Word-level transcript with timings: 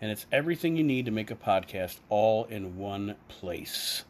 and 0.00 0.10
it's 0.10 0.26
everything 0.32 0.76
you 0.76 0.84
need 0.84 1.04
to 1.04 1.10
make 1.10 1.30
a 1.30 1.36
podcast 1.36 1.98
all 2.08 2.44
in 2.44 2.78
one 2.78 3.16
place. 3.28 4.04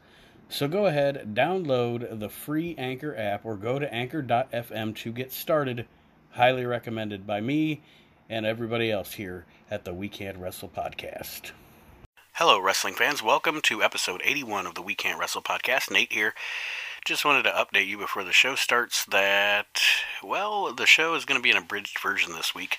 So 0.49 0.69
go 0.69 0.87
ahead, 0.87 1.35
download 1.35 2.19
the 2.19 2.29
free 2.29 2.75
Anchor 2.79 3.17
app, 3.17 3.45
or 3.45 3.57
go 3.57 3.79
to 3.79 3.93
anchor.fm 3.93 4.97
to 4.97 5.13
get 5.13 5.33
started. 5.33 5.87
Highly 6.31 6.65
recommended 6.65 7.27
by 7.27 7.41
me 7.41 7.83
and 8.29 8.47
everybody 8.47 8.91
else 8.91 9.15
here 9.15 9.47
at 9.71 9.85
the 9.85 9.93
We 9.93 10.09
Can't 10.09 10.39
Wrestle 10.39 10.69
podcast. 10.69 11.51
Hello, 12.35 12.61
wrestling 12.61 12.95
fans. 12.95 13.23
Welcome 13.23 13.61
to 13.63 13.83
episode 13.83 14.23
81 14.25 14.67
of 14.67 14.75
the 14.75 14.83
We 14.83 14.95
Can't 14.95 15.19
Wrestle 15.19 15.43
podcast. 15.43 15.91
Nate 15.91 16.13
here. 16.13 16.35
Just 17.05 17.25
wanted 17.25 17.45
to 17.45 17.51
update 17.51 17.87
you 17.87 17.99
before 17.99 18.25
the 18.25 18.33
show 18.33 18.55
starts 18.55 19.05
that, 19.07 19.81
well, 20.23 20.73
the 20.73 20.87
show 20.87 21.15
is 21.15 21.25
going 21.25 21.39
to 21.39 21.43
be 21.43 21.51
an 21.51 21.57
abridged 21.57 21.99
version 21.99 22.35
this 22.35 22.55
week. 22.55 22.79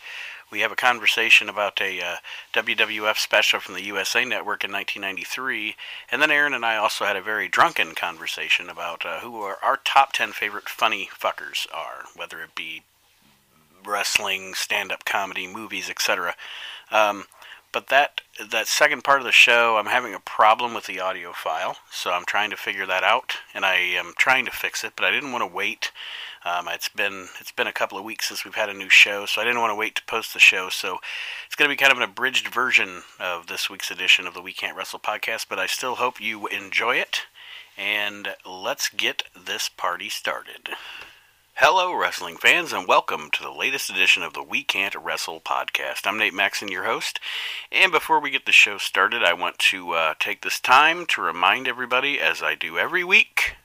We 0.51 0.59
have 0.59 0.71
a 0.73 0.75
conversation 0.75 1.47
about 1.47 1.79
a 1.79 2.01
uh, 2.01 2.15
WWF 2.53 3.17
special 3.17 3.61
from 3.61 3.75
the 3.75 3.85
USA 3.85 4.25
Network 4.25 4.65
in 4.65 4.71
1993, 4.71 5.75
and 6.11 6.21
then 6.21 6.29
Aaron 6.29 6.53
and 6.53 6.65
I 6.65 6.75
also 6.75 7.05
had 7.05 7.15
a 7.15 7.21
very 7.21 7.47
drunken 7.47 7.95
conversation 7.95 8.69
about 8.69 9.05
uh, 9.05 9.21
who 9.21 9.39
our, 9.41 9.79
top 9.85 10.11
10 10.11 10.33
favorite 10.33 10.67
funny 10.67 11.09
fuckers 11.17 11.65
are, 11.73 12.03
whether 12.17 12.41
it 12.41 12.53
be 12.53 12.83
wrestling, 13.85 14.53
stand-up 14.53 15.05
comedy, 15.05 15.47
movies, 15.47 15.89
etc. 15.89 16.35
Um, 16.91 17.27
but 17.71 17.87
that 17.87 18.19
that 18.49 18.67
second 18.67 19.05
part 19.05 19.21
of 19.21 19.25
the 19.25 19.31
show, 19.31 19.77
I'm 19.77 19.85
having 19.85 20.13
a 20.13 20.19
problem 20.19 20.73
with 20.73 20.85
the 20.85 20.99
audio 20.99 21.31
file, 21.31 21.77
so 21.89 22.11
I'm 22.11 22.25
trying 22.25 22.49
to 22.49 22.57
figure 22.57 22.85
that 22.85 23.03
out, 23.03 23.37
and 23.53 23.65
I 23.65 23.75
am 23.75 24.13
trying 24.17 24.43
to 24.45 24.51
fix 24.51 24.83
it. 24.83 24.93
But 24.97 25.05
I 25.05 25.11
didn't 25.11 25.31
want 25.31 25.43
to 25.43 25.55
wait. 25.55 25.91
Um, 26.43 26.67
it's 26.69 26.89
been 26.89 27.27
it's 27.39 27.51
been 27.51 27.67
a 27.67 27.73
couple 27.73 27.99
of 27.99 28.03
weeks 28.03 28.27
since 28.27 28.43
we've 28.43 28.55
had 28.55 28.69
a 28.69 28.73
new 28.73 28.89
show, 28.89 29.27
so 29.27 29.41
I 29.41 29.43
didn't 29.43 29.59
want 29.59 29.69
to 29.69 29.75
wait 29.75 29.95
to 29.95 30.03
post 30.05 30.33
the 30.33 30.39
show. 30.39 30.69
So 30.69 30.97
it's 31.45 31.55
going 31.55 31.69
to 31.69 31.73
be 31.73 31.77
kind 31.77 31.91
of 31.91 31.99
an 31.99 32.03
abridged 32.03 32.47
version 32.47 33.03
of 33.19 33.45
this 33.45 33.69
week's 33.69 33.91
edition 33.91 34.25
of 34.25 34.33
the 34.33 34.41
We 34.41 34.51
Can't 34.51 34.75
Wrestle 34.75 34.99
podcast. 34.99 35.45
But 35.47 35.59
I 35.59 35.67
still 35.67 35.95
hope 35.95 36.19
you 36.19 36.47
enjoy 36.47 36.95
it, 36.95 37.21
and 37.77 38.35
let's 38.43 38.89
get 38.89 39.23
this 39.39 39.69
party 39.69 40.09
started. 40.09 40.69
Hello, 41.55 41.93
wrestling 41.93 42.37
fans, 42.37 42.73
and 42.73 42.87
welcome 42.87 43.29
to 43.33 43.43
the 43.43 43.51
latest 43.51 43.91
edition 43.91 44.23
of 44.23 44.33
the 44.33 44.41
We 44.41 44.63
Can't 44.63 44.95
Wrestle 44.95 45.41
podcast. 45.41 46.07
I'm 46.07 46.17
Nate 46.17 46.33
Maxon, 46.33 46.69
your 46.69 46.85
host. 46.85 47.19
And 47.71 47.91
before 47.91 48.19
we 48.19 48.31
get 48.31 48.47
the 48.47 48.51
show 48.51 48.79
started, 48.79 49.23
I 49.23 49.33
want 49.33 49.59
to 49.59 49.91
uh, 49.91 50.13
take 50.17 50.41
this 50.41 50.59
time 50.59 51.05
to 51.09 51.21
remind 51.21 51.67
everybody, 51.67 52.19
as 52.19 52.41
I 52.41 52.55
do 52.55 52.79
every 52.79 53.03
week, 53.03 53.57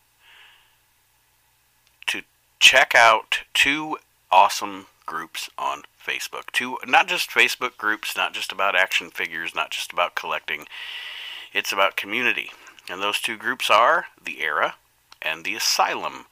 check 2.58 2.94
out 2.94 3.40
two 3.54 3.98
awesome 4.30 4.86
groups 5.04 5.48
on 5.58 5.82
Facebook. 6.04 6.50
Two, 6.52 6.78
not 6.86 7.08
just 7.08 7.30
Facebook 7.30 7.76
groups, 7.76 8.16
not 8.16 8.32
just 8.32 8.52
about 8.52 8.76
action 8.76 9.10
figures, 9.10 9.54
not 9.54 9.70
just 9.70 9.92
about 9.92 10.14
collecting. 10.14 10.66
It's 11.52 11.72
about 11.72 11.96
community. 11.96 12.50
And 12.88 13.00
those 13.00 13.20
two 13.20 13.36
groups 13.36 13.70
are 13.70 14.06
The 14.22 14.42
Era 14.42 14.74
and 15.22 15.44
The 15.44 15.54
Asylum 15.54 16.26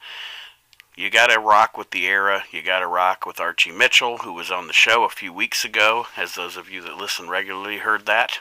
you 0.95 1.09
got 1.09 1.27
to 1.27 1.39
rock 1.39 1.77
with 1.77 1.91
the 1.91 2.05
era. 2.05 2.43
You 2.51 2.61
got 2.61 2.79
to 2.79 2.87
rock 2.87 3.25
with 3.25 3.39
Archie 3.39 3.71
Mitchell, 3.71 4.19
who 4.19 4.31
was 4.31 4.49
on 4.49 4.67
the 4.67 4.73
show 4.73 5.03
a 5.03 5.09
few 5.09 5.33
weeks 5.33 5.65
ago, 5.65 6.07
as 6.15 6.35
those 6.35 6.55
of 6.55 6.69
you 6.69 6.81
that 6.83 6.95
listen 6.95 7.27
regularly 7.27 7.79
heard 7.79 8.05
that. 8.05 8.39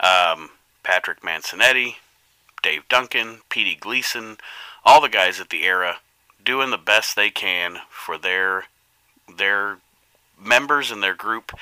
Um, 0.00 0.50
Patrick 0.82 1.22
Mansonetti, 1.22 1.96
Dave 2.62 2.88
Duncan, 2.88 3.42
Petey 3.48 3.76
Gleason, 3.76 4.38
all 4.84 5.00
the 5.00 5.08
guys 5.08 5.38
at 5.38 5.50
the 5.50 5.64
era 5.64 5.98
doing 6.48 6.70
the 6.70 6.78
best 6.78 7.14
they 7.14 7.28
can 7.28 7.76
for 7.90 8.16
their 8.16 8.64
their 9.36 9.76
members 10.42 10.90
and 10.90 11.02
their 11.02 11.14
group. 11.14 11.52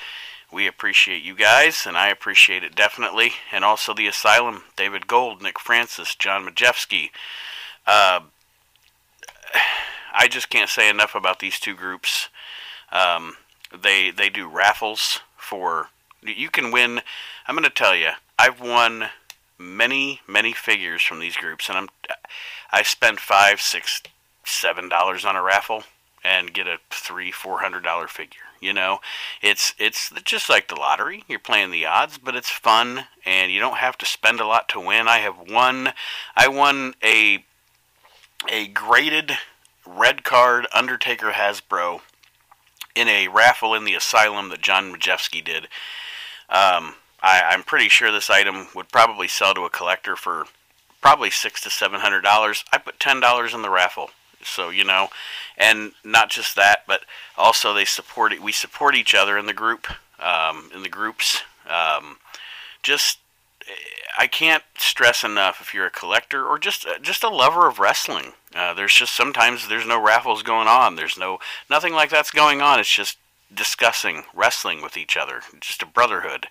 We 0.49 0.65
appreciate 0.65 1.21
you 1.21 1.35
guys, 1.35 1.85
and 1.85 1.97
I 1.97 2.07
appreciate 2.07 2.63
it 2.63 2.73
definitely. 2.73 3.33
And 3.51 3.65
also 3.65 3.93
the 3.93 4.07
Asylum, 4.07 4.63
David 4.77 5.05
Gold, 5.05 5.41
Nick 5.41 5.59
Francis, 5.59 6.15
John 6.15 6.47
Majewski. 6.47 7.09
Uh, 7.85 8.21
I 10.13 10.29
just 10.29 10.49
can't 10.49 10.69
say 10.69 10.89
enough 10.89 11.15
about 11.15 11.39
these 11.39 11.59
two 11.59 11.75
groups. 11.75 12.29
Um, 12.89 13.35
they 13.77 14.09
they 14.09 14.29
do 14.29 14.47
raffles 14.47 15.19
for 15.35 15.89
you 16.23 16.49
can 16.49 16.71
win. 16.71 17.01
I'm 17.45 17.55
going 17.55 17.65
to 17.65 17.69
tell 17.69 17.93
you, 17.93 18.11
I've 18.39 18.61
won 18.61 19.09
many 19.59 20.21
many 20.25 20.53
figures 20.53 21.03
from 21.03 21.19
these 21.19 21.35
groups, 21.35 21.67
and 21.67 21.77
I'm 21.77 21.89
I 22.71 22.83
spend 22.83 23.19
five 23.19 23.59
six 23.59 24.01
seven 24.47 24.89
dollars 24.89 25.25
on 25.25 25.35
a 25.35 25.41
raffle 25.41 25.83
and 26.23 26.53
get 26.53 26.67
a 26.67 26.77
three 26.89 27.31
four 27.31 27.59
hundred 27.59 27.83
dollar 27.83 28.07
figure. 28.07 28.41
You 28.59 28.73
know, 28.73 28.99
it's 29.41 29.75
it's 29.77 30.11
just 30.23 30.49
like 30.49 30.67
the 30.67 30.75
lottery. 30.75 31.23
You're 31.27 31.39
playing 31.39 31.71
the 31.71 31.85
odds, 31.85 32.17
but 32.17 32.35
it's 32.35 32.49
fun, 32.49 33.05
and 33.25 33.51
you 33.51 33.59
don't 33.59 33.77
have 33.77 33.97
to 33.99 34.05
spend 34.05 34.39
a 34.39 34.47
lot 34.47 34.67
to 34.69 34.79
win. 34.79 35.07
I 35.07 35.19
have 35.19 35.37
won. 35.49 35.93
I 36.35 36.47
won 36.47 36.95
a 37.03 37.45
a 38.49 38.67
graded 38.67 39.33
red 39.85 40.23
card 40.23 40.67
Undertaker 40.73 41.31
Hasbro 41.31 42.01
in 42.95 43.07
a 43.07 43.27
raffle 43.27 43.73
in 43.73 43.85
the 43.85 43.93
Asylum 43.93 44.49
that 44.49 44.61
John 44.61 44.91
Majewski 44.93 45.43
did. 45.43 45.65
Um, 46.49 46.95
I, 47.21 47.53
am 47.53 47.63
pretty 47.63 47.89
sure 47.89 48.11
this 48.11 48.29
item 48.29 48.67
would 48.73 48.89
probably 48.89 49.27
sell 49.27 49.53
to 49.53 49.65
a 49.65 49.69
collector 49.69 50.15
for 50.15 50.45
probably 51.01 51.29
six 51.29 51.61
to 51.61 51.69
seven 51.69 51.99
hundred 51.99 52.21
dollars. 52.21 52.63
I 52.71 52.77
put 52.77 52.99
ten 52.99 53.19
dollars 53.19 53.53
in 53.53 53.61
the 53.61 53.69
raffle, 53.69 54.11
so 54.47 54.69
you 54.69 54.83
know, 54.83 55.09
and 55.57 55.91
not 56.03 56.29
just 56.29 56.55
that, 56.55 56.83
but 56.87 57.01
also 57.37 57.73
they 57.73 57.85
support 57.85 58.33
it. 58.33 58.41
We 58.41 58.51
support 58.51 58.95
each 58.95 59.13
other 59.13 59.37
in 59.37 59.45
the 59.45 59.53
group, 59.53 59.87
um, 60.19 60.71
in 60.73 60.83
the 60.83 60.89
groups. 60.89 61.43
Um, 61.69 62.17
just 62.83 63.19
I 64.17 64.27
can't 64.27 64.63
stress 64.77 65.23
enough 65.23 65.61
if 65.61 65.73
you're 65.73 65.85
a 65.85 65.91
collector 65.91 66.45
or 66.45 66.57
just 66.57 66.85
uh, 66.85 66.97
just 66.99 67.23
a 67.23 67.29
lover 67.29 67.67
of 67.67 67.79
wrestling. 67.79 68.33
Uh, 68.55 68.73
there's 68.73 68.93
just 68.93 69.13
sometimes 69.13 69.67
there's 69.67 69.85
no 69.85 70.01
raffles 70.01 70.41
going 70.41 70.67
on. 70.67 70.95
There's 70.95 71.17
no 71.17 71.39
nothing 71.69 71.93
like 71.93 72.09
that's 72.09 72.31
going 72.31 72.61
on. 72.61 72.79
It's 72.79 72.93
just 72.93 73.17
discussing 73.53 74.23
wrestling 74.33 74.81
with 74.81 74.97
each 74.97 75.15
other. 75.15 75.41
Just 75.59 75.83
a 75.83 75.85
brotherhood, 75.85 76.47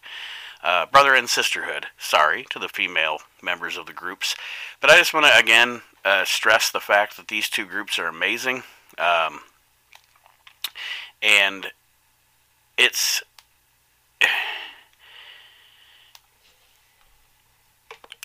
uh, 0.63 0.87
brother 0.87 1.15
and 1.15 1.29
sisterhood. 1.29 1.87
Sorry 1.99 2.47
to 2.51 2.59
the 2.59 2.69
female 2.69 3.19
members 3.43 3.77
of 3.77 3.87
the 3.87 3.93
groups, 3.93 4.37
but 4.81 4.91
I 4.91 4.97
just 4.97 5.13
want 5.13 5.27
to 5.27 5.37
again 5.37 5.83
uh, 6.07 6.25
stress 6.25 6.71
the 6.71 6.79
fact 6.79 7.17
that 7.17 7.27
these 7.27 7.49
two 7.49 7.67
groups 7.67 7.99
are 7.99 8.07
amazing, 8.07 8.63
um, 8.97 9.41
and 11.21 11.73
it's 12.79 13.25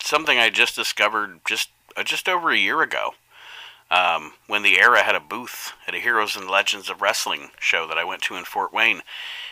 something 0.00 0.38
I 0.38 0.48
just 0.48 0.76
discovered 0.76 1.40
just 1.44 1.70
uh, 1.96 2.04
just 2.04 2.28
over 2.28 2.50
a 2.50 2.56
year 2.56 2.82
ago. 2.82 3.14
Um, 3.90 4.34
when 4.46 4.62
the 4.62 4.80
era 4.80 5.02
had 5.02 5.16
a 5.16 5.20
booth 5.20 5.72
at 5.86 5.94
a 5.94 5.98
Heroes 5.98 6.36
and 6.36 6.48
Legends 6.48 6.88
of 6.88 7.02
Wrestling 7.02 7.50
show 7.58 7.86
that 7.88 7.98
I 7.98 8.04
went 8.04 8.22
to 8.22 8.36
in 8.36 8.44
Fort 8.44 8.72
Wayne, 8.72 9.02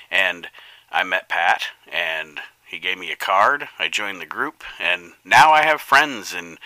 and 0.09 0.47
I 0.91 1.03
met 1.03 1.29
Pat, 1.29 1.65
and 1.93 2.41
he 2.65 2.79
gave 2.79 2.97
me 2.97 3.11
a 3.11 3.17
card. 3.17 3.69
I 3.78 3.89
joined 3.89 4.21
the 4.21 4.27
group, 4.27 4.63
and 4.78 5.13
now 5.25 5.51
I 5.51 5.65
have 5.65 5.81
friends 5.81 6.33
in 6.33 6.59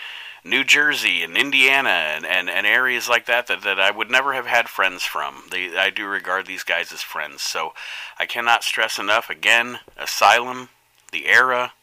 New 0.45 0.63
Jersey 0.63 1.23
and 1.23 1.35
Indiana 1.35 1.89
and, 1.89 2.23
and, 2.23 2.51
and 2.51 2.67
areas 2.67 3.09
like 3.09 3.25
that, 3.25 3.47
that 3.47 3.63
that 3.63 3.79
I 3.79 3.89
would 3.89 4.11
never 4.11 4.33
have 4.33 4.45
had 4.45 4.69
friends 4.69 5.01
from. 5.01 5.45
They, 5.49 5.75
I 5.75 5.89
do 5.89 6.05
regard 6.05 6.45
these 6.45 6.63
guys 6.63 6.91
as 6.91 7.01
friends. 7.01 7.41
So 7.41 7.73
I 8.19 8.27
cannot 8.27 8.63
stress 8.63 8.99
enough 8.99 9.29
again 9.31 9.79
Asylum, 9.97 10.69
The 11.11 11.25
Era, 11.25 11.73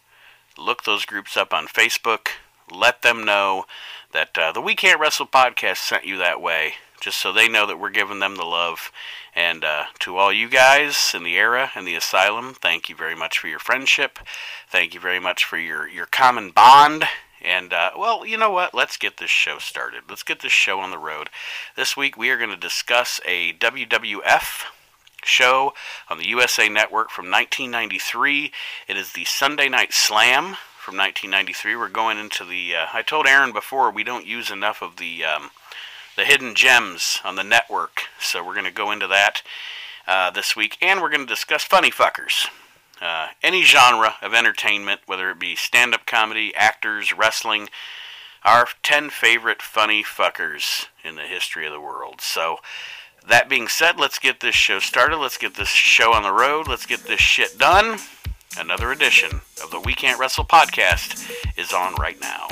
look 0.57 0.85
those 0.85 1.05
groups 1.05 1.37
up 1.37 1.53
on 1.53 1.67
Facebook. 1.67 2.29
Let 2.71 3.03
them 3.03 3.25
know 3.25 3.65
that 4.13 4.39
uh, 4.39 4.53
the 4.53 4.61
We 4.61 4.77
Can't 4.77 5.01
Wrestle 5.01 5.27
podcast 5.27 5.79
sent 5.79 6.07
you 6.07 6.17
that 6.19 6.41
way, 6.41 6.75
just 7.01 7.19
so 7.19 7.33
they 7.33 7.49
know 7.49 7.67
that 7.67 7.81
we're 7.81 7.91
giving 7.91 8.21
them 8.21 8.37
the 8.37 8.45
love. 8.45 8.93
And 9.35 9.65
uh, 9.65 9.87
to 10.01 10.17
all 10.17 10.33
you 10.33 10.49
guys 10.49 11.13
in 11.15 11.25
the 11.25 11.35
era 11.35 11.73
and 11.75 11.87
the 11.87 11.97
asylum, 11.97 12.55
thank 12.55 12.89
you 12.89 12.95
very 12.95 13.17
much 13.17 13.39
for 13.39 13.49
your 13.49 13.59
friendship. 13.59 14.21
Thank 14.69 14.95
you 14.95 15.01
very 15.01 15.19
much 15.19 15.45
for 15.45 15.59
your, 15.59 15.89
your 15.89 16.07
common 16.07 16.51
bond. 16.51 17.05
And, 17.43 17.73
uh, 17.73 17.91
well, 17.99 18.25
you 18.25 18.39
know 18.39 18.51
what? 18.51 18.73
Let's 18.73 18.97
get 18.97 19.17
this 19.17 19.31
show 19.31 19.59
started. 19.59 20.05
Let's 20.09 20.23
get 20.23 20.41
this 20.41 20.53
show 20.53 20.79
on 20.79 20.93
the 20.93 20.99
road. 20.99 21.29
This 21.77 21.97
week 21.97 22.17
we 22.17 22.31
are 22.31 22.39
going 22.39 22.51
to 22.51 22.57
discuss 22.57 23.21
a 23.27 23.53
WWF 23.55 24.65
show 25.25 25.75
on 26.09 26.19
the 26.19 26.29
USA 26.29 26.69
Network 26.69 27.11
from 27.11 27.27
1993. 27.27 28.53
It 28.87 28.97
is 28.97 29.13
the 29.13 29.25
Sunday 29.25 29.69
Night 29.69 29.93
Slam 29.93 30.57
from 30.79 30.97
1993. 30.97 31.77
We're 31.77 31.89
going 31.89 32.19
into 32.19 32.45
the. 32.45 32.77
Uh, 32.77 32.87
I 32.93 33.03
told 33.03 33.27
Aaron 33.27 33.53
before 33.53 33.91
we 33.91 34.05
don't 34.05 34.27
use 34.27 34.51
enough 34.51 34.83
of 34.83 34.97
the 34.97 35.25
um, 35.25 35.51
the 36.17 36.25
hidden 36.25 36.55
gems 36.55 37.21
on 37.25 37.37
the 37.37 37.45
network, 37.45 38.03
so 38.21 38.45
we're 38.45 38.55
going 38.55 38.67
to 38.67 38.71
go 38.71 38.91
into 38.91 39.07
that 39.07 39.43
uh, 40.07 40.31
this 40.31 40.55
week, 40.55 40.77
and 40.83 41.01
we're 41.01 41.11
going 41.11 41.27
to 41.27 41.27
discuss 41.27 41.65
funny 41.65 41.91
fuckers. 41.91 42.49
Uh, 43.03 43.29
any 43.43 43.63
genre 43.65 44.15
of 44.23 44.33
entertainment, 44.33 45.01
whether 45.07 45.29
it 45.29 45.41
be 45.41 45.57
stand-up 45.57 46.07
comedy, 46.07 46.55
actors, 46.55 47.13
wrestling, 47.13 47.69
our 48.45 48.69
10 48.85 49.11
favorite 49.11 49.61
funny 49.61 50.05
fuckers 50.05 50.87
in 51.03 51.17
the 51.17 51.23
history 51.23 51.67
of 51.67 51.73
the 51.73 51.81
world. 51.81 52.21
So, 52.21 52.59
that 53.27 53.49
being 53.49 53.67
said, 53.67 53.99
let's 53.99 54.21
get 54.21 54.39
this 54.39 54.55
show 54.55 54.79
started. 54.79 55.17
Let's 55.17 55.37
get 55.39 55.55
this 55.55 55.69
show 55.69 56.13
on 56.13 56.23
the 56.23 56.33
road. 56.33 56.69
Let's 56.69 56.87
get 56.87 57.01
this 57.01 57.21
shit 57.21 57.59
done. 57.59 57.99
Another 58.57 58.93
edition 58.93 59.41
of 59.63 59.71
the 59.71 59.81
We 59.81 59.95
Can't 59.95 60.21
Wrestle 60.21 60.45
podcast 60.45 61.33
is 61.57 61.73
on 61.73 61.95
right 61.97 62.21
now. 62.21 62.49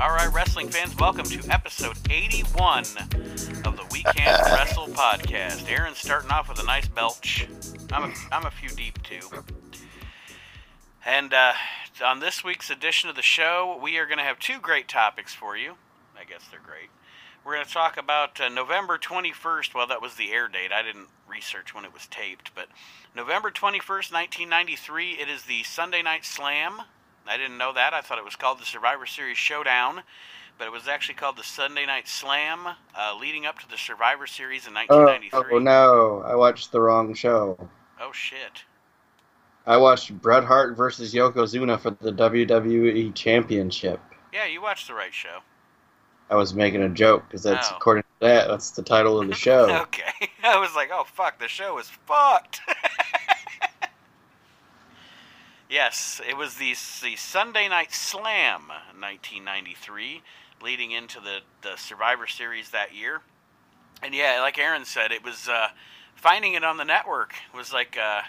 All 0.00 0.10
right, 0.10 0.32
wrestling 0.32 0.68
fans, 0.68 0.96
welcome 0.96 1.24
to 1.24 1.50
episode 1.50 1.96
81 2.08 2.84
of 3.64 3.76
the 3.76 3.84
We 3.90 4.04
Can't 4.04 4.40
Wrestle 4.52 4.86
podcast. 4.86 5.68
Aaron's 5.68 5.98
starting 5.98 6.30
off 6.30 6.48
with 6.48 6.60
a 6.60 6.64
nice 6.64 6.86
belch. 6.86 7.48
I'm 7.90 8.12
a, 8.12 8.14
I'm 8.30 8.46
a 8.46 8.50
few 8.52 8.68
deep 8.68 9.02
too. 9.02 9.28
And 11.04 11.34
uh, 11.34 11.54
on 12.04 12.20
this 12.20 12.44
week's 12.44 12.70
edition 12.70 13.10
of 13.10 13.16
the 13.16 13.22
show, 13.22 13.76
we 13.82 13.98
are 13.98 14.06
going 14.06 14.18
to 14.18 14.24
have 14.24 14.38
two 14.38 14.60
great 14.60 14.86
topics 14.86 15.34
for 15.34 15.56
you. 15.56 15.74
I 16.16 16.22
guess 16.22 16.42
they're 16.48 16.60
great. 16.64 16.90
We're 17.44 17.54
going 17.54 17.66
to 17.66 17.72
talk 17.72 17.96
about 17.96 18.40
uh, 18.40 18.48
November 18.48 18.98
21st. 18.98 19.74
Well, 19.74 19.88
that 19.88 20.00
was 20.00 20.14
the 20.14 20.30
air 20.30 20.46
date. 20.46 20.70
I 20.70 20.82
didn't 20.82 21.08
research 21.28 21.74
when 21.74 21.84
it 21.84 21.92
was 21.92 22.06
taped, 22.06 22.54
but 22.54 22.68
November 23.16 23.50
21st, 23.50 24.12
1993, 24.12 25.14
it 25.14 25.28
is 25.28 25.42
the 25.42 25.64
Sunday 25.64 26.02
Night 26.02 26.24
Slam 26.24 26.82
I 27.28 27.36
didn't 27.36 27.58
know 27.58 27.72
that. 27.74 27.92
I 27.92 28.00
thought 28.00 28.18
it 28.18 28.24
was 28.24 28.36
called 28.36 28.58
the 28.58 28.64
Survivor 28.64 29.04
Series 29.06 29.36
Showdown, 29.36 30.02
but 30.58 30.66
it 30.66 30.72
was 30.72 30.88
actually 30.88 31.16
called 31.16 31.36
the 31.36 31.44
Sunday 31.44 31.84
Night 31.84 32.08
Slam, 32.08 32.66
uh, 32.66 33.16
leading 33.20 33.44
up 33.44 33.58
to 33.58 33.68
the 33.68 33.76
Survivor 33.76 34.26
Series 34.26 34.66
in 34.66 34.74
1993. 34.74 35.38
Oh, 35.38 35.56
oh 35.56 35.58
no, 35.58 36.22
I 36.26 36.34
watched 36.34 36.72
the 36.72 36.80
wrong 36.80 37.12
show. 37.14 37.68
Oh 38.00 38.12
shit. 38.12 38.64
I 39.66 39.76
watched 39.76 40.18
Bret 40.22 40.44
Hart 40.44 40.76
versus 40.76 41.12
Yokozuna 41.12 41.78
for 41.78 41.90
the 41.90 42.12
WWE 42.12 43.14
Championship. 43.14 44.00
Yeah, 44.32 44.46
you 44.46 44.62
watched 44.62 44.88
the 44.88 44.94
right 44.94 45.12
show. 45.12 45.40
I 46.30 46.36
was 46.36 46.54
making 46.54 46.82
a 46.82 46.88
joke 46.88 47.24
because 47.28 47.42
that's 47.42 47.70
oh. 47.70 47.76
according 47.76 48.02
to 48.02 48.26
that, 48.26 48.48
that's 48.48 48.70
the 48.70 48.82
title 48.82 49.20
of 49.20 49.28
the 49.28 49.34
show. 49.46 49.68
okay, 49.82 50.30
I 50.42 50.58
was 50.58 50.74
like, 50.74 50.88
oh 50.92 51.04
fuck, 51.04 51.38
the 51.38 51.48
show 51.48 51.78
is 51.78 51.88
fucked. 52.06 52.60
Yes, 55.68 56.18
it 56.26 56.34
was 56.34 56.54
the, 56.54 56.74
the 57.02 57.16
Sunday 57.16 57.68
Night 57.68 57.92
Slam 57.92 58.68
1993, 58.68 60.22
leading 60.62 60.92
into 60.92 61.20
the, 61.20 61.40
the 61.60 61.76
Survivor 61.76 62.26
Series 62.26 62.70
that 62.70 62.94
year. 62.94 63.20
And 64.02 64.14
yeah, 64.14 64.40
like 64.40 64.58
Aaron 64.58 64.86
said, 64.86 65.12
it 65.12 65.22
was 65.22 65.46
uh, 65.46 65.68
finding 66.14 66.54
it 66.54 66.64
on 66.64 66.78
the 66.78 66.86
network 66.86 67.34
was 67.54 67.70
like 67.70 67.98
uh, 68.02 68.22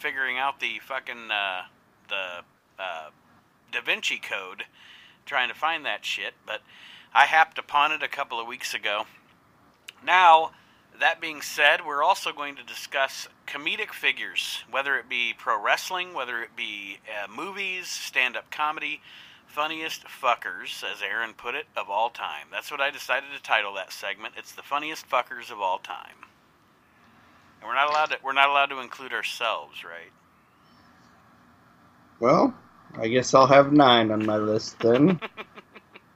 figuring 0.00 0.36
out 0.36 0.58
the 0.58 0.80
fucking 0.82 1.30
uh, 1.30 1.62
the 2.08 2.42
uh, 2.82 3.10
Da 3.70 3.80
Vinci 3.82 4.18
Code, 4.18 4.64
trying 5.24 5.48
to 5.48 5.54
find 5.54 5.84
that 5.84 6.04
shit. 6.04 6.34
But 6.44 6.60
I 7.14 7.26
happed 7.26 7.56
upon 7.56 7.92
it 7.92 8.02
a 8.02 8.08
couple 8.08 8.40
of 8.40 8.48
weeks 8.48 8.74
ago. 8.74 9.04
Now 10.04 10.52
that 11.00 11.20
being 11.20 11.42
said, 11.42 11.84
we're 11.84 12.02
also 12.02 12.32
going 12.32 12.56
to 12.56 12.62
discuss 12.62 13.28
comedic 13.46 13.90
figures, 13.90 14.64
whether 14.70 14.96
it 14.96 15.08
be 15.08 15.34
pro 15.36 15.60
wrestling, 15.62 16.14
whether 16.14 16.42
it 16.42 16.54
be 16.56 16.98
uh, 17.08 17.26
movies, 17.30 17.88
stand 17.88 18.36
up 18.36 18.50
comedy, 18.50 19.00
funniest 19.46 20.04
fuckers, 20.04 20.84
as 20.84 21.02
Aaron 21.02 21.32
put 21.34 21.54
it, 21.54 21.66
of 21.76 21.90
all 21.90 22.10
time. 22.10 22.46
That's 22.50 22.70
what 22.70 22.80
I 22.80 22.90
decided 22.90 23.30
to 23.34 23.42
title 23.42 23.74
that 23.74 23.92
segment. 23.92 24.34
It's 24.36 24.52
the 24.52 24.62
funniest 24.62 25.08
fuckers 25.08 25.50
of 25.50 25.60
all 25.60 25.78
time. 25.78 26.16
And 27.60 27.68
we're 27.68 27.74
not 27.74 27.90
allowed 27.90 28.10
to 28.10 28.18
we're 28.22 28.32
not 28.32 28.48
allowed 28.48 28.70
to 28.70 28.80
include 28.80 29.12
ourselves, 29.12 29.84
right? 29.84 30.12
Well, 32.20 32.54
I 32.98 33.08
guess 33.08 33.34
I'll 33.34 33.46
have 33.46 33.72
nine 33.72 34.10
on 34.10 34.24
my 34.24 34.36
list 34.36 34.78
then. 34.80 35.20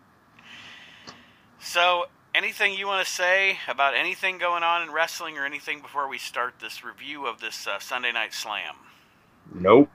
so 1.58 2.04
anything 2.34 2.75
you 2.75 2.86
want 2.86 3.06
to 3.06 3.10
say 3.10 3.58
about 3.69 3.94
anything 3.94 4.38
going 4.38 4.62
on 4.62 4.82
in 4.82 4.92
wrestling 4.92 5.38
or 5.38 5.46
anything 5.46 5.81
before 5.81 6.08
we 6.08 6.19
start 6.19 6.54
this 6.60 6.84
review 6.84 7.26
of 7.26 7.40
this 7.40 7.66
uh, 7.66 7.78
Sunday 7.78 8.12
Night 8.12 8.34
Slam? 8.34 8.75
Nope. 9.54 9.90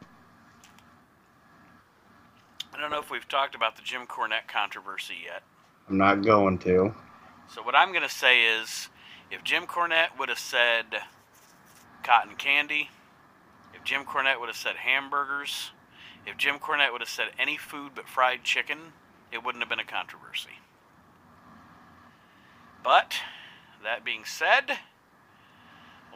I 2.73 2.79
don't 2.79 2.91
know 2.91 2.99
if 2.99 3.11
we've 3.11 3.27
talked 3.27 3.55
about 3.55 3.75
the 3.75 3.81
Jim 3.81 4.07
Cornette 4.07 4.47
controversy 4.47 5.15
yet. 5.25 5.43
I'm 5.89 5.97
not 5.97 6.23
going 6.23 6.57
to. 6.59 6.93
So, 7.53 7.61
what 7.61 7.75
I'm 7.75 7.89
going 7.91 8.07
to 8.07 8.13
say 8.13 8.43
is 8.43 8.89
if 9.31 9.43
Jim 9.43 9.65
Cornette 9.65 10.17
would 10.17 10.29
have 10.29 10.39
said 10.39 10.85
cotton 12.03 12.35
candy, 12.35 12.89
if 13.73 13.83
Jim 13.83 14.05
Cornette 14.05 14.39
would 14.39 14.47
have 14.47 14.55
said 14.55 14.77
hamburgers, 14.77 15.71
if 16.25 16.37
Jim 16.37 16.59
Cornette 16.59 16.91
would 16.91 17.01
have 17.01 17.09
said 17.09 17.29
any 17.39 17.57
food 17.57 17.93
but 17.95 18.07
fried 18.07 18.43
chicken, 18.43 18.93
it 19.31 19.43
wouldn't 19.43 19.61
have 19.61 19.69
been 19.69 19.79
a 19.79 19.83
controversy. 19.83 20.58
But, 22.83 23.15
that 23.83 24.05
being 24.05 24.25
said, 24.25 24.77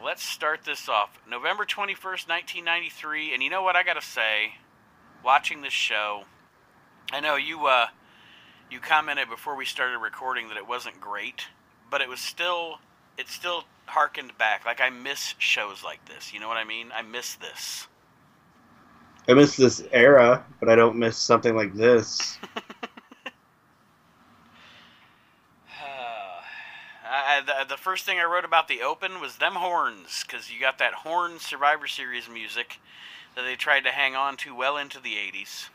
let's 0.02 0.22
start 0.22 0.64
this 0.64 0.88
off. 0.88 1.18
November 1.28 1.64
21st, 1.64 2.28
1993, 2.28 3.34
and 3.34 3.42
you 3.42 3.50
know 3.50 3.62
what 3.62 3.76
I 3.76 3.82
got 3.82 3.94
to 3.94 4.02
say, 4.02 4.54
watching 5.22 5.62
this 5.62 5.72
show, 5.72 6.24
I 7.12 7.20
know 7.20 7.36
you 7.36 7.66
uh 7.66 7.86
you 8.70 8.80
commented 8.80 9.28
before 9.28 9.56
we 9.56 9.64
started 9.64 9.98
recording 9.98 10.48
that 10.48 10.56
it 10.56 10.66
wasn't 10.66 11.00
great, 11.00 11.46
but 11.90 12.00
it 12.00 12.08
was 12.08 12.20
still 12.20 12.78
it 13.16 13.28
still 13.28 13.64
harkened 13.86 14.36
back. 14.38 14.64
Like 14.64 14.80
I 14.80 14.90
miss 14.90 15.34
shows 15.38 15.84
like 15.84 16.04
this. 16.06 16.32
You 16.32 16.40
know 16.40 16.48
what 16.48 16.56
I 16.56 16.64
mean? 16.64 16.90
I 16.94 17.02
miss 17.02 17.34
this. 17.36 17.86
I 19.28 19.34
miss 19.34 19.56
this 19.56 19.82
era, 19.92 20.44
but 20.60 20.68
I 20.68 20.76
don't 20.76 20.96
miss 20.96 21.16
something 21.16 21.54
like 21.54 21.74
this. 21.74 22.38
I, 27.14 27.40
the, 27.40 27.74
the 27.74 27.76
first 27.76 28.04
thing 28.04 28.18
I 28.18 28.24
wrote 28.24 28.44
about 28.44 28.68
the 28.68 28.82
Open 28.82 29.20
was 29.20 29.36
them 29.36 29.54
horns, 29.54 30.24
because 30.26 30.50
you 30.50 30.60
got 30.60 30.78
that 30.78 30.94
horn 30.94 31.38
Survivor 31.38 31.86
Series 31.86 32.28
music 32.28 32.78
that 33.34 33.42
they 33.42 33.56
tried 33.56 33.84
to 33.84 33.90
hang 33.90 34.14
on 34.14 34.36
to 34.38 34.54
well 34.54 34.76
into 34.76 35.00
the 35.00 35.14
80s. 35.14 35.68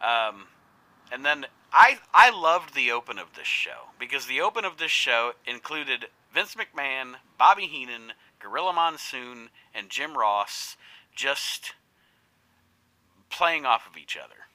Um, 0.00 0.48
and 1.10 1.24
then 1.24 1.46
I 1.72 1.98
I 2.12 2.30
loved 2.30 2.74
the 2.74 2.90
open 2.90 3.18
of 3.18 3.34
this 3.34 3.46
show 3.46 3.90
because 3.98 4.26
the 4.26 4.40
open 4.40 4.64
of 4.64 4.78
this 4.78 4.90
show 4.90 5.32
included 5.46 6.06
Vince 6.32 6.54
McMahon, 6.54 7.14
Bobby 7.38 7.66
Heenan, 7.66 8.12
Gorilla 8.38 8.72
Monsoon, 8.72 9.50
and 9.74 9.88
Jim 9.88 10.16
Ross 10.16 10.76
just 11.14 11.72
playing 13.30 13.64
off 13.64 13.88
of 13.90 13.96
each 13.96 14.16
other. 14.16 14.46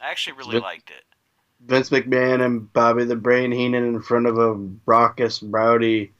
I 0.00 0.10
actually 0.10 0.36
really 0.36 0.58
liked 0.60 0.90
it. 0.90 1.04
Vince 1.64 1.90
McMahon 1.90 2.44
and 2.44 2.72
Bobby 2.72 3.04
the 3.04 3.16
Brain 3.16 3.52
Heenan 3.52 3.84
in 3.84 4.02
front 4.02 4.26
of 4.26 4.38
a 4.38 4.54
raucous, 4.86 5.42
rowdy, 5.42 6.12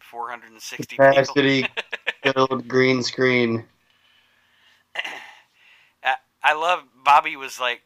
460 0.00 0.96
capacity 0.96 1.66
filled 2.22 2.68
green 2.68 3.02
screen. 3.02 3.64
I 6.44 6.52
love 6.52 6.80
Bobby 7.02 7.36
was 7.36 7.58
like 7.58 7.80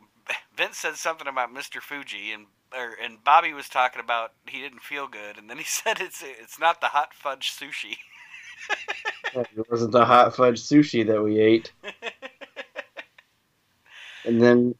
Vince 0.55 0.79
said 0.79 0.97
something 0.97 1.29
about 1.29 1.55
Mr. 1.55 1.81
Fuji 1.81 2.33
and 2.33 2.47
or, 2.77 2.97
and 3.03 3.23
Bobby 3.23 3.53
was 3.53 3.69
talking 3.69 4.01
about 4.01 4.33
he 4.47 4.61
didn't 4.61 4.83
feel 4.83 5.07
good 5.07 5.39
and 5.39 5.49
then 5.49 5.59
he 5.59 5.65
said 5.65 6.01
it's 6.01 6.23
it's 6.23 6.59
not 6.59 6.81
the 6.81 6.89
hot 6.89 7.15
fudge 7.15 7.57
sushi. 7.57 7.97
it 9.35 9.71
wasn't 9.71 9.93
the 9.93 10.05
hot 10.05 10.35
fudge 10.35 10.61
sushi 10.61 11.07
that 11.07 11.23
we 11.23 11.39
ate. 11.39 11.71
and 14.25 14.43
then 14.43 14.75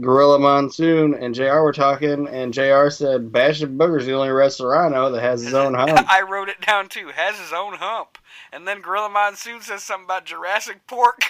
Gorilla 0.00 0.38
Monsoon 0.38 1.14
and 1.14 1.34
JR 1.34 1.60
were 1.60 1.72
talking, 1.72 2.26
and 2.26 2.52
JR 2.52 2.88
said 2.88 3.30
Bastion 3.30 3.78
Booger's 3.78 4.06
the 4.06 4.14
only 4.14 4.30
wrestler 4.30 4.76
I 4.76 4.88
know 4.88 5.12
that 5.12 5.22
has 5.22 5.42
his 5.42 5.54
own 5.54 5.74
hump. 5.78 6.10
I 6.10 6.22
wrote 6.22 6.48
it 6.48 6.60
down 6.60 6.88
too. 6.88 7.08
Has 7.08 7.38
his 7.38 7.52
own 7.52 7.74
hump. 7.74 8.18
And 8.52 8.66
then 8.66 8.80
Gorilla 8.80 9.08
Monsoon 9.08 9.60
says 9.60 9.82
something 9.82 10.04
about 10.04 10.24
Jurassic 10.24 10.86
Pork. 10.86 11.20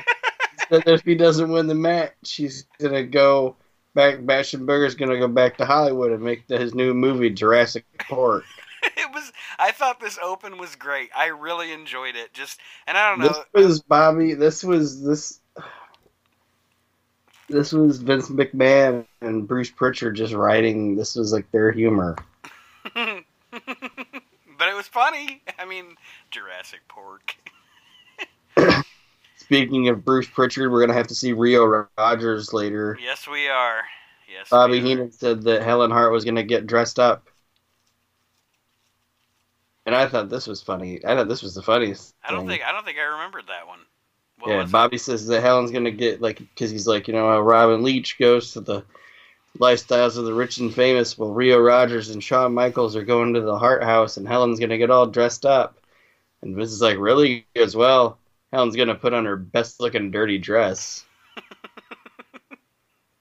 said 0.72 0.88
if 0.88 1.03
he 1.03 1.15
doesn't 1.15 1.51
win 1.51 1.67
the 1.67 1.75
match, 1.75 2.36
he's 2.36 2.65
gonna 2.79 3.03
go 3.03 3.55
back. 3.93 4.25
Bastion 4.25 4.65
Booger's 4.65 4.96
gonna 4.96 5.20
go 5.20 5.27
back 5.27 5.58
to 5.58 5.65
Hollywood 5.65 6.12
and 6.12 6.24
make 6.24 6.48
the, 6.48 6.58
his 6.58 6.74
new 6.74 6.93
movie 6.93 7.29
Jurassic 7.29 7.86
Pork. 8.00 8.43
it 8.84 9.13
was. 9.13 9.31
I 9.60 9.72
thought 9.72 10.00
this 10.00 10.17
open 10.24 10.58
was 10.58 10.75
great. 10.75 11.10
I 11.15 11.27
really 11.27 11.72
enjoyed 11.72 12.15
it. 12.15 12.34
Just 12.34 12.60
and 12.88 12.98
I 12.98 13.10
don't 13.10 13.20
know. 13.20 13.43
This 13.53 13.65
was 13.65 13.81
Bobby. 13.81 14.34
This 14.34 14.63
was 14.63 15.03
this. 15.03 15.41
This 17.51 17.74
was 17.74 18.01
Vince 18.01 18.29
McMahon 18.29 19.05
and 19.22 19.48
Bruce 19.48 19.70
Prichard 19.70 20.15
just 20.15 20.34
writing. 20.34 20.96
This 20.96 21.15
was 21.15 21.34
like 21.34 21.51
their 21.51 21.72
humor. 21.72 22.15
but 22.93 23.24
it 23.51 24.75
was 24.75 24.88
funny. 24.88 25.41
I 25.60 25.65
mean, 25.65 25.96
Jurassic 26.29 26.79
Pork. 26.88 27.36
Speaking 29.36 29.89
of 29.89 30.05
Bruce 30.05 30.29
Prichard, 30.29 30.72
we're 30.72 30.79
gonna 30.79 30.98
have 30.98 31.08
to 31.08 31.15
see 31.15 31.34
Rio 31.34 31.88
Rogers 31.98 32.53
later. 32.53 32.98
Yes, 33.01 33.27
we 33.27 33.50
are. 33.50 33.81
Yes. 34.31 34.50
Bobby. 34.50 34.79
Heenan 34.79 35.12
said 35.12 35.41
that 35.43 35.62
Helen 35.62 35.91
Hart 35.91 36.13
was 36.13 36.24
gonna 36.24 36.43
get 36.43 36.67
dressed 36.67 37.00
up, 37.00 37.29
and 39.86 39.93
I 39.93 40.08
thought 40.08 40.29
this 40.29 40.48
was 40.48 40.62
funny. 40.62 41.03
I 41.03 41.15
thought 41.15 41.27
this 41.27 41.43
was 41.43 41.53
the 41.53 41.62
funniest. 41.62 42.15
I 42.24 42.31
don't 42.31 42.41
thing. 42.41 42.50
think. 42.50 42.63
I 42.63 42.72
don't 42.72 42.86
think 42.86 42.98
I 42.98 43.03
remembered 43.03 43.48
that 43.48 43.67
one. 43.67 43.79
What 44.42 44.52
yeah, 44.52 44.58
was 44.58 44.74
it? 44.74 44.80
Bobby 44.80 44.98
says 44.98 45.28
that 45.28 45.42
Helen's 45.42 45.72
gonna 45.72 45.92
get 45.92 46.22
like 46.22 46.40
because 46.40 46.72
he's 46.72 46.88
like 46.88 47.08
you 47.08 47.14
know 47.14 47.30
how 47.30 47.42
Robin 47.42 47.84
Leach 47.84 48.18
goes 48.20 48.54
to 48.54 48.62
the 48.62 48.84
lifestyles 49.60 50.18
of 50.18 50.26
the 50.26 50.34
rich 50.34 50.58
and 50.60 50.74
famous. 50.74 51.18
Well, 51.18 51.34
Rio 51.34 51.60
Rogers 51.60 52.10
and 52.10 52.24
Shawn 52.24 52.54
Michaels 52.54 52.96
are 52.96 53.04
going 53.06 53.34
to 53.36 53.42
the 53.42 53.58
Hart 53.60 53.84
House, 53.84 54.18
and 54.18 54.28
Helen's 54.28 54.60
gonna 54.60 54.78
get 54.78 54.92
all 54.92 55.08
dressed 55.08 55.46
up. 55.46 55.78
And 56.44 56.56
Vince 56.56 56.72
is 56.74 56.82
like, 56.82 56.98
really? 57.00 57.48
Goes, 57.56 57.76
well, 57.76 58.20
Helen's 58.54 58.76
gonna 58.78 58.96
put 58.96 59.14
on 59.14 59.26
her 59.26 59.38
best 59.38 59.80
looking 59.82 60.12
dirty 60.12 60.38
dress. 60.40 61.06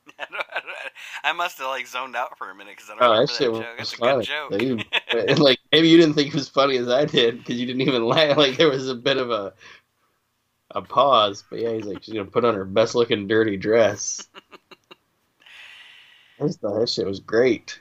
I, 0.18 0.24
I 0.30 1.30
I 1.30 1.32
must 1.32 1.58
have 1.58 1.68
like 1.68 1.86
zoned 1.86 2.16
out 2.16 2.38
for 2.38 2.50
a 2.50 2.54
minute 2.54 2.76
because 2.76 2.90
I 2.90 2.94
don't 2.94 3.02
Oh, 3.02 3.12
remember 3.12 3.32
that 3.34 3.52
that, 3.52 3.52
joke. 3.52 3.76
was 3.78 3.92
It's 3.92 3.92
a 3.92 3.98
funny. 3.98 4.26
good 4.26 4.26
joke. 4.26 4.54
Like, 4.60 4.86
and, 5.12 5.38
like 5.38 5.58
maybe 5.72 5.88
you 5.88 5.96
didn't 5.96 6.14
think 6.14 6.28
it 6.28 6.34
was 6.34 6.48
funny 6.48 6.76
as 6.76 6.88
I 6.88 7.04
did 7.06 7.38
because 7.38 7.58
you 7.58 7.66
didn't 7.66 7.82
even 7.82 8.04
laugh. 8.06 8.36
Like 8.36 8.56
there 8.56 8.68
was 8.68 8.88
a 8.88 8.94
bit 8.94 9.16
of 9.16 9.30
a 9.30 9.54
a 10.72 10.82
pause, 10.82 11.44
but 11.50 11.58
yeah, 11.60 11.72
he's 11.72 11.84
like 11.84 12.02
she's 12.02 12.14
gonna 12.14 12.26
put 12.30 12.44
on 12.44 12.54
her 12.54 12.64
best 12.64 12.94
looking 12.94 13.26
dirty 13.26 13.56
dress. 13.56 14.28
I 16.40 16.46
just 16.46 16.60
thought 16.60 16.78
that 16.78 16.88
shit 16.88 17.06
was 17.06 17.20
great. 17.20 17.80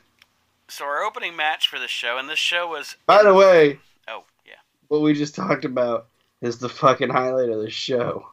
so 0.68 0.86
our 0.86 1.04
opening 1.04 1.36
match 1.36 1.68
for 1.68 1.80
the 1.80 1.88
show, 1.88 2.18
and 2.18 2.28
this 2.30 2.40
show 2.40 2.68
was. 2.68 2.96
By 3.06 3.24
the 3.24 3.34
way, 3.34 3.80
Oh 4.08 4.24
yeah, 4.46 4.54
what 4.90 5.02
we 5.02 5.14
just 5.14 5.36
talked 5.36 5.66
about 5.66 6.08
is 6.42 6.58
the 6.58 6.70
fucking 6.70 7.10
highlight 7.10 7.50
of 7.50 7.62
the 7.62 7.70
show. 7.70 8.28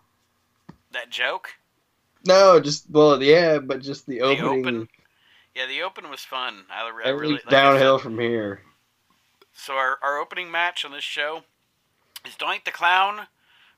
that 0.92 1.10
joke. 1.10 1.50
No, 2.26 2.58
just 2.58 2.90
well, 2.90 3.22
yeah, 3.22 3.58
but 3.58 3.80
just 3.82 4.06
the 4.06 4.18
The 4.18 4.24
opening. 4.24 4.60
open. 4.66 4.88
Yeah, 5.54 5.66
the 5.66 5.82
open 5.82 6.10
was 6.10 6.20
fun. 6.20 6.64
I, 6.70 6.90
I 7.04 7.08
really 7.10 7.34
like 7.34 7.48
downhill 7.48 7.98
from 7.98 8.18
here. 8.18 8.60
So 9.54 9.72
our, 9.74 9.96
our 10.02 10.18
opening 10.18 10.50
match 10.50 10.84
on 10.84 10.92
this 10.92 11.04
show 11.04 11.44
is 12.26 12.34
Doink 12.34 12.64
the 12.64 12.72
Clown 12.72 13.26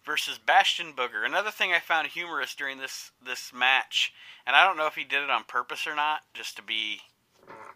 versus 0.09 0.38
Bastion 0.38 0.95
Booger. 0.97 1.25
Another 1.25 1.50
thing 1.50 1.71
I 1.71 1.81
found 1.81 2.09
humorous 2.09 2.55
during 2.55 2.79
this 2.79 3.12
this 3.25 3.53
match, 3.53 4.11
and 4.47 4.57
I 4.57 4.65
don't 4.65 4.79
know 4.79 4.87
if 4.87 4.95
he 4.95 5.05
did 5.05 5.23
it 5.23 5.29
on 5.29 5.45
purpose 5.45 5.87
or 5.87 5.95
not, 5.95 6.23
just 6.33 6.57
to 6.57 6.62
be 6.62 7.03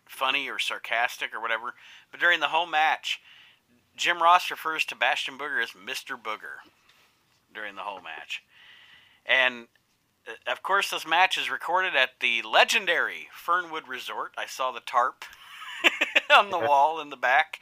funny 0.06 0.48
or 0.48 0.58
sarcastic 0.58 1.34
or 1.34 1.42
whatever, 1.42 1.74
but 2.10 2.20
during 2.20 2.40
the 2.40 2.48
whole 2.48 2.66
match, 2.66 3.20
Jim 3.96 4.22
Ross 4.22 4.50
refers 4.50 4.86
to 4.86 4.96
Bastion 4.96 5.36
Booger 5.36 5.62
as 5.62 5.72
Mr. 5.72 6.20
Booger 6.20 6.64
during 7.54 7.74
the 7.74 7.82
whole 7.82 8.00
match. 8.00 8.42
And 9.26 9.66
uh, 10.26 10.32
of 10.50 10.62
course, 10.62 10.90
this 10.90 11.06
match 11.06 11.36
is 11.36 11.50
recorded 11.50 11.94
at 11.94 12.20
the 12.20 12.40
legendary 12.40 13.28
Fernwood 13.34 13.86
Resort. 13.86 14.32
I 14.38 14.46
saw 14.46 14.72
the 14.72 14.80
tarp 14.80 15.26
on 16.34 16.48
the 16.48 16.58
wall 16.58 16.98
in 16.98 17.10
the 17.10 17.16
back. 17.16 17.60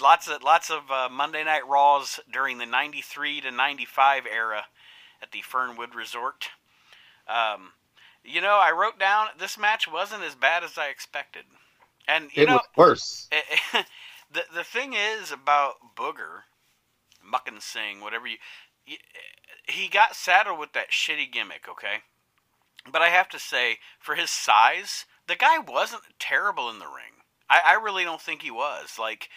Lots 0.00 0.28
of 0.28 0.42
lots 0.42 0.70
of 0.70 0.90
uh, 0.90 1.08
Monday 1.10 1.44
Night 1.44 1.66
Raws 1.66 2.20
during 2.30 2.58
the 2.58 2.66
'93 2.66 3.40
to 3.42 3.50
'95 3.50 4.26
era 4.26 4.64
at 5.22 5.32
the 5.32 5.42
Fernwood 5.42 5.94
Resort. 5.94 6.48
Um, 7.28 7.72
you 8.24 8.40
know, 8.40 8.58
I 8.62 8.70
wrote 8.72 8.98
down 8.98 9.28
this 9.38 9.58
match 9.58 9.86
wasn't 9.90 10.22
as 10.22 10.34
bad 10.34 10.64
as 10.64 10.78
I 10.78 10.88
expected, 10.88 11.44
and 12.08 12.30
you 12.34 12.42
It 12.42 12.46
know, 12.46 12.54
was 12.54 12.66
worse. 12.76 13.28
the 14.32 14.44
the 14.54 14.64
thing 14.64 14.94
is 14.94 15.30
about 15.32 15.76
Booger, 15.96 16.42
Makhan 17.24 17.60
Singh, 17.60 18.00
whatever 18.00 18.26
you, 18.26 18.36
you, 18.86 18.96
he 19.68 19.88
got 19.88 20.16
saddled 20.16 20.58
with 20.58 20.72
that 20.72 20.90
shitty 20.90 21.30
gimmick, 21.32 21.66
okay. 21.68 22.02
But 22.90 23.02
I 23.02 23.08
have 23.08 23.28
to 23.30 23.38
say, 23.38 23.78
for 24.00 24.16
his 24.16 24.30
size, 24.30 25.04
the 25.28 25.36
guy 25.36 25.58
wasn't 25.58 26.02
terrible 26.18 26.68
in 26.68 26.78
the 26.80 26.86
ring. 26.86 27.22
I, 27.48 27.60
I 27.68 27.72
really 27.74 28.04
don't 28.04 28.20
think 28.20 28.42
he 28.42 28.50
was. 28.50 28.98
Like, 28.98 29.28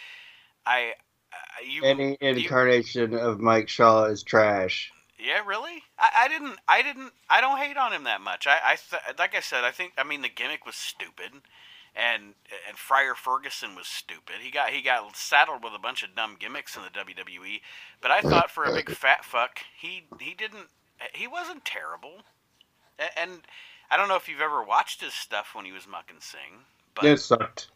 I, 0.66 0.94
I 1.34 1.64
you, 1.68 1.84
Any 1.84 2.18
incarnation 2.22 3.14
of 3.16 3.40
Mike 3.40 3.70
Shaw 3.70 4.06
is 4.06 4.24
trash. 4.24 4.94
yeah, 5.20 5.42
really? 5.46 5.84
I, 6.00 6.10
I 6.26 6.28
didn't. 6.28 6.58
I 6.68 6.82
didn't. 6.82 7.14
I 7.30 7.42
don't 7.42 7.58
hate 7.60 7.78
on 7.78 7.94
him 7.94 8.04
that 8.06 8.22
much. 8.22 8.48
I, 8.48 8.60
I 8.64 8.76
th- 8.78 9.18
like 9.20 9.36
I 9.36 9.40
said. 9.42 9.64
I 9.64 9.72
think. 9.72 9.94
I 9.98 10.04
mean, 10.04 10.22
the 10.22 10.30
gimmick 10.30 10.66
was 10.66 10.76
stupid, 10.76 11.32
and 11.96 12.36
and 12.68 12.78
Friar 12.78 13.16
Ferguson 13.16 13.76
was 13.76 13.88
stupid. 13.88 14.36
He 14.42 14.52
got 14.52 14.72
he 14.72 14.82
got 14.82 15.16
saddled 15.16 15.64
with 15.64 15.74
a 15.74 15.80
bunch 15.80 16.04
of 16.04 16.16
dumb 16.16 16.38
gimmicks 16.40 16.76
in 16.76 16.84
the 16.84 16.90
WWE. 16.90 17.62
But 18.02 18.12
I 18.12 18.22
thought 18.22 18.52
for 18.52 18.66
a 18.66 18.74
big 18.74 18.90
fat 18.92 19.26
fuck, 19.26 19.60
he 19.80 20.06
he 20.20 20.34
didn't. 20.34 20.68
He 21.14 21.28
wasn't 21.28 21.66
terrible. 21.66 22.24
And 23.18 23.42
I 23.92 23.98
don't 23.98 24.08
know 24.08 24.16
if 24.16 24.30
you've 24.30 24.42
ever 24.42 24.64
watched 24.64 25.02
his 25.02 25.14
stuff 25.14 25.54
when 25.54 25.66
he 25.66 25.72
was 25.72 25.84
Makhan 25.84 26.22
Singh, 26.22 26.66
but 26.96 27.04
It 27.06 27.18
sucked. 27.20 27.70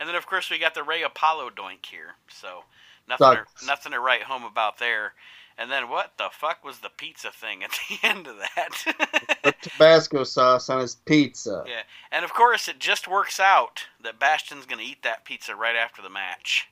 And 0.00 0.08
then 0.08 0.16
of 0.16 0.26
course 0.26 0.50
we 0.50 0.58
got 0.58 0.74
the 0.74 0.82
Ray 0.82 1.02
Apollo 1.02 1.50
doink 1.50 1.86
here. 1.86 2.14
So 2.28 2.64
nothing 3.08 3.44
to, 3.44 3.66
nothing 3.66 3.92
to 3.92 4.00
write 4.00 4.22
home 4.22 4.44
about 4.44 4.78
there. 4.78 5.12
And 5.58 5.70
then 5.70 5.90
what 5.90 6.12
the 6.16 6.30
fuck 6.32 6.64
was 6.64 6.78
the 6.78 6.88
pizza 6.88 7.30
thing 7.30 7.62
at 7.62 7.70
the 7.88 7.98
end 8.02 8.26
of 8.26 8.36
that? 8.38 9.40
Put 9.42 9.62
Tabasco 9.62 10.24
sauce 10.24 10.70
on 10.70 10.80
his 10.80 10.94
pizza. 10.94 11.64
yeah. 11.66 11.82
And 12.10 12.24
of 12.24 12.32
course 12.32 12.66
it 12.66 12.78
just 12.78 13.06
works 13.06 13.38
out 13.38 13.86
that 14.02 14.18
Bastion's 14.18 14.66
going 14.66 14.78
to 14.78 14.90
eat 14.90 15.02
that 15.02 15.24
pizza 15.26 15.54
right 15.54 15.76
after 15.76 16.00
the 16.00 16.10
match. 16.10 16.68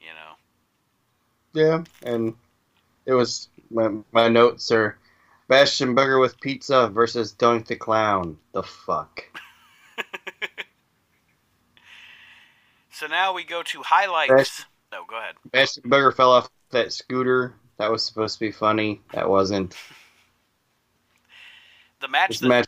You 0.00 0.08
know. 0.08 0.34
Yeah, 1.52 1.84
and 2.02 2.34
it 3.06 3.14
was 3.14 3.48
my, 3.70 3.90
my 4.12 4.28
notes 4.28 4.70
are 4.70 4.98
Bastion 5.48 5.94
Burger 5.94 6.18
with 6.18 6.40
pizza 6.40 6.88
versus 6.88 7.32
Dunk 7.32 7.66
the 7.66 7.76
Clown. 7.76 8.36
The 8.52 8.62
fuck. 8.62 9.24
So 12.96 13.06
now 13.06 13.34
we 13.34 13.44
go 13.44 13.62
to 13.62 13.82
highlights. 13.82 14.32
Best- 14.32 14.66
Oh, 14.92 15.04
go 15.06 15.18
ahead. 15.18 15.34
Bastion 15.52 15.82
Booger 15.82 16.14
fell 16.14 16.30
off 16.32 16.48
that 16.70 16.92
scooter. 16.92 17.54
That 17.76 17.90
was 17.90 18.02
supposed 18.02 18.38
to 18.38 18.40
be 18.40 18.52
funny. 18.52 19.02
That 19.12 19.28
wasn't. 19.28 19.76
The 22.00 22.08
match 22.08 22.28
This 22.30 22.38
that 22.40 22.48
match, 22.48 22.66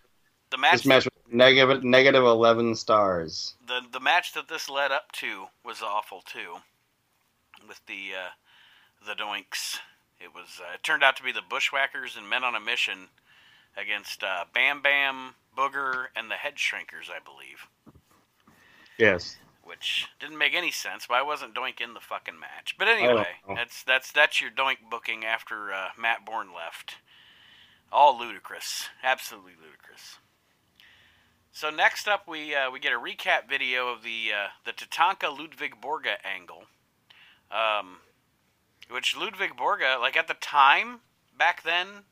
the 0.51 0.59
match, 0.59 0.73
this 0.73 0.85
match 0.85 1.05
was 1.05 1.33
negative 1.33 1.83
negative 1.85 2.25
eleven 2.25 2.75
stars. 2.75 3.55
the 3.67 3.81
the 3.91 4.01
match 4.01 4.35
that 4.35 4.49
this 4.49 4.69
led 4.69 4.91
up 4.93 5.13
to 5.13 5.47
was 5.65 5.81
awful 5.81 6.21
too. 6.21 6.57
With 7.67 7.81
the 7.87 8.11
uh, 8.15 9.07
the 9.07 9.15
Doinks, 9.15 9.79
it 10.21 10.35
was 10.35 10.61
uh, 10.61 10.75
it 10.75 10.83
turned 10.83 11.05
out 11.05 11.17
to 11.17 11.23
be 11.23 11.33
the 11.33 11.41
Bushwhackers 11.49 12.17
and 12.17 12.29
Men 12.29 12.45
on 12.45 12.55
a 12.55 12.61
Mission 12.61 13.09
against 13.77 14.23
uh, 14.23 14.45
Bam 14.53 14.83
Bam, 14.83 15.37
Booger, 15.57 16.07
and 16.15 16.31
the 16.31 16.35
Head 16.35 16.57
Shrinkers, 16.57 17.09
I 17.09 17.21
believe. 17.25 17.69
Yes. 18.99 19.37
Which 19.69 20.09
didn't 20.19 20.39
make 20.39 20.55
any 20.55 20.71
sense. 20.71 21.11
Why 21.11 21.21
wasn't 21.21 21.55
Doink 21.55 21.79
in 21.83 21.93
the 21.93 22.01
fucking 22.01 22.41
match? 22.41 22.77
But 22.79 22.89
anyway, 22.89 23.27
that's 23.55 23.83
that's 23.83 24.11
that's 24.11 24.41
your 24.41 24.51
Doink 24.51 24.79
booking 24.91 25.27
after 25.27 25.71
uh, 25.71 25.89
Matt 25.99 26.25
Borne 26.25 26.55
left. 26.55 26.97
All 27.93 28.19
ludicrous, 28.19 28.89
absolutely 29.05 29.53
ludicrous. 29.63 30.19
So 31.53 31.69
next 31.69 32.09
up, 32.09 32.27
we 32.27 32.55
uh, 32.55 32.71
we 32.71 32.81
get 32.81 32.95
a 32.95 32.99
recap 32.99 33.47
video 33.47 33.89
of 33.89 34.03
the 34.03 34.31
uh, 34.35 34.49
the 34.65 34.73
Tatanka 34.73 35.29
Ludwig 35.37 35.75
Borga 35.83 36.17
angle, 36.25 36.65
um, 37.51 37.99
which 38.91 39.17
Ludwig 39.17 39.53
Borga, 39.55 40.01
like 40.01 40.17
at 40.17 40.29
the 40.29 40.35
time 40.35 41.01
back 41.37 41.63
then, 41.63 42.05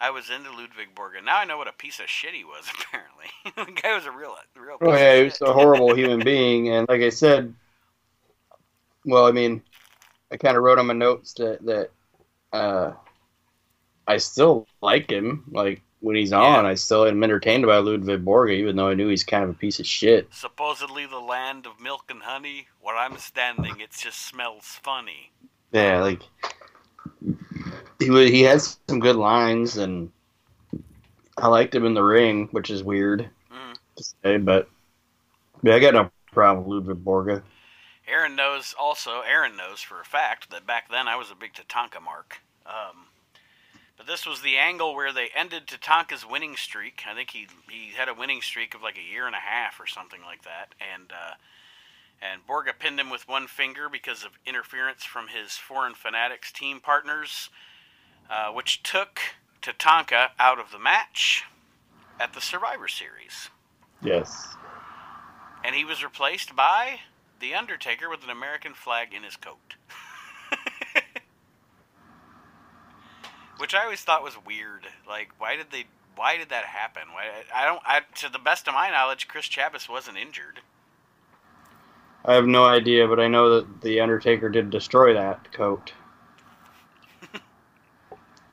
I 0.00 0.10
was 0.10 0.30
into 0.30 0.50
Ludwig 0.50 0.94
Borga. 0.94 1.24
Now 1.24 1.38
I 1.38 1.44
know 1.44 1.58
what 1.58 1.68
a 1.68 1.72
piece 1.72 1.98
of 1.98 2.08
shit 2.08 2.34
he 2.34 2.44
was. 2.44 2.64
Apparently, 2.80 3.26
the 3.74 3.80
guy 3.80 3.94
was 3.94 4.06
a 4.06 4.10
real 4.10 4.34
real. 4.56 4.78
Piece 4.78 4.88
Oh 4.88 4.96
yeah, 4.96 5.16
he 5.16 5.24
was 5.24 5.40
a 5.40 5.52
horrible 5.52 5.94
human 5.94 6.20
being, 6.20 6.68
and 6.68 6.88
like 6.88 7.02
I 7.02 7.08
said, 7.08 7.54
well, 9.04 9.26
I 9.26 9.32
mean, 9.32 9.62
I 10.30 10.36
kind 10.36 10.56
of 10.56 10.62
wrote 10.62 10.78
on 10.78 10.86
my 10.86 10.94
notes 10.94 11.34
that 11.34 11.64
that 11.64 11.90
uh, 12.52 12.92
I 14.06 14.18
still 14.18 14.66
like 14.80 15.10
him. 15.10 15.44
Like 15.50 15.82
when 16.00 16.14
he's 16.14 16.32
on, 16.32 16.64
I 16.64 16.74
still 16.74 17.04
am 17.06 17.24
entertained 17.24 17.66
by 17.66 17.78
Ludwig 17.78 18.24
Borga, 18.24 18.52
even 18.52 18.76
though 18.76 18.88
I 18.88 18.94
knew 18.94 19.08
he's 19.08 19.24
kind 19.24 19.44
of 19.44 19.50
a 19.50 19.54
piece 19.54 19.80
of 19.80 19.86
shit. 19.86 20.28
Supposedly 20.32 21.06
the 21.06 21.18
land 21.18 21.66
of 21.66 21.80
milk 21.80 22.04
and 22.08 22.22
honey. 22.22 22.68
Where 22.80 22.96
I'm 22.96 23.18
standing, 23.18 23.80
it 23.80 23.90
just 23.90 24.26
smells 24.26 24.64
funny. 24.64 25.32
Yeah, 25.72 26.00
like 26.00 26.22
he 27.98 28.06
he 28.30 28.42
has 28.42 28.78
some 28.88 29.00
good 29.00 29.16
lines, 29.16 29.76
and 29.76 30.10
I 31.36 31.48
liked 31.48 31.74
him 31.74 31.84
in 31.84 31.94
the 31.94 32.02
ring, 32.02 32.48
which 32.52 32.70
is 32.70 32.82
weird 32.82 33.28
Mm. 33.52 33.76
to 33.96 34.02
say, 34.02 34.36
but 34.38 34.68
yeah, 35.62 35.74
I 35.74 35.78
got 35.80 35.94
no 35.94 36.10
problem 36.32 36.66
with 36.66 36.86
Ludwig 36.86 37.04
Borga. 37.04 37.42
Aaron 38.06 38.36
knows 38.36 38.74
also. 38.78 39.20
Aaron 39.20 39.56
knows 39.56 39.80
for 39.80 40.00
a 40.00 40.04
fact 40.04 40.50
that 40.50 40.66
back 40.66 40.88
then 40.90 41.08
I 41.08 41.16
was 41.16 41.30
a 41.30 41.34
big 41.34 41.52
Tatanka 41.52 42.00
mark. 42.02 42.40
Um, 42.64 43.06
but 43.96 44.06
this 44.06 44.24
was 44.26 44.40
the 44.42 44.56
angle 44.56 44.94
where 44.94 45.12
they 45.12 45.28
ended 45.34 45.66
Tatanka's 45.66 46.24
winning 46.24 46.56
streak. 46.56 47.02
I 47.08 47.14
think 47.14 47.30
he 47.30 47.48
he 47.68 47.92
had 47.96 48.08
a 48.08 48.14
winning 48.14 48.40
streak 48.40 48.74
of 48.74 48.82
like 48.82 48.96
a 48.96 49.12
year 49.12 49.26
and 49.26 49.34
a 49.34 49.40
half 49.40 49.80
or 49.80 49.86
something 49.86 50.20
like 50.22 50.42
that, 50.44 50.74
and 50.94 51.10
uh, 51.12 51.34
and 52.22 52.46
Borga 52.46 52.78
pinned 52.78 52.98
him 53.00 53.10
with 53.10 53.28
one 53.28 53.46
finger 53.46 53.88
because 53.88 54.24
of 54.24 54.38
interference 54.46 55.04
from 55.04 55.28
his 55.28 55.52
foreign 55.56 55.94
fanatics 55.94 56.50
team 56.52 56.80
partners, 56.80 57.50
uh, 58.30 58.50
which 58.52 58.82
took 58.82 59.20
Tatanka 59.62 60.28
out 60.38 60.58
of 60.58 60.70
the 60.70 60.78
match 60.78 61.44
at 62.20 62.32
the 62.32 62.40
Survivor 62.40 62.88
Series. 62.88 63.50
Yes. 64.02 64.56
And 65.64 65.74
he 65.74 65.84
was 65.84 66.04
replaced 66.04 66.54
by 66.54 67.00
The 67.40 67.54
Undertaker 67.54 68.08
with 68.08 68.22
an 68.24 68.30
American 68.30 68.74
flag 68.74 69.12
in 69.12 69.22
his 69.22 69.36
coat. 69.36 69.74
Which 73.58 73.74
I 73.74 73.82
always 73.84 74.00
thought 74.02 74.22
was 74.22 74.36
weird. 74.46 74.86
Like, 75.06 75.30
why 75.38 75.56
did 75.56 75.72
they? 75.72 75.86
Why 76.14 76.36
did 76.36 76.48
that 76.50 76.64
happen? 76.64 77.02
Why? 77.12 77.26
I 77.54 77.64
don't. 77.64 77.82
I, 77.84 78.02
to 78.16 78.28
the 78.28 78.38
best 78.38 78.68
of 78.68 78.74
my 78.74 78.88
knowledge, 78.90 79.26
Chris 79.26 79.48
Chavis 79.48 79.88
wasn't 79.88 80.16
injured. 80.16 80.60
I 82.24 82.34
have 82.34 82.46
no 82.46 82.64
idea, 82.64 83.08
but 83.08 83.18
I 83.18 83.26
know 83.26 83.56
that 83.56 83.80
the 83.80 84.00
Undertaker 84.00 84.48
did 84.48 84.70
destroy 84.70 85.12
that 85.14 85.50
coat. 85.52 85.92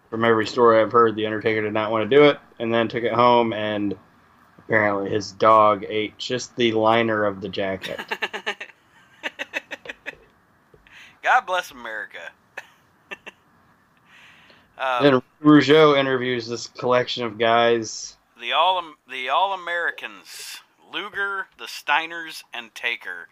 From 0.09 0.23
every 0.23 0.47
story 0.47 0.81
I've 0.81 0.91
heard, 0.91 1.15
the 1.15 1.25
Undertaker 1.25 1.61
did 1.61 1.73
not 1.73 1.91
want 1.91 2.09
to 2.09 2.15
do 2.15 2.25
it, 2.25 2.39
and 2.59 2.73
then 2.73 2.87
took 2.87 3.03
it 3.03 3.13
home, 3.13 3.53
and 3.53 3.97
apparently 4.59 5.09
his 5.09 5.31
dog 5.33 5.83
ate 5.87 6.17
just 6.17 6.55
the 6.55 6.71
liner 6.73 7.25
of 7.25 7.41
the 7.41 7.49
jacket. 7.49 7.99
God 11.23 11.45
bless 11.47 11.71
America. 11.71 12.19
um, 14.77 15.03
then 15.03 15.21
Rougeau 15.43 15.97
interviews 15.97 16.47
this 16.47 16.67
collection 16.67 17.23
of 17.23 17.39
guys. 17.39 18.15
the 18.39 18.51
all 18.51 18.81
the 19.09 19.29
all 19.29 19.53
Americans, 19.53 20.57
Luger, 20.93 21.47
the 21.57 21.65
Steiners, 21.65 22.43
and 22.53 22.73
Taker. 22.75 23.27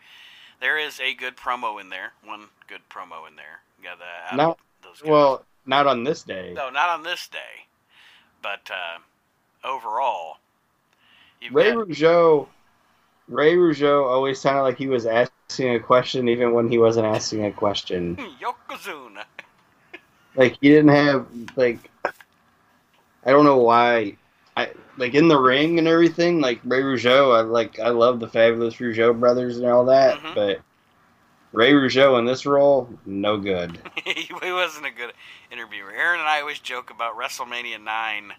There 0.60 0.78
is 0.78 1.00
a 1.00 1.14
good 1.14 1.36
promo 1.36 1.80
in 1.80 1.90
there. 1.90 2.14
One 2.24 2.46
good 2.68 2.82
promo 2.90 3.28
in 3.28 3.36
there. 3.36 3.62
Got 3.84 4.00
that. 4.00 4.36
Not 4.36 4.58
those 4.82 5.02
guys. 5.02 5.10
well, 5.10 5.46
not 5.66 5.88
on 5.88 6.04
this 6.04 6.24
day. 6.24 6.54
no, 6.56 6.70
not 6.70 6.90
on 6.90 7.04
this 7.04 7.28
day, 7.28 7.66
but 8.42 8.70
uh, 8.72 9.68
overall, 9.68 10.38
Ray 11.52 11.72
got- 11.72 11.88
Rougeau, 11.88 12.48
Ray 13.28 13.56
Rougeau 13.56 14.06
always 14.06 14.40
sounded 14.40 14.64
like 14.64 14.78
he 14.78 14.88
was 14.88 15.06
asking 15.06 15.76
a 15.76 15.80
question, 15.80 16.28
even 16.30 16.54
when 16.54 16.70
he 16.70 16.78
wasn't 16.78 17.06
asking 17.06 17.46
a 17.46 17.52
question. 17.52 18.18
Yokozuna. 18.42 19.24
Like 20.36 20.58
he 20.62 20.70
didn't 20.70 20.90
have 20.90 21.28
like, 21.56 21.78
I 23.24 23.30
don't 23.32 23.46
know 23.46 23.58
why. 23.60 24.18
I 24.58 24.72
like 24.98 25.14
in 25.14 25.28
the 25.28 25.40
ring 25.40 25.78
and 25.78 25.88
everything. 25.88 26.42
Like 26.42 26.60
Ray 26.64 26.82
Rougeau, 26.82 27.38
I 27.38 27.42
like 27.42 27.80
I 27.80 27.90
love 27.90 28.20
the 28.20 28.28
fabulous 28.28 28.76
Rougeau 28.78 29.18
brothers 29.20 29.58
and 29.60 29.68
all 29.68 29.86
that, 29.86 30.18
Mhm. 30.18 30.34
but 30.34 30.62
Ray 31.54 31.72
Rougeau 31.72 32.20
in 32.20 32.26
this 32.26 32.46
role, 32.46 32.90
no 33.06 33.38
good. 33.38 33.80
he 34.04 34.28
wasn't 34.52 34.86
a 34.86 34.92
good 34.92 35.14
interviewer. 35.52 35.92
Aaron 35.92 36.20
and 36.20 36.28
I 36.28 36.42
always 36.42 36.60
joke 36.60 36.90
about 36.90 37.18
WrestleMania 37.18 37.82
nine, 37.82 38.34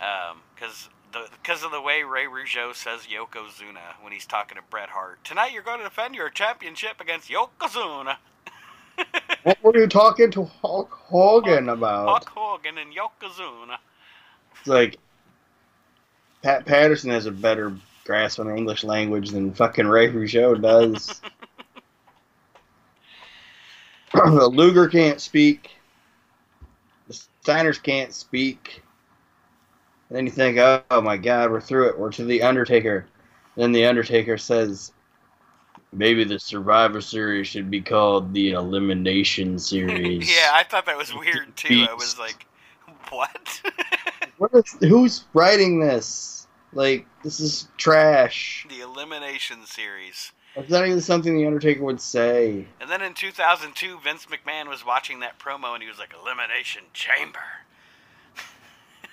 um, 0.00 0.38
because 0.54 0.90
the 1.12 1.28
because 1.42 1.62
of 1.62 1.70
the 1.70 1.80
way 1.80 2.02
Ray 2.02 2.24
Rougeau 2.24 2.74
says 2.74 3.02
Yokozuna 3.02 4.02
when 4.02 4.12
he's 4.12 4.26
talking 4.26 4.56
to 4.56 4.62
Bret 4.68 4.90
Hart. 4.90 5.24
Tonight 5.24 5.52
you're 5.52 5.62
going 5.62 5.78
to 5.78 5.84
defend 5.84 6.14
your 6.14 6.28
championship 6.28 7.00
against 7.00 7.30
Yokozuna, 7.30 8.16
what 9.42 9.62
were 9.62 9.76
you 9.76 9.86
talking 9.86 10.30
to 10.32 10.44
Hulk 10.44 10.90
Hogan 10.90 11.68
about? 11.68 12.08
Hulk 12.08 12.28
Hogan, 12.28 12.78
and 12.78 12.92
Yokozuna. 12.92 13.76
It's 14.58 14.68
like 14.68 14.96
Pat 16.42 16.66
Patterson 16.66 17.10
has 17.10 17.26
a 17.26 17.30
better 17.30 17.74
grasp 18.04 18.40
on 18.40 18.46
the 18.46 18.56
English 18.56 18.84
language 18.84 19.30
than 19.30 19.52
fucking 19.52 19.86
Ray 19.86 20.10
Rougeau 20.10 20.60
does. 20.60 21.20
the 24.24 24.48
Luger 24.48 24.88
can't 24.88 25.20
speak. 25.20 25.70
The 27.08 27.20
Steiners 27.44 27.82
can't 27.82 28.12
speak. 28.12 28.82
And 30.08 30.16
then 30.16 30.26
you 30.26 30.32
think, 30.32 30.58
oh, 30.58 30.82
oh 30.90 31.00
my 31.00 31.16
God, 31.16 31.50
we're 31.50 31.60
through 31.60 31.88
it. 31.88 31.98
We're 31.98 32.12
to 32.12 32.24
the 32.24 32.42
Undertaker. 32.42 33.06
then 33.56 33.72
the 33.72 33.86
Undertaker 33.86 34.38
says, 34.38 34.92
maybe 35.92 36.24
the 36.24 36.38
Survivor 36.38 37.00
Series 37.00 37.48
should 37.48 37.70
be 37.70 37.80
called 37.80 38.32
the 38.32 38.52
Elimination 38.52 39.58
Series. 39.58 40.30
yeah, 40.30 40.50
I 40.52 40.62
thought 40.62 40.86
that 40.86 40.96
was 40.96 41.14
weird 41.14 41.56
too. 41.56 41.86
I 41.88 41.94
was 41.94 42.18
like, 42.18 42.46
what? 43.10 43.62
What 44.38 44.52
is, 44.52 44.76
who's 44.80 45.24
writing 45.32 45.80
this? 45.80 46.46
Like, 46.74 47.06
this 47.24 47.40
is 47.40 47.68
trash. 47.78 48.66
the 48.68 48.82
Elimination 48.82 49.64
Series. 49.64 50.32
It's 50.56 50.70
not 50.70 50.86
even 50.86 51.02
something 51.02 51.36
the 51.36 51.46
Undertaker 51.46 51.84
would 51.84 52.00
say. 52.00 52.66
And 52.80 52.90
then 52.90 53.02
in 53.02 53.12
2002, 53.12 53.98
Vince 54.00 54.26
McMahon 54.26 54.68
was 54.68 54.86
watching 54.86 55.20
that 55.20 55.38
promo 55.38 55.74
and 55.74 55.82
he 55.82 55.88
was 55.88 55.98
like, 55.98 56.14
Elimination 56.18 56.84
Chamber. 56.94 57.44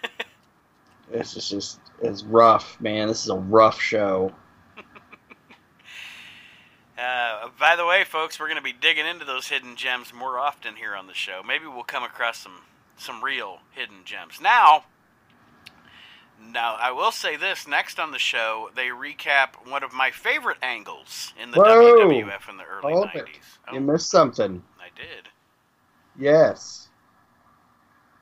this 1.11 1.35
is 1.35 1.49
just 1.49 1.79
it's 2.01 2.23
rough, 2.23 2.79
man. 2.79 3.09
This 3.09 3.23
is 3.23 3.29
a 3.29 3.37
rough 3.37 3.79
show. 3.79 4.33
Uh, 6.95 7.49
by 7.59 7.75
the 7.75 7.85
way, 7.85 8.03
folks, 8.03 8.39
we're 8.39 8.45
going 8.45 8.55
to 8.55 8.63
be 8.63 8.71
digging 8.71 9.07
into 9.07 9.25
those 9.25 9.47
hidden 9.47 9.75
gems 9.75 10.13
more 10.13 10.37
often 10.37 10.75
here 10.75 10.95
on 10.95 11.07
the 11.07 11.13
show. 11.13 11.41
Maybe 11.45 11.65
we'll 11.65 11.83
come 11.83 12.03
across 12.03 12.37
some 12.37 12.61
some 12.97 13.23
real 13.23 13.61
hidden 13.71 14.05
gems. 14.05 14.39
Now, 14.39 14.83
now 16.51 16.75
I 16.79 16.91
will 16.91 17.11
say 17.11 17.35
this: 17.35 17.67
next 17.67 17.99
on 17.99 18.11
the 18.11 18.19
show, 18.19 18.69
they 18.75 18.87
recap 18.87 19.69
one 19.69 19.83
of 19.83 19.93
my 19.93 20.11
favorite 20.11 20.57
angles 20.61 21.33
in 21.41 21.51
the 21.51 21.57
Whoa! 21.57 22.07
WWF 22.09 22.49
in 22.49 22.57
the 22.57 22.63
early 22.63 22.93
Hold 22.93 23.09
it. 23.13 23.25
'90s. 23.25 23.73
You 23.73 23.79
missed 23.81 24.09
something. 24.09 24.63
I 24.79 24.87
did. 24.95 25.29
Yes. 26.17 26.87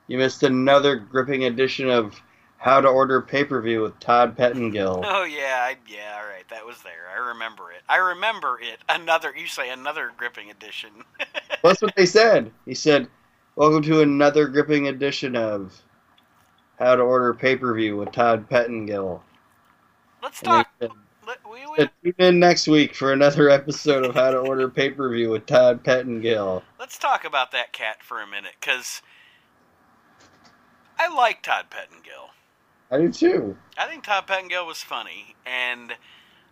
You 0.08 0.18
missed 0.18 0.44
another 0.44 0.98
gripping 0.98 1.46
edition 1.46 1.90
of 1.90 2.22
How 2.58 2.82
to 2.82 2.88
Order 2.88 3.22
Pay 3.22 3.46
Per 3.46 3.62
View 3.62 3.82
with 3.82 4.00
Todd 4.00 4.36
Pettengill. 4.38 5.02
Oh 5.06 5.24
yeah, 5.24 5.60
I, 5.62 5.78
yeah, 5.88 6.20
all 6.22 6.28
right, 6.28 6.48
that 6.50 6.66
was 6.66 6.82
there. 6.84 7.10
I 7.14 7.30
remember 7.30 7.72
it. 7.72 7.82
I 7.88 7.98
remember 7.98 8.60
it. 8.62 8.80
Another, 8.90 9.34
you 9.36 9.48
say 9.48 9.70
another 9.70 10.12
gripping 10.18 10.52
edition. 10.52 10.90
Well, 11.20 11.28
That's 11.64 11.82
what 11.82 11.96
they 11.96 12.06
said. 12.06 12.52
He 12.66 12.74
said, 12.74 13.08
Welcome 13.56 13.84
to 13.84 14.02
another 14.02 14.48
gripping 14.48 14.88
edition 14.88 15.36
of 15.36 15.82
How 16.82 16.96
to 16.96 17.04
Order 17.04 17.36
Pay 17.36 17.58
Per 17.58 17.76
View 17.76 17.96
with 17.98 18.12
Todd 18.12 18.50
Pettengill. 18.50 19.22
Let's 20.24 20.40
And 20.40 20.48
talk. 20.48 20.68
said, 20.82 20.90
Let, 21.28 21.38
we, 21.48 21.60
we, 21.68 21.88
Tune 22.04 22.14
in 22.18 22.40
next 22.40 22.68
week 22.68 22.96
for 22.96 23.14
another 23.14 23.50
episode 23.52 24.04
of 24.04 24.16
How 24.16 24.32
to 24.32 24.40
Order 24.40 24.68
Pay 24.68 24.90
Per 24.90 25.10
View 25.14 25.30
with 25.30 25.46
Todd 25.46 25.84
Pettengill. 25.84 26.64
let's 26.80 26.98
talk 26.98 27.24
about 27.24 27.52
that 27.52 27.72
cat 27.72 28.02
for 28.02 28.20
a 28.20 28.26
minute, 28.26 28.54
because 28.60 29.04
I 30.98 31.14
like 31.14 31.44
Todd 31.44 31.66
Pettengill. 31.70 32.32
I 32.90 32.98
do 32.98 33.12
too. 33.12 33.56
I 33.78 33.86
think 33.86 34.04
Todd 34.04 34.26
Pettengill 34.26 34.66
was 34.66 34.82
funny, 34.82 35.36
and 35.46 35.94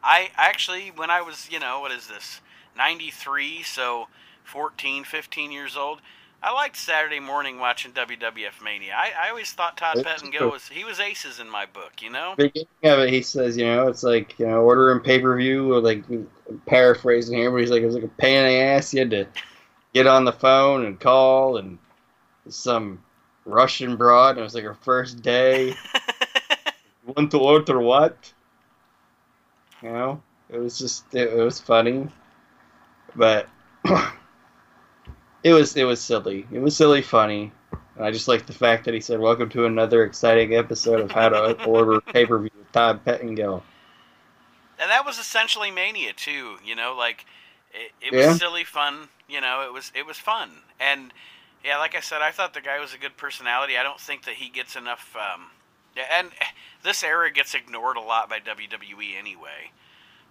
I 0.04 0.30
actually, 0.36 0.92
when 0.96 1.10
I 1.10 1.22
was, 1.22 1.50
you 1.52 1.60
know, 1.60 1.80
what 1.80 1.92
is 1.92 2.06
this, 2.08 2.40
93, 2.78 3.64
so 3.64 4.10
14, 4.44 5.04
15 5.06 5.52
years 5.52 5.76
old, 5.76 6.02
I 6.42 6.54
liked 6.54 6.78
Saturday 6.78 7.20
morning 7.20 7.60
watching 7.60 7.92
WWF 7.92 8.64
Mania. 8.64 8.94
I, 8.96 9.12
I 9.26 9.30
always 9.30 9.52
thought 9.52 9.76
Todd 9.76 10.02
Pettengill 10.04 10.52
was, 10.52 10.70
he 10.70 10.86
was 10.86 11.00
aces 11.00 11.40
in 11.40 11.50
my 11.50 11.66
book, 11.66 12.02
you 12.02 12.10
know? 12.10 12.34
beginning 12.38 12.68
of 12.84 13.00
it, 13.00 13.10
he 13.10 13.22
says, 13.22 13.58
you 13.58 13.66
know, 13.66 13.88
it's 13.88 14.04
like, 14.04 14.40
you 14.40 14.48
know, 14.48 14.62
ordering 14.62 15.02
pay 15.02 15.20
per 15.20 15.36
view, 15.38 15.74
or 15.74 15.82
like 15.82 16.04
paraphrasing 16.66 17.38
here, 17.38 17.52
but 17.52 17.58
he's 17.58 17.70
like, 17.70 17.82
it 17.82 17.86
was 17.86 17.96
like 17.96 18.06
a 18.06 18.08
pain 18.08 18.38
in 18.38 18.46
the 18.46 18.52
ass. 18.52 18.94
You 18.94 19.02
had 19.02 19.10
to 19.12 19.28
get 19.94 20.08
on 20.08 20.24
the 20.24 20.32
phone 20.32 20.86
and 20.86 20.98
call, 20.98 21.58
and 21.58 21.78
some 22.48 23.04
Russian 23.46 23.98
broad, 23.98 24.32
and 24.32 24.40
it 24.40 24.44
was 24.44 24.56
like 24.56 24.64
her 24.64 24.78
first 24.82 25.22
day. 25.22 25.76
Want 27.06 27.32
to 27.32 27.40
order 27.40 27.80
what? 27.80 28.32
You 29.82 29.90
know, 29.90 30.24
it 30.50 30.60
was 30.60 30.78
just, 30.78 31.04
it, 31.14 31.34
it 31.34 31.44
was 31.44 31.60
funny, 31.60 32.08
but 33.16 33.50
it 35.44 35.54
was, 35.54 35.76
it 35.76 35.84
was 35.84 36.02
silly. 36.02 36.46
It 36.52 36.60
was 36.60 36.76
silly 36.76 37.02
funny. 37.02 37.52
And 37.96 38.06
I 38.06 38.12
just 38.12 38.28
like 38.28 38.46
the 38.46 38.54
fact 38.54 38.86
that 38.86 38.94
he 38.94 39.02
said, 39.02 39.20
"Welcome 39.20 39.50
to 39.50 39.66
another 39.66 40.04
exciting 40.04 40.56
episode 40.56 41.02
of 41.02 41.12
How 41.12 41.30
to 41.30 41.64
Order 41.66 42.00
Pay 42.02 42.26
Per 42.26 42.40
View 42.40 42.52
with 42.58 42.72
Todd 42.72 43.04
Pettengill." 43.06 43.64
and 44.82 44.90
that 44.90 45.06
was 45.06 45.20
essentially 45.20 45.70
mania 45.72 46.14
too 46.14 46.56
you 46.64 46.74
know 46.74 46.96
like 46.98 47.26
it, 47.74 47.92
it 48.02 48.14
was 48.16 48.26
Yeah. 48.26 48.34
silly 48.36 48.64
fun 48.64 49.10
you 49.28 49.42
know 49.42 49.62
it 49.68 49.74
was 49.74 49.92
it 49.94 50.06
was 50.06 50.18
fun 50.18 50.50
and 50.80 51.12
yeah 51.66 51.78
like 51.78 51.96
i 51.96 52.00
said 52.00 52.22
i 52.22 52.32
thought 52.32 52.54
the 52.54 52.62
guy 52.62 52.80
was 52.80 52.94
a 52.94 52.98
good 52.98 53.18
personality 53.18 53.78
i 53.78 53.84
don't 53.84 54.00
think 54.00 54.24
that 54.24 54.36
he 54.36 54.48
gets 54.48 54.78
enough 54.78 55.14
um 55.18 55.48
and 56.18 56.30
this 56.84 57.04
era 57.04 57.30
gets 57.30 57.54
ignored 57.54 57.98
a 57.98 58.00
lot 58.00 58.30
by 58.30 58.40
wwe 58.40 59.18
anyway 59.20 59.70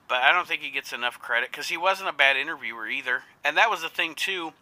but 0.08 0.22
I 0.22 0.32
don't 0.32 0.48
think 0.48 0.62
he 0.62 0.70
gets 0.70 0.94
enough 0.94 1.18
credit 1.18 1.50
because 1.50 1.68
he 1.68 1.76
wasn't 1.76 2.08
a 2.08 2.14
bad 2.14 2.38
interviewer 2.38 2.88
either. 2.88 3.24
And 3.44 3.58
that 3.58 3.68
was 3.68 3.82
the 3.82 3.90
thing 3.90 4.14
too. 4.14 4.54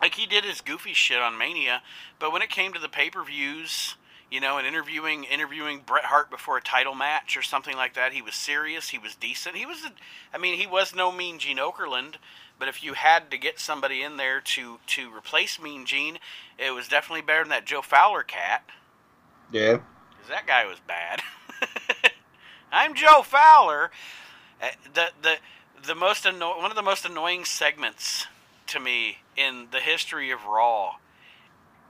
Like 0.00 0.14
he 0.14 0.26
did 0.26 0.44
his 0.44 0.60
goofy 0.60 0.92
shit 0.92 1.20
on 1.20 1.38
Mania, 1.38 1.82
but 2.18 2.32
when 2.32 2.42
it 2.42 2.50
came 2.50 2.72
to 2.72 2.80
the 2.80 2.88
pay 2.88 3.10
per 3.10 3.24
views, 3.24 3.94
you 4.30 4.40
know, 4.40 4.58
and 4.58 4.66
interviewing 4.66 5.24
interviewing 5.24 5.82
Bret 5.86 6.06
Hart 6.06 6.30
before 6.30 6.56
a 6.56 6.62
title 6.62 6.94
match 6.94 7.36
or 7.36 7.42
something 7.42 7.76
like 7.76 7.94
that, 7.94 8.12
he 8.12 8.22
was 8.22 8.34
serious. 8.34 8.88
He 8.88 8.98
was 8.98 9.14
decent. 9.14 9.56
He 9.56 9.66
was, 9.66 9.84
a, 9.84 9.92
I 10.32 10.38
mean, 10.38 10.58
he 10.58 10.66
was 10.66 10.94
no 10.94 11.12
Mean 11.12 11.38
Gene 11.38 11.58
Okerlund, 11.58 12.14
but 12.58 12.68
if 12.68 12.82
you 12.82 12.94
had 12.94 13.30
to 13.30 13.38
get 13.38 13.60
somebody 13.60 14.02
in 14.02 14.16
there 14.16 14.40
to 14.40 14.78
to 14.88 15.14
replace 15.14 15.60
Mean 15.60 15.86
Gene, 15.86 16.18
it 16.58 16.72
was 16.72 16.88
definitely 16.88 17.22
better 17.22 17.44
than 17.44 17.50
that 17.50 17.64
Joe 17.64 17.82
Fowler 17.82 18.24
cat. 18.24 18.64
Yeah. 19.52 19.78
Because 20.10 20.30
that 20.30 20.46
guy 20.46 20.66
was 20.66 20.80
bad. 20.80 21.22
I'm 22.72 22.94
Joe 22.94 23.22
Fowler. 23.22 23.92
Uh, 24.60 24.70
the 24.92 25.10
the 25.22 25.36
the 25.86 25.94
most 25.94 26.26
anno- 26.26 26.58
one 26.58 26.70
of 26.70 26.76
the 26.76 26.82
most 26.82 27.04
annoying 27.04 27.44
segments 27.44 28.26
to 28.74 28.80
me 28.80 29.18
in 29.36 29.68
the 29.70 29.80
history 29.80 30.30
of 30.30 30.44
Raw, 30.44 30.96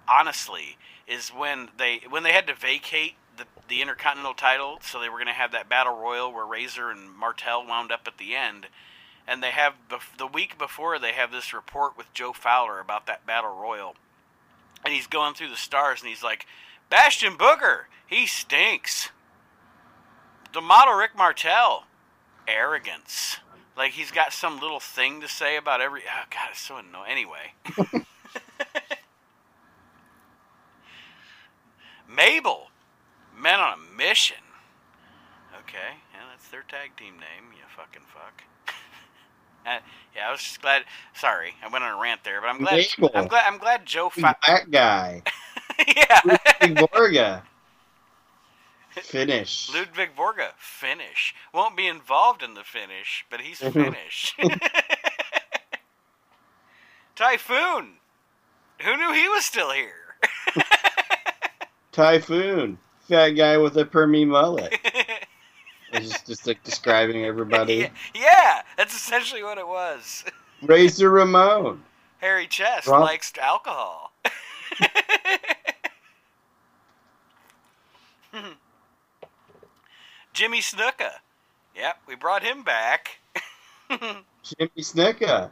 honestly, 0.07 0.77
is 1.07 1.31
when 1.31 1.71
they 1.79 2.03
when 2.09 2.23
they 2.23 2.33
had 2.33 2.47
to 2.47 2.55
vacate 2.55 3.15
the 3.37 3.45
the 3.69 3.81
Intercontinental 3.81 4.35
title, 4.35 4.79
so 4.83 5.01
they 5.01 5.09
were 5.09 5.17
going 5.17 5.27
to 5.27 5.33
have 5.33 5.53
that 5.53 5.69
battle 5.69 5.97
royal 5.97 6.33
where 6.33 6.47
Razor 6.47 6.91
and 6.91 7.11
Martel 7.11 7.67
wound 7.67 7.91
up 7.91 8.03
at 8.07 8.19
the 8.19 8.35
end, 8.37 8.67
and 9.27 9.43
they 9.43 9.51
have 9.51 9.75
the 10.19 10.27
week 10.27 10.59
before 10.59 10.99
they 10.99 11.13
have 11.13 11.33
this 11.33 11.55
report 11.55 11.97
with 11.97 12.13
Joe 12.13 12.35
Fowler 12.35 12.79
about 12.81 13.07
that 13.07 13.27
battle 13.27 13.57
royal, 13.57 13.97
and 14.85 14.93
he's 14.93 15.07
going 15.07 15.35
through 15.35 15.49
the 15.49 15.57
stars 15.57 16.01
and 16.01 16.11
he's 16.11 16.23
like, 16.23 16.47
Bastion 16.91 17.39
Booger, 17.39 17.85
he 18.07 18.27
stinks. 18.27 19.09
The 20.53 20.61
model 20.61 20.95
Rick 20.95 21.17
Martel, 21.17 21.85
arrogance. 22.47 23.39
Like 23.77 23.93
he's 23.93 24.11
got 24.11 24.33
some 24.33 24.61
little 24.61 24.81
thing 24.81 25.21
to 25.21 25.29
say 25.29 25.57
about 25.57 25.81
every. 25.81 26.03
Oh 26.03 26.25
God, 26.31 26.49
it's 26.51 26.61
so 26.61 26.77
annoying. 26.77 27.11
Anyway. 27.11 27.55
Mabel, 32.09 32.69
men 33.37 33.59
on 33.59 33.79
a 33.79 33.97
mission. 33.97 34.37
Okay, 35.61 35.99
yeah, 36.13 36.21
that's 36.31 36.49
their 36.49 36.63
tag 36.63 36.97
team 36.97 37.15
name. 37.15 37.53
You 37.53 37.63
fucking 37.77 38.03
fuck. 38.13 38.45
uh, 39.67 39.81
yeah, 40.15 40.29
I 40.29 40.31
was 40.31 40.41
just 40.41 40.61
glad. 40.63 40.85
Sorry, 41.15 41.55
I 41.65 41.69
went 41.69 41.83
on 41.85 41.93
a 41.93 42.01
rant 42.01 42.23
there, 42.23 42.41
but 42.41 42.49
I'm 42.49 42.59
glad. 42.59 42.87
Mabel. 42.99 43.11
I'm 43.15 43.27
glad. 43.27 43.45
I'm 43.47 43.59
glad 43.59 43.87
Joe. 43.87 44.11
Fa- 44.11 44.37
that 44.47 44.71
guy. 44.71 45.23
yeah. 45.89 46.21
Borga. 46.61 47.43
Finish. 49.03 49.71
Ludwig 49.75 50.11
Borga, 50.17 50.51
finish. 50.59 51.35
Won't 51.53 51.77
be 51.77 51.87
involved 51.87 52.43
in 52.43 52.55
the 52.55 52.65
finish, 52.65 53.25
but 53.31 53.41
he's 53.41 53.59
finish. 53.73 54.35
Typhoon. 57.17 57.95
Who 58.83 58.97
knew 58.97 59.13
he 59.13 59.29
was 59.29 59.45
still 59.45 59.71
here? 59.71 60.17
Typhoon. 61.93 62.79
Fat 63.09 63.31
guy 63.31 63.57
with 63.59 63.77
a 63.77 63.85
permy 63.85 64.27
mullet. 64.27 64.77
it's 65.93 66.09
just, 66.11 66.27
just 66.27 66.47
like 66.47 66.63
describing 66.65 67.25
everybody. 67.25 67.75
Yeah, 67.75 67.89
yeah, 68.15 68.63
that's 68.77 68.95
essentially 68.95 69.43
what 69.45 69.59
it 69.59 69.67
was. 69.69 70.25
Razor 70.63 71.11
Ramon. 71.11 71.83
Harry 72.19 72.47
Chest 72.47 72.89
Ron- 72.89 73.03
likes 73.03 73.33
alcohol. 73.39 74.13
Jimmy 80.35 80.61
Snuka. 80.61 81.13
Yep, 81.77 81.97
we 82.09 82.17
brought 82.17 82.43
him 82.43 82.63
back. 82.65 83.19
Jimmy 83.89 84.71
Snuka. 84.79 85.51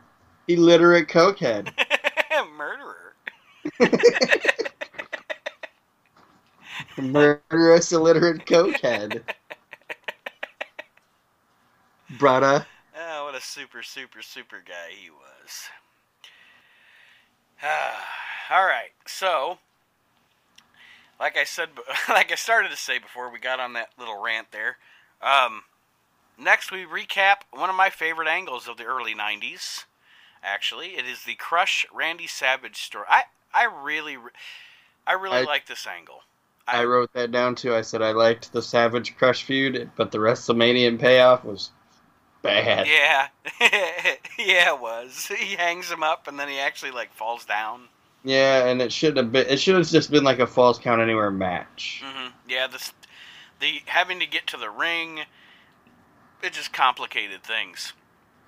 Illiterate 0.49 1.09
cokehead. 1.09 1.73
Murderer. 2.57 3.15
Murderous 6.99 7.93
illiterate 7.93 8.45
cokehead. 8.45 9.23
Brada. 12.19 12.67
Oh, 12.95 12.99
ah, 12.99 13.25
what 13.25 13.37
a 13.37 13.41
super, 13.41 13.83
super, 13.83 14.21
super 14.21 14.63
guy 14.67 14.91
he 15.01 15.11
was. 15.11 15.69
all 18.51 18.65
right, 18.67 18.91
so 19.07 19.59
like 21.23 21.37
I 21.37 21.45
said, 21.45 21.69
like 22.09 22.33
I 22.33 22.35
started 22.35 22.71
to 22.73 22.77
say 22.77 22.99
before 22.99 23.31
we 23.31 23.39
got 23.39 23.61
on 23.61 23.73
that 23.75 23.91
little 23.97 24.21
rant 24.21 24.49
there. 24.51 24.77
Um, 25.23 25.63
next, 26.37 26.73
we 26.73 26.85
recap 26.85 27.43
one 27.53 27.71
of 27.71 27.77
my 27.77 27.91
favorite 27.91 28.29
angles 28.29 28.67
of 28.69 28.77
the 28.77 28.85
early 28.85 29.15
'90s. 29.15 29.85
Actually, 30.43 30.89
it 30.97 31.07
is 31.07 31.23
the 31.23 31.37
Crush 31.37 31.87
Randy 31.95 32.27
Savage 32.27 32.83
story. 32.83 33.07
I 33.09 33.23
I 33.55 33.65
really, 33.65 34.17
I 35.07 35.13
really 35.13 35.39
I, 35.39 35.43
like 35.43 35.67
this 35.67 35.87
angle. 35.87 36.23
I, 36.67 36.83
I, 36.83 36.85
wrote 36.85 37.13
that 37.13 37.31
down 37.31 37.55
too. 37.55 37.75
I 37.75 37.83
said 37.83 38.03
I 38.03 38.11
liked 38.13 38.53
the 38.53 38.63
Savage 38.63 39.17
Crush 39.17 39.45
feud, 39.45 39.93
but 39.97 40.11
the 40.11 40.19
WrestleMania 40.19 40.99
payoff 40.99 41.45
was 41.45 41.71
bad. 42.43 42.89
Yeah, 42.89 43.29
yeah, 44.39 44.75
it 44.75 44.81
was. 44.81 45.31
He 45.39 45.55
hangs 45.55 45.89
him 45.89 46.03
up, 46.03 46.27
and 46.27 46.39
then 46.39 46.49
he 46.49 46.59
actually 46.59 46.91
like 46.91 47.13
falls 47.13 47.45
down. 47.45 47.83
Yeah, 48.25 48.67
and 48.67 48.81
it 48.81 48.93
should 48.93 49.17
have 49.17 49.33
been. 49.33 49.47
It 49.49 49.59
should 49.59 49.75
have 49.75 49.89
just 49.89 50.11
been 50.11 50.25
like 50.25 50.39
a 50.39 50.47
false 50.47 50.79
count 50.79 51.01
anywhere 51.01 51.31
match. 51.31 52.03
Mm-hmm. 52.05 52.29
Yeah, 52.49 52.69
the 52.69 52.91
the 53.61 53.81
having 53.87 54.21
to 54.21 54.27
get 54.27 54.47
to 54.49 54.57
the 54.57 54.71
ring, 54.71 55.21
it 56.43 56.53
just 56.53 56.73
complicated 56.73 57.43
things. 57.43 57.93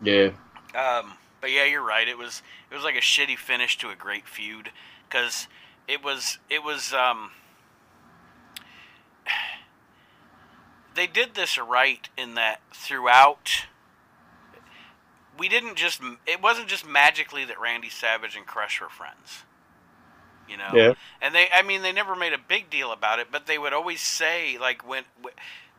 Yeah. 0.01 0.31
Um, 0.75 1.15
but 1.41 1.51
yeah, 1.51 1.65
you're 1.65 1.85
right. 1.85 2.07
It 2.07 2.19
was 2.19 2.43
it 2.71 2.75
was 2.75 2.85
like 2.85 2.95
a 2.95 3.01
shitty 3.01 3.37
finish 3.37 3.77
to 3.79 3.91
a 3.91 3.97
great 3.97 4.29
feud 4.29 4.71
because 5.09 5.49
it 5.89 6.05
was 6.05 6.39
it 6.49 6.63
was 6.63 6.93
um. 6.93 7.31
They 10.95 11.09
did 11.09 11.35
this 11.35 11.59
right 11.59 12.09
in 12.17 12.37
that 12.37 12.61
throughout 12.73 13.67
we 15.37 15.49
didn't 15.49 15.75
just 15.75 16.01
it 16.25 16.41
wasn't 16.41 16.69
just 16.69 16.87
magically 16.87 17.45
that 17.45 17.61
Randy 17.61 17.89
Savage 17.89 18.37
and 18.37 18.47
Crush 18.47 18.81
were 18.81 18.89
friends 18.89 19.43
you 20.49 20.57
know. 20.57 20.71
Yeah. 20.75 20.95
And 21.21 21.35
they, 21.35 21.49
I 21.55 21.63
mean, 21.63 21.83
they 21.83 21.93
never 21.93 22.15
made 22.15 22.33
a 22.33 22.39
big 22.39 22.71
deal 22.71 22.93
about 22.93 23.19
it, 23.19 23.29
but 23.31 23.47
they 23.47 23.59
would 23.59 23.73
always 23.73 24.01
say, 24.01 24.59
like, 24.59 24.87
when, 24.87 25.05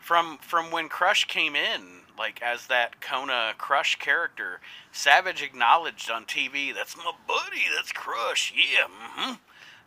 from 0.06 0.38
from 0.38 0.70
when 0.70 0.88
Crush 0.88 1.26
came 1.26 1.56
in, 1.56 2.02
like 2.18 2.40
as 2.42 2.68
that 2.68 3.02
Kona 3.02 3.54
Crush 3.58 3.96
character, 3.96 4.60
Savage 4.92 5.42
acknowledged 5.42 6.12
on 6.12 6.26
TV, 6.26 6.74
"That's 6.74 6.96
my 6.96 7.12
buddy. 7.28 7.64
That's 7.76 7.92
Crush. 7.92 8.54
Yeah, 8.56 8.86
mm-hmm. 8.86 9.34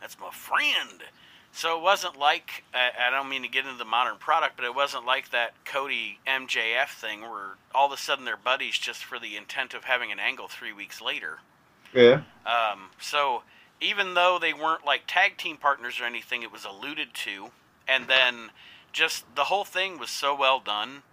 that's 0.01 0.19
my 0.19 0.31
friend." 0.31 1.03
So 1.53 1.77
it 1.77 1.81
wasn't 1.81 2.19
like 2.19 2.65
I 2.73 3.09
don't 3.09 3.29
mean 3.29 3.43
to 3.43 3.47
get 3.47 3.65
into 3.65 3.77
the 3.77 3.85
modern 3.85 4.17
product, 4.17 4.57
but 4.57 4.65
it 4.65 4.75
wasn't 4.75 5.05
like 5.05 5.31
that 5.31 5.53
Cody 5.65 6.19
MJF 6.27 6.89
thing 6.89 7.21
where 7.21 7.55
all 7.73 7.87
of 7.87 7.93
a 7.93 7.97
sudden 7.97 8.25
they're 8.25 8.37
buddies 8.37 8.77
just 8.77 9.03
for 9.03 9.19
the 9.19 9.37
intent 9.37 9.73
of 9.73 9.85
having 9.85 10.11
an 10.11 10.19
angle 10.19 10.49
three 10.49 10.73
weeks 10.73 11.01
later. 11.01 11.39
Yeah. 11.93 12.23
Um. 12.45 12.89
So 12.99 13.43
even 13.81 14.13
though 14.13 14.37
they 14.39 14.53
weren't 14.53 14.85
like 14.85 15.01
tag 15.07 15.37
team 15.37 15.57
partners 15.57 15.99
or 15.99 16.05
anything, 16.05 16.43
it 16.43 16.51
was 16.51 16.65
alluded 16.65 17.13
to, 17.13 17.49
and 17.87 18.07
then 18.07 18.51
just 18.91 19.23
the 19.35 19.45
whole 19.45 19.63
thing 19.63 19.97
was 19.97 20.09
so 20.09 20.35
well 20.35 20.59
done. 20.59 21.03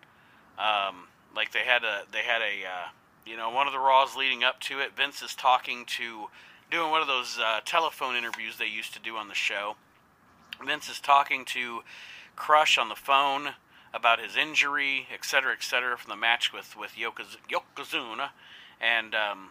Um, 0.58 1.08
like 1.34 1.52
they 1.52 1.64
had 1.64 1.84
a 1.84 2.02
they 2.10 2.22
had 2.22 2.40
a 2.42 2.66
uh, 2.66 2.88
you 3.26 3.36
know 3.36 3.50
one 3.50 3.66
of 3.66 3.72
the 3.72 3.78
Raws 3.78 4.16
leading 4.16 4.42
up 4.42 4.60
to 4.62 4.80
it. 4.80 4.96
Vince 4.96 5.22
is 5.22 5.34
talking 5.34 5.84
to 5.98 6.26
doing 6.70 6.90
one 6.90 7.00
of 7.00 7.06
those 7.06 7.38
uh, 7.38 7.60
telephone 7.64 8.16
interviews 8.16 8.56
they 8.58 8.66
used 8.66 8.92
to 8.94 9.00
do 9.00 9.16
on 9.16 9.28
the 9.28 9.34
show. 9.34 9.76
Vince 10.64 10.88
is 10.88 10.98
talking 10.98 11.44
to 11.44 11.82
Crush 12.34 12.78
on 12.78 12.88
the 12.88 12.94
phone 12.96 13.50
about 13.94 14.20
his 14.20 14.36
injury, 14.36 15.06
et 15.12 15.24
cetera, 15.24 15.52
et 15.52 15.62
cetera, 15.62 15.96
from 15.96 16.10
the 16.10 16.16
match 16.16 16.52
with 16.52 16.76
with 16.76 16.92
Yokoz- 16.96 17.36
Yokozuna, 17.50 18.30
and 18.80 19.14
um, 19.14 19.50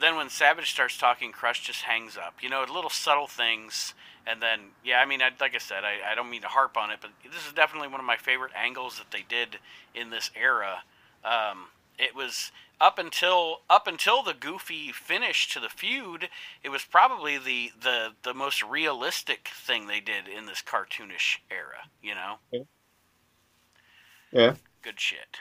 then 0.00 0.16
when 0.16 0.28
Savage 0.28 0.70
starts 0.70 0.98
talking, 0.98 1.32
Crush 1.32 1.62
just 1.62 1.82
hangs 1.82 2.16
up. 2.16 2.36
You 2.42 2.48
know, 2.48 2.64
little 2.72 2.90
subtle 2.90 3.26
things. 3.26 3.94
And 4.26 4.40
then, 4.40 4.60
yeah, 4.84 4.98
I 4.98 5.06
mean, 5.06 5.20
I, 5.22 5.30
like 5.40 5.54
I 5.54 5.58
said, 5.58 5.84
I, 5.84 6.12
I 6.12 6.14
don't 6.14 6.30
mean 6.30 6.42
to 6.42 6.48
harp 6.48 6.76
on 6.76 6.90
it, 6.90 6.98
but 7.00 7.10
this 7.22 7.46
is 7.46 7.52
definitely 7.52 7.88
one 7.88 8.00
of 8.00 8.06
my 8.06 8.16
favorite 8.16 8.52
angles 8.56 8.98
that 8.98 9.10
they 9.10 9.24
did 9.28 9.58
in 9.94 10.10
this 10.10 10.30
era. 10.34 10.82
Um, 11.24 11.66
it 11.98 12.14
was 12.14 12.50
up 12.80 12.98
until 12.98 13.60
up 13.70 13.86
until 13.86 14.22
the 14.22 14.34
goofy 14.34 14.90
finish 14.92 15.52
to 15.52 15.60
the 15.60 15.68
feud. 15.68 16.28
It 16.62 16.70
was 16.70 16.84
probably 16.84 17.38
the 17.38 17.70
the 17.80 18.12
the 18.22 18.34
most 18.34 18.62
realistic 18.62 19.50
thing 19.54 19.86
they 19.86 20.00
did 20.00 20.26
in 20.26 20.46
this 20.46 20.62
cartoonish 20.62 21.38
era. 21.50 21.88
You 22.02 22.14
know. 22.14 22.66
Yeah. 24.32 24.54
Good 24.82 24.98
shit 24.98 25.38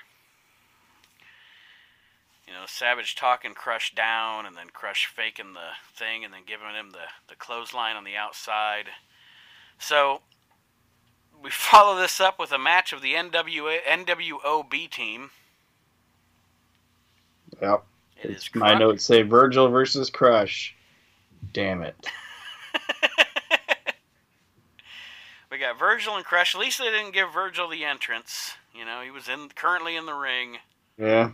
you 2.53 2.59
know, 2.59 2.65
Savage 2.67 3.15
talking 3.15 3.55
Crush 3.55 3.95
down, 3.95 4.45
and 4.45 4.55
then 4.55 4.67
Crush 4.71 5.07
faking 5.07 5.53
the 5.53 5.71
thing, 5.95 6.23
and 6.23 6.31
then 6.31 6.41
giving 6.45 6.67
him 6.67 6.91
the, 6.91 7.09
the 7.27 7.35
clothesline 7.35 7.95
on 7.95 8.03
the 8.03 8.15
outside. 8.15 8.89
So 9.79 10.21
we 11.41 11.49
follow 11.51 11.99
this 11.99 12.21
up 12.21 12.37
with 12.37 12.51
a 12.51 12.59
match 12.59 12.93
of 12.93 13.01
the 13.01 13.13
NWA, 13.13 13.79
NWO 13.89 14.69
B 14.69 14.87
team, 14.87 15.31
Yep. 17.61 17.83
It 18.23 18.31
is 18.31 18.49
My 18.55 18.69
Crush- 18.69 18.79
notes 18.79 19.05
say 19.05 19.21
Virgil 19.21 19.67
versus 19.69 20.09
Crush. 20.09 20.75
Damn 21.51 21.81
it. 21.81 21.95
we 25.51 25.57
got 25.57 25.77
Virgil 25.77 26.15
and 26.15 26.25
Crush. 26.25 26.55
At 26.55 26.61
least 26.61 26.79
they 26.79 26.89
didn't 26.89 27.13
give 27.13 27.33
Virgil 27.33 27.69
the 27.69 27.83
entrance. 27.83 28.55
You 28.73 28.85
know, 28.85 29.01
he 29.01 29.11
was 29.11 29.27
in 29.27 29.49
currently 29.49 29.95
in 29.95 30.05
the 30.05 30.13
ring. 30.13 30.57
Yeah. 30.97 31.31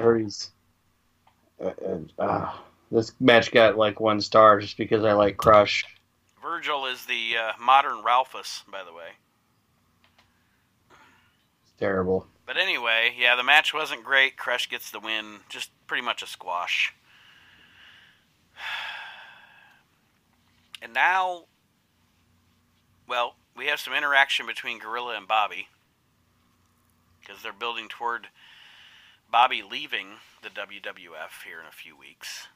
I 0.00 0.02
heard 0.02 0.22
he's. 0.22 0.50
Uh, 1.62 1.72
uh, 2.18 2.52
this 2.90 3.12
match 3.20 3.52
got 3.52 3.76
like 3.76 4.00
one 4.00 4.20
star 4.20 4.58
just 4.58 4.78
because 4.78 5.04
I 5.04 5.12
like 5.12 5.36
Crush. 5.36 5.84
Virgil 6.42 6.86
is 6.86 7.04
the 7.04 7.34
uh, 7.36 7.52
modern 7.60 8.02
Ralphus, 8.02 8.62
by 8.70 8.82
the 8.82 8.94
way. 8.94 9.10
It's 11.62 11.72
terrible. 11.78 12.26
But 12.46 12.56
anyway, 12.56 13.14
yeah, 13.18 13.36
the 13.36 13.42
match 13.42 13.74
wasn't 13.74 14.02
great. 14.02 14.38
Crush 14.38 14.70
gets 14.70 14.90
the 14.90 15.00
win. 15.00 15.40
Just 15.50 15.70
pretty 15.86 16.02
much 16.02 16.22
a 16.22 16.26
squash. 16.26 16.94
And 20.82 20.94
now, 20.94 21.44
well, 23.06 23.34
we 23.54 23.66
have 23.66 23.78
some 23.78 23.92
interaction 23.92 24.46
between 24.46 24.78
Gorilla 24.78 25.14
and 25.14 25.28
Bobby. 25.28 25.68
Because 27.20 27.42
they're 27.42 27.52
building 27.52 27.90
toward 27.90 28.28
Bobby 29.30 29.62
leaving 29.68 30.08
the 30.42 30.48
WWF 30.48 31.44
here 31.44 31.60
in 31.60 31.66
a 31.66 31.72
few 31.72 31.96
weeks. 31.96 32.48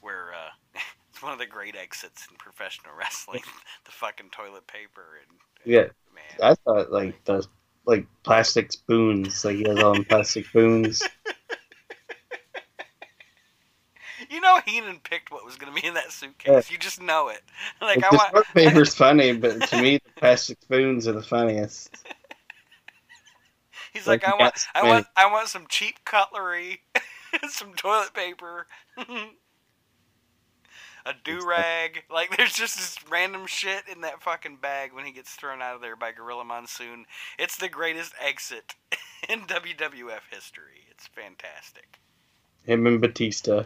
Where 0.00 0.32
uh, 0.32 0.50
it's 1.10 1.22
one 1.22 1.32
of 1.32 1.38
the 1.38 1.46
great 1.46 1.76
exits 1.76 2.26
in 2.30 2.36
professional 2.36 2.92
wrestling 2.96 3.42
the 3.84 3.92
fucking 3.92 4.30
toilet 4.30 4.66
paper. 4.66 5.18
and 5.26 5.38
Yeah, 5.64 5.88
Man. 6.14 6.50
I 6.50 6.54
thought 6.54 6.92
like 6.92 7.24
the 7.24 7.46
like 7.84 8.06
plastic 8.22 8.72
spoons, 8.72 9.44
like 9.44 9.56
he 9.56 9.64
has 9.64 9.78
all 9.82 10.02
plastic 10.04 10.46
spoons. 10.46 11.02
You 14.30 14.40
know 14.40 14.60
Heenan 14.66 15.00
picked 15.04 15.30
what 15.30 15.44
was 15.44 15.56
going 15.56 15.74
to 15.74 15.80
be 15.80 15.86
in 15.86 15.94
that 15.94 16.10
suitcase. 16.10 16.70
You 16.70 16.78
just 16.78 17.00
know 17.00 17.28
it. 17.28 17.40
Like 17.80 17.98
Like, 17.98 18.04
I 18.04 18.16
want. 18.16 18.32
toilet 18.32 18.46
paper's 18.54 18.94
funny, 18.94 19.32
but 19.32 19.62
to 19.68 19.80
me, 19.80 19.98
the 20.04 20.10
plastic 20.20 20.60
spoons 20.62 21.06
are 21.06 21.12
the 21.12 21.22
funniest. 21.22 21.90
He's 23.92 24.06
like 24.06 24.22
like, 24.22 24.34
I 24.34 24.36
want, 24.42 24.66
I 24.74 24.82
want, 24.86 25.06
I 25.16 25.30
want 25.30 25.48
some 25.48 25.66
cheap 25.68 26.04
cutlery, 26.04 26.82
some 27.48 27.74
toilet 27.74 28.14
paper, 28.14 28.66
a 31.06 31.14
do 31.24 31.46
rag. 31.46 32.04
Like 32.10 32.36
there's 32.36 32.52
just 32.52 32.76
this 32.76 32.96
random 33.10 33.46
shit 33.46 33.84
in 33.90 34.02
that 34.02 34.22
fucking 34.22 34.56
bag 34.56 34.92
when 34.92 35.04
he 35.04 35.12
gets 35.12 35.32
thrown 35.32 35.62
out 35.62 35.74
of 35.74 35.80
there 35.80 35.96
by 35.96 36.12
Gorilla 36.12 36.44
Monsoon. 36.44 37.06
It's 37.38 37.56
the 37.56 37.68
greatest 37.68 38.12
exit 38.20 38.74
in 39.28 39.40
WWF 39.42 40.20
history. 40.30 40.86
It's 40.90 41.06
fantastic. 41.06 42.00
Him 42.64 42.86
and 42.86 43.00
Batista. 43.00 43.64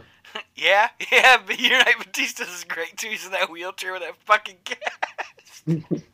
Yeah, 0.55 0.87
yeah, 1.11 1.37
but 1.45 1.59
Unite 1.59 1.97
Batista 1.99 2.43
is 2.43 2.63
great 2.63 2.95
too. 2.97 3.09
He's 3.09 3.25
in 3.25 3.33
that 3.33 3.49
wheelchair 3.49 3.91
with 3.91 4.01
that 4.01 4.15
fucking 4.23 4.57
cast. 4.63 6.12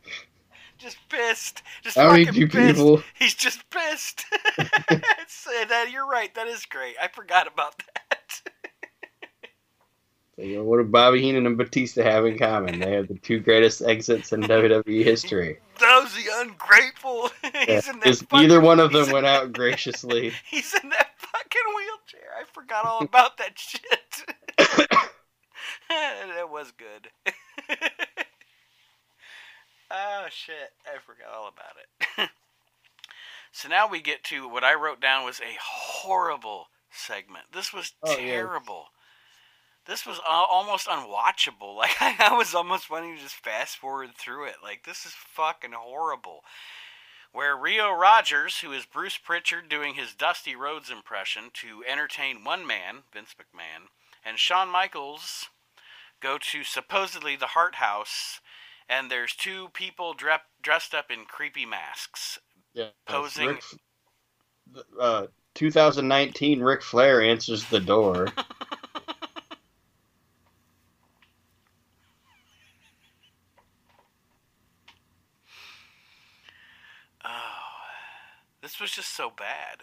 Just 0.80 0.96
pissed. 1.08 1.62
Just 1.82 1.96
many 1.96 2.24
fucking 2.24 2.48
pissed. 2.48 2.76
people? 2.76 3.02
He's 3.18 3.34
just 3.34 3.68
pissed. 3.70 4.24
Uh, 5.50 5.64
that, 5.66 5.90
you're 5.90 6.06
right. 6.06 6.32
That 6.36 6.46
is 6.46 6.64
great. 6.64 6.94
I 7.02 7.08
forgot 7.08 7.46
about 7.52 7.74
that. 7.78 8.42
You 10.36 10.56
know, 10.56 10.64
what 10.64 10.78
do 10.78 10.84
Bobby 10.84 11.20
Heenan 11.20 11.44
and 11.46 11.58
Batista 11.58 12.02
have 12.02 12.24
in 12.24 12.38
common? 12.38 12.80
They 12.80 12.92
have 12.92 13.08
the 13.08 13.14
two 13.18 13.40
greatest 13.40 13.82
exits 13.82 14.32
in 14.32 14.40
WWE 14.42 15.04
history. 15.04 15.58
Those 15.78 16.14
the 16.14 16.24
ungrateful. 16.36 17.30
Yeah, 17.44 17.64
he's 17.74 17.88
in 17.88 18.00
that. 18.00 18.16
fucking- 18.16 18.40
neither 18.48 18.58
one 18.60 18.80
of 18.80 18.90
them 18.92 19.10
went 19.10 19.24
that- 19.26 19.42
out 19.42 19.52
graciously. 19.52 20.32
He's 20.48 20.72
in 20.82 20.88
that 20.88 21.08
fucking 21.18 21.62
wheelchair. 21.76 22.30
I 22.40 22.44
forgot 22.54 22.86
all 22.86 23.02
about 23.02 23.36
that 23.36 23.58
shit. 23.58 24.24
that 25.90 26.48
was 26.50 26.72
good. 26.72 27.08
Oh 29.90 30.26
shit, 30.30 30.72
I 30.86 30.98
forgot 30.98 31.34
all 31.34 31.48
about 31.48 31.76
it. 32.24 32.30
so 33.52 33.68
now 33.68 33.88
we 33.88 34.00
get 34.00 34.22
to 34.24 34.48
what 34.48 34.64
I 34.64 34.74
wrote 34.74 35.00
down 35.00 35.24
was 35.24 35.40
a 35.40 35.58
horrible 35.62 36.68
segment. 36.90 37.46
This 37.52 37.72
was 37.72 37.92
Oh, 38.02 38.10
yeah. 38.12 38.16
terrible. 38.32 38.86
This 39.86 40.06
was 40.06 40.20
almost 40.26 40.86
unwatchable. 40.86 41.76
Like 41.76 42.20
I 42.20 42.34
was 42.36 42.54
almost 42.54 42.90
wanting 42.90 43.16
to 43.16 43.22
just 43.22 43.34
fast 43.36 43.76
forward 43.76 44.10
through 44.16 44.44
it. 44.46 44.56
Like 44.62 44.84
this 44.84 45.04
is 45.04 45.12
fucking 45.12 45.72
horrible. 45.72 46.44
Where 47.32 47.56
Rio 47.56 47.92
Rogers, 47.92 48.58
who 48.58 48.72
is 48.72 48.86
Bruce 48.86 49.16
Prichard 49.16 49.68
doing 49.68 49.94
his 49.94 50.14
Dusty 50.14 50.56
Rhodes 50.56 50.90
impression 50.90 51.44
to 51.54 51.84
entertain 51.88 52.42
one 52.44 52.66
man, 52.66 53.04
Vince 53.12 53.34
McMahon, 53.38 53.86
and 54.24 54.36
Shawn 54.38 54.68
Michaels 54.68 55.48
go 56.20 56.38
to 56.38 56.64
supposedly 56.64 57.36
the 57.36 57.48
Hart 57.48 57.76
House, 57.76 58.40
and 58.90 59.10
there's 59.10 59.34
two 59.34 59.68
people 59.72 60.12
drep- 60.12 60.48
dressed 60.60 60.94
up 60.94 61.10
in 61.10 61.24
creepy 61.24 61.64
masks. 61.64 62.38
Yeah, 62.74 62.88
Posing- 63.06 63.48
Ric, 63.48 63.62
uh, 65.00 65.26
2019, 65.54 66.60
Ric 66.60 66.82
Flair 66.82 67.22
answers 67.22 67.64
the 67.66 67.80
door. 67.80 68.26
Oh, 77.22 77.28
this 78.62 78.80
was 78.80 78.90
just 78.90 79.14
so 79.14 79.30
bad. 79.30 79.82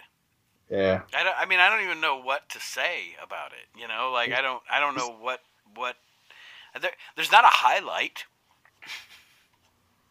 Yeah, 0.72 1.04
I, 1.14 1.24
don't, 1.24 1.36
I 1.38 1.46
mean, 1.46 1.60
I 1.60 1.70
don't 1.70 1.84
even 1.84 2.02
know 2.02 2.20
what 2.20 2.50
to 2.50 2.60
say 2.60 3.16
about 3.24 3.52
it. 3.52 3.80
You 3.80 3.88
know, 3.88 4.10
like 4.12 4.32
I 4.34 4.42
don't, 4.42 4.62
I 4.70 4.80
don't 4.80 4.98
know 4.98 5.16
what 5.22 5.42
what. 5.76 5.96
There, 6.82 6.92
there's 7.16 7.32
not 7.32 7.44
a 7.44 7.50
highlight. 7.50 8.26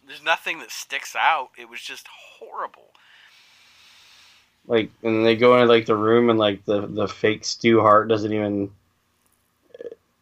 There's 0.06 0.22
nothing 0.22 0.58
that 0.60 0.70
sticks 0.70 1.16
out. 1.16 1.50
It 1.58 1.68
was 1.68 1.80
just 1.80 2.06
horrible. 2.08 2.92
like, 4.66 4.90
and 5.02 5.24
they 5.24 5.36
go 5.36 5.54
into 5.54 5.66
like 5.66 5.86
the 5.86 5.96
room, 5.96 6.30
and 6.30 6.38
like 6.38 6.64
the 6.64 6.86
the 6.86 7.08
fake 7.08 7.44
Stu 7.44 7.80
Hart 7.80 8.08
doesn't 8.08 8.32
even. 8.32 8.70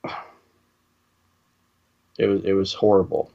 It 2.17 2.27
was 2.27 2.45
it 2.45 2.53
was 2.53 2.73
horrible. 2.73 3.29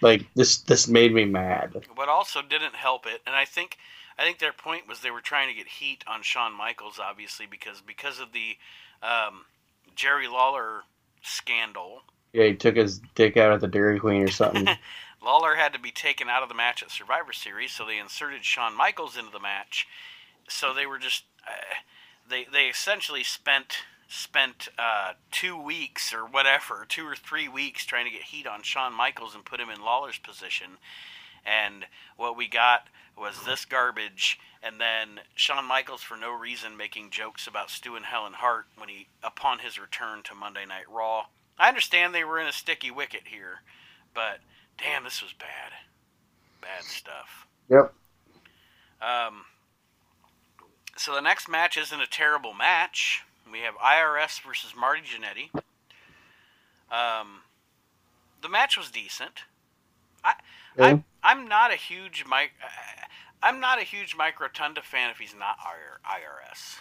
Like 0.00 0.26
this 0.34 0.58
this 0.58 0.88
made 0.88 1.12
me 1.12 1.26
mad. 1.26 1.84
What 1.94 2.08
also 2.08 2.40
didn't 2.40 2.74
help 2.74 3.06
it, 3.06 3.20
and 3.26 3.36
I 3.36 3.44
think, 3.44 3.76
I 4.18 4.24
think 4.24 4.38
their 4.38 4.54
point 4.54 4.88
was 4.88 5.00
they 5.00 5.10
were 5.10 5.20
trying 5.20 5.48
to 5.48 5.54
get 5.54 5.68
heat 5.68 6.02
on 6.06 6.22
Shawn 6.22 6.54
Michaels, 6.54 6.98
obviously 6.98 7.44
because 7.46 7.82
because 7.82 8.18
of 8.20 8.32
the 8.32 8.56
um, 9.02 9.44
Jerry 9.94 10.26
Lawler 10.28 10.84
scandal. 11.22 12.02
Yeah, 12.32 12.46
he 12.46 12.54
took 12.54 12.76
his 12.76 13.00
dick 13.14 13.36
out 13.36 13.52
at 13.52 13.60
the 13.60 13.68
Dairy 13.68 13.98
Queen 13.98 14.22
or 14.22 14.30
something. 14.30 14.68
Lawler 15.22 15.56
had 15.56 15.72
to 15.72 15.78
be 15.78 15.90
taken 15.90 16.28
out 16.28 16.42
of 16.42 16.48
the 16.48 16.54
match 16.54 16.82
at 16.82 16.90
Survivor 16.90 17.32
Series, 17.32 17.72
so 17.72 17.84
they 17.84 17.98
inserted 17.98 18.44
Shawn 18.44 18.76
Michaels 18.76 19.16
into 19.16 19.30
the 19.30 19.40
match. 19.40 19.86
So 20.48 20.72
they 20.72 20.86
were 20.86 20.98
just 20.98 21.24
uh, 21.46 21.74
they 22.28 22.46
they 22.50 22.66
essentially 22.66 23.22
spent 23.22 23.78
spent 24.08 24.68
uh, 24.78 25.12
two 25.30 25.60
weeks 25.60 26.12
or 26.12 26.24
whatever, 26.26 26.84
two 26.88 27.06
or 27.06 27.14
three 27.14 27.48
weeks 27.48 27.84
trying 27.84 28.06
to 28.06 28.10
get 28.10 28.22
heat 28.22 28.46
on 28.46 28.62
Shawn 28.62 28.92
Michaels 28.92 29.34
and 29.34 29.44
put 29.44 29.60
him 29.60 29.70
in 29.70 29.80
Lawler's 29.80 30.18
position. 30.18 30.78
And 31.44 31.86
what 32.16 32.36
we 32.36 32.48
got 32.48 32.88
was 33.16 33.44
this 33.44 33.64
garbage, 33.64 34.38
and 34.62 34.80
then 34.80 35.20
Shawn 35.34 35.64
Michaels 35.64 36.02
for 36.02 36.16
no 36.16 36.32
reason 36.32 36.76
making 36.76 37.10
jokes 37.10 37.46
about 37.46 37.70
Stu 37.70 37.94
and 37.94 38.04
Helen 38.06 38.32
Hart 38.34 38.66
when 38.76 38.88
he 38.88 39.08
upon 39.22 39.60
his 39.60 39.78
return 39.78 40.22
to 40.24 40.34
Monday 40.34 40.66
Night 40.66 40.90
Raw. 40.90 41.26
I 41.60 41.68
understand 41.68 42.14
they 42.14 42.24
were 42.24 42.40
in 42.40 42.46
a 42.46 42.52
sticky 42.52 42.90
wicket 42.90 43.22
here, 43.26 43.60
but 44.14 44.38
damn, 44.78 45.04
this 45.04 45.22
was 45.22 45.34
bad. 45.34 45.72
Bad 46.62 46.84
stuff. 46.84 47.46
Yep. 47.68 47.92
Um, 49.02 49.44
so 50.96 51.14
the 51.14 51.20
next 51.20 51.48
match 51.48 51.76
isn't 51.76 52.00
a 52.00 52.06
terrible 52.06 52.54
match. 52.54 53.22
We 53.50 53.60
have 53.60 53.74
IRS 53.74 54.40
versus 54.40 54.72
Marty 54.78 55.02
Jannetty. 55.02 55.54
Um, 56.90 57.42
the 58.42 58.48
match 58.48 58.76
was 58.78 58.90
decent. 58.90 59.40
I, 60.24 60.34
Yeah. 60.78 60.86
I 60.86 61.04
I'm 61.22 61.46
not 61.46 61.70
a 61.72 61.76
huge 61.76 62.24
Mike. 62.26 62.52
I'm 63.42 63.60
not 63.60 63.78
a 63.78 63.84
huge 63.84 64.16
Mike 64.16 64.40
Rotunda 64.40 64.80
fan 64.82 65.10
if 65.10 65.18
he's 65.18 65.34
not 65.38 65.56
IR, 65.64 66.00
IRS. 66.06 66.78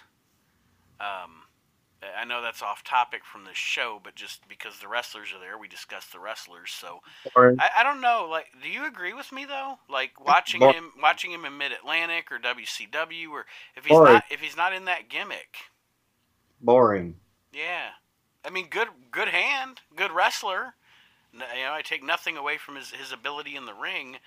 Um, 1.02 1.44
I 2.18 2.24
know 2.26 2.42
that's 2.42 2.62
off 2.62 2.84
topic 2.84 3.26
from 3.26 3.44
this 3.44 3.58
show, 3.58 4.00
but 4.02 4.16
just 4.16 4.48
because 4.48 4.80
the 4.80 4.88
wrestlers 4.88 5.34
are 5.36 5.40
there, 5.40 5.58
we 5.58 5.68
discuss 5.68 6.06
the 6.08 6.20
wrestlers. 6.20 6.72
So 6.72 7.00
I, 7.60 7.70
I 7.80 7.84
don't 7.84 8.02
know. 8.02 8.28
Like, 8.30 8.48
do 8.64 8.70
you 8.70 8.86
agree 8.86 9.14
with 9.14 9.32
me 9.32 9.46
though? 9.46 9.80
Like 9.90 10.24
watching 10.26 10.62
him, 10.62 10.92
watching 11.02 11.32
him 11.32 11.44
in 11.46 11.58
Mid 11.58 11.72
Atlantic 11.74 12.32
or 12.32 12.40
WCW, 12.40 13.30
or 13.32 13.46
if 13.76 13.86
he's 13.86 13.98
not, 14.14 14.24
if 14.32 14.40
he's 14.40 14.56
not 14.56 14.74
in 14.74 14.86
that 14.86 15.10
gimmick, 15.10 15.58
boring. 16.62 17.16
yeah. 17.54 17.90
I 18.46 18.50
mean, 18.50 18.68
good, 18.70 18.88
good 19.12 19.28
hand, 19.28 19.82
good 19.96 20.12
wrestler. 20.12 20.76
You 21.34 21.40
know, 21.40 21.74
I 21.74 21.82
take 21.84 22.04
nothing 22.04 22.38
away 22.38 22.58
from 22.58 22.76
his 22.76 22.92
his 22.92 23.12
ability 23.12 23.56
in 23.56 23.66
the 23.66 23.74
ring, 23.74 24.18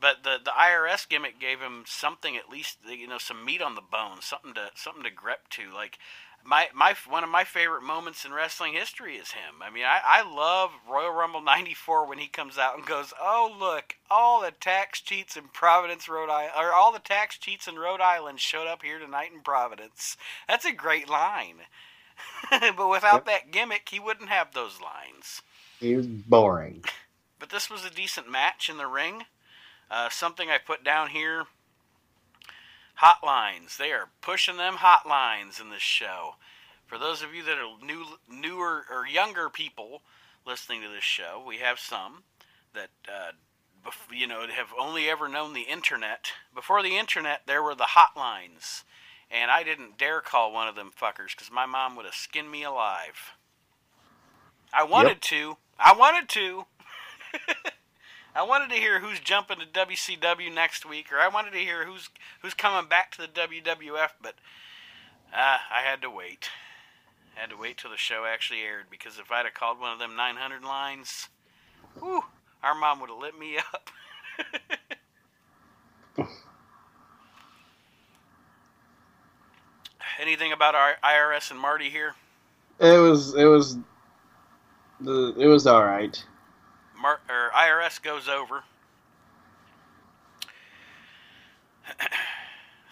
but 0.00 0.24
the 0.24 0.38
the 0.44 0.50
IRS 0.50 1.08
gimmick 1.08 1.38
gave 1.38 1.60
him 1.60 1.84
something 1.86 2.36
at 2.36 2.50
least 2.50 2.78
you 2.86 3.06
know 3.06 3.18
some 3.18 3.44
meat 3.44 3.62
on 3.62 3.74
the 3.76 3.80
bone, 3.80 4.20
something 4.20 4.54
to 4.54 4.70
something 4.74 5.04
to 5.04 5.10
grip 5.10 5.48
to. 5.50 5.72
Like 5.72 5.98
my 6.46 6.68
my 6.74 6.94
one 7.08 7.24
of 7.24 7.30
my 7.30 7.44
favorite 7.44 7.82
moments 7.82 8.24
in 8.24 8.32
wrestling 8.32 8.74
history 8.74 9.16
is 9.16 9.32
him. 9.32 9.62
I 9.62 9.70
mean, 9.70 9.84
I 9.84 10.00
I 10.04 10.22
love 10.22 10.70
Royal 10.88 11.12
Rumble 11.12 11.42
'94 11.42 12.06
when 12.06 12.18
he 12.18 12.28
comes 12.28 12.58
out 12.58 12.76
and 12.76 12.86
goes, 12.86 13.12
"Oh 13.20 13.54
look, 13.58 13.96
all 14.10 14.40
the 14.40 14.52
tax 14.52 15.00
cheats 15.00 15.36
in 15.36 15.48
Providence, 15.52 16.08
Rhode 16.08 16.30
Island, 16.30 16.52
or 16.56 16.72
all 16.72 16.92
the 16.92 16.98
tax 16.98 17.38
cheats 17.38 17.66
in 17.66 17.78
Rhode 17.78 18.00
Island 18.00 18.40
showed 18.40 18.66
up 18.66 18.82
here 18.82 18.98
tonight 18.98 19.32
in 19.34 19.40
Providence." 19.40 20.16
That's 20.48 20.64
a 20.64 20.72
great 20.72 21.08
line. 21.08 21.62
but 22.50 22.88
without 22.88 23.26
that 23.26 23.50
gimmick, 23.50 23.88
he 23.90 24.00
wouldn't 24.00 24.30
have 24.30 24.54
those 24.54 24.80
lines. 24.80 25.42
He 25.80 25.94
was 25.94 26.06
boring. 26.06 26.84
But 27.38 27.50
this 27.50 27.68
was 27.68 27.84
a 27.84 27.90
decent 27.90 28.30
match 28.30 28.70
in 28.70 28.78
the 28.78 28.86
ring. 28.86 29.24
Uh, 29.90 30.08
something 30.08 30.50
I 30.50 30.58
put 30.58 30.82
down 30.82 31.10
here 31.10 31.44
hotlines. 33.02 33.76
They 33.76 33.92
are 33.92 34.08
pushing 34.20 34.56
them 34.56 34.76
hotlines 34.76 35.60
in 35.60 35.70
this 35.70 35.82
show. 35.82 36.36
For 36.86 36.98
those 36.98 37.22
of 37.22 37.34
you 37.34 37.42
that 37.44 37.58
are 37.58 37.84
new, 37.84 38.04
newer 38.28 38.84
or 38.90 39.06
younger 39.06 39.48
people 39.48 40.02
listening 40.46 40.82
to 40.82 40.88
this 40.88 41.04
show, 41.04 41.42
we 41.44 41.58
have 41.58 41.78
some 41.78 42.22
that 42.74 42.90
uh, 43.08 43.32
you 44.12 44.26
know 44.26 44.46
have 44.46 44.72
only 44.78 45.08
ever 45.08 45.28
known 45.28 45.52
the 45.52 45.62
internet. 45.62 46.32
Before 46.54 46.82
the 46.82 46.96
internet, 46.96 47.42
there 47.46 47.62
were 47.62 47.74
the 47.74 47.88
hotlines, 47.96 48.84
and 49.30 49.50
I 49.50 49.62
didn't 49.62 49.98
dare 49.98 50.20
call 50.20 50.52
one 50.52 50.68
of 50.68 50.76
them 50.76 50.92
fuckers 50.96 51.34
because 51.36 51.50
my 51.50 51.66
mom 51.66 51.96
would 51.96 52.04
have 52.04 52.14
skinned 52.14 52.50
me 52.50 52.62
alive. 52.62 53.32
I 54.72 54.84
wanted 54.84 55.08
yep. 55.08 55.20
to. 55.22 55.56
I 55.78 55.94
wanted 55.94 56.28
to. 56.30 56.66
I 58.36 58.42
wanted 58.42 58.68
to 58.68 58.76
hear 58.76 59.00
who's 59.00 59.18
jumping 59.18 59.56
to 59.60 59.66
WCW 59.66 60.54
next 60.54 60.84
week, 60.84 61.10
or 61.10 61.18
I 61.18 61.28
wanted 61.28 61.52
to 61.52 61.58
hear 61.58 61.86
who's 61.86 62.10
who's 62.42 62.52
coming 62.52 62.86
back 62.86 63.10
to 63.12 63.22
the 63.22 63.28
WWF, 63.28 64.10
but 64.20 64.34
uh, 65.34 65.56
I 65.74 65.80
had 65.82 66.02
to 66.02 66.10
wait. 66.10 66.50
I 67.34 67.40
had 67.40 67.48
to 67.50 67.56
wait 67.56 67.78
till 67.78 67.90
the 67.90 67.96
show 67.96 68.26
actually 68.26 68.60
aired 68.60 68.90
because 68.90 69.18
if 69.18 69.32
I'd 69.32 69.46
have 69.46 69.54
called 69.54 69.80
one 69.80 69.90
of 69.90 69.98
them 69.98 70.16
900 70.16 70.62
lines, 70.62 71.28
whew, 71.98 72.24
our 72.62 72.74
mom 72.74 73.00
would 73.00 73.08
have 73.08 73.18
lit 73.18 73.38
me 73.38 73.56
up. 73.56 73.88
Anything 80.20 80.52
about 80.52 80.74
our 80.74 80.96
IRS 81.02 81.50
and 81.50 81.58
Marty 81.58 81.88
here? 81.88 82.14
It 82.80 82.98
was 82.98 83.34
it 83.34 83.46
was 83.46 83.78
the 85.00 85.34
it 85.38 85.46
was 85.46 85.66
all 85.66 85.82
right. 85.82 86.22
Mar- 87.00 87.20
or 87.28 87.50
IRS 87.54 88.02
goes 88.02 88.28
over. 88.28 88.64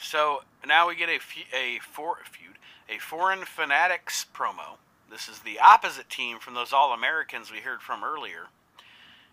so 0.00 0.42
now 0.66 0.88
we 0.88 0.96
get 0.96 1.08
a 1.08 1.18
a 1.56 1.78
for 1.80 2.18
feud, 2.24 2.58
a 2.88 2.98
foreign 2.98 3.44
fanatics 3.44 4.26
promo. 4.34 4.78
This 5.10 5.28
is 5.28 5.40
the 5.40 5.58
opposite 5.58 6.08
team 6.08 6.38
from 6.38 6.54
those 6.54 6.72
All 6.72 6.92
Americans 6.92 7.52
we 7.52 7.58
heard 7.58 7.80
from 7.80 8.02
earlier. 8.02 8.46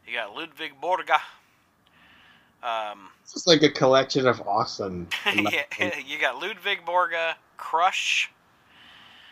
You 0.07 0.13
got 0.13 0.36
Ludwig 0.36 0.73
Borga. 0.81 1.19
Um, 2.63 3.10
it's 3.23 3.34
just 3.34 3.47
like 3.47 3.63
a 3.63 3.69
collection 3.69 4.27
of 4.27 4.41
awesome. 4.47 5.07
yeah, 5.25 5.63
you 6.05 6.19
got 6.19 6.39
Ludwig 6.39 6.86
Borga, 6.86 7.34
Crush, 7.57 8.29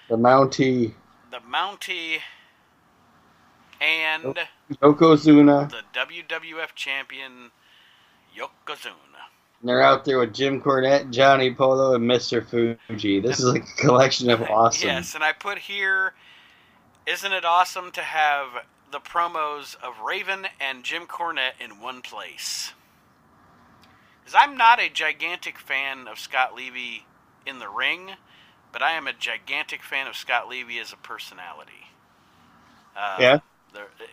the 0.10 0.18
Mountie, 0.18 0.94
the 1.30 1.40
Mountie, 1.40 2.20
and 3.80 4.36
Yokozuna, 4.76 5.70
the 5.70 5.84
WWF 5.94 6.76
champion 6.76 7.52
Yokozuna. 8.38 8.94
And 9.62 9.68
they're 9.68 9.82
out 9.82 10.06
there 10.06 10.20
with 10.20 10.34
Jim 10.34 10.62
Cornette, 10.62 11.12
Johnny 11.12 11.54
Polo, 11.54 11.96
and 11.96 12.10
Mr. 12.10 12.46
Fuji. 12.46 13.20
This 13.20 13.40
and, 13.40 13.48
is 13.48 13.54
like 13.54 13.64
a 13.64 13.82
collection 13.82 14.30
of 14.30 14.42
awesome. 14.44 14.88
Yes, 14.88 15.16
and 15.16 15.24
I 15.24 15.34
put 15.34 15.58
here, 15.58 16.14
isn't 17.06 17.32
it 17.32 17.44
awesome 17.44 17.92
to 17.92 18.02
have 18.02 18.48
the 18.92 19.00
promos 19.00 19.76
of 19.84 20.00
Raven 20.06 20.48
and 20.62 20.84
Jim 20.84 21.08
Cornette 21.08 21.60
in 21.60 21.82
one 21.82 22.02
place? 22.02 22.72
Because 24.22 24.40
I'm 24.40 24.56
not 24.56 24.80
a 24.80 24.90
gigantic 24.90 25.58
fan 25.58 26.08
of 26.08 26.20
Scott 26.20 26.56
Levy 26.56 27.06
in 27.46 27.60
the 27.60 27.68
ring, 27.68 28.12
but 28.72 28.82
I 28.82 28.92
am 28.92 29.08
a 29.08 29.14
gigantic 29.14 29.82
fan 29.82 30.08
of 30.08 30.16
Scott 30.16 30.48
Levy 30.48 30.78
as 30.80 30.94
a 30.94 30.98
personality. 30.98 31.88
Uh, 32.96 33.18
yeah 33.20 33.40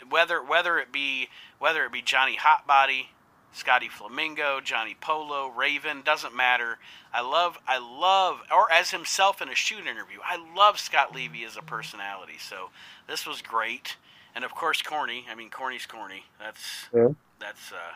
whether 0.09 0.42
whether 0.42 0.79
it 0.79 0.92
be 0.92 1.29
whether 1.59 1.85
it 1.85 1.92
be 1.92 2.03
Johnny 2.03 2.37
Hotbody, 2.37 3.07
Scotty 3.53 3.88
Flamingo, 3.88 4.61
Johnny 4.61 4.97
Polo, 5.01 5.49
Raven, 5.49 6.03
doesn't 6.03 6.35
matter. 6.35 6.79
I 7.12 7.23
love 7.23 7.59
I 7.66 7.79
love 7.79 8.40
or 8.53 8.71
as 8.71 8.90
himself 8.90 9.40
in 9.40 9.49
a 9.49 9.55
shoot 9.55 9.87
interview. 9.87 10.19
I 10.25 10.38
love 10.55 10.79
Scott 10.79 11.14
Levy 11.14 11.45
as 11.45 11.57
a 11.57 11.62
personality. 11.62 12.38
So 12.38 12.71
this 13.09 13.27
was 13.27 13.42
great. 13.42 13.97
And 14.35 14.45
of 14.45 14.55
course 14.55 14.83
Corny. 14.83 15.27
I 15.31 15.35
mean 15.35 15.51
Corny's 15.51 15.87
corny. 15.87 16.25
That's 16.38 16.88
yeah. 16.95 17.09
that's 17.40 17.73
uh 17.73 17.95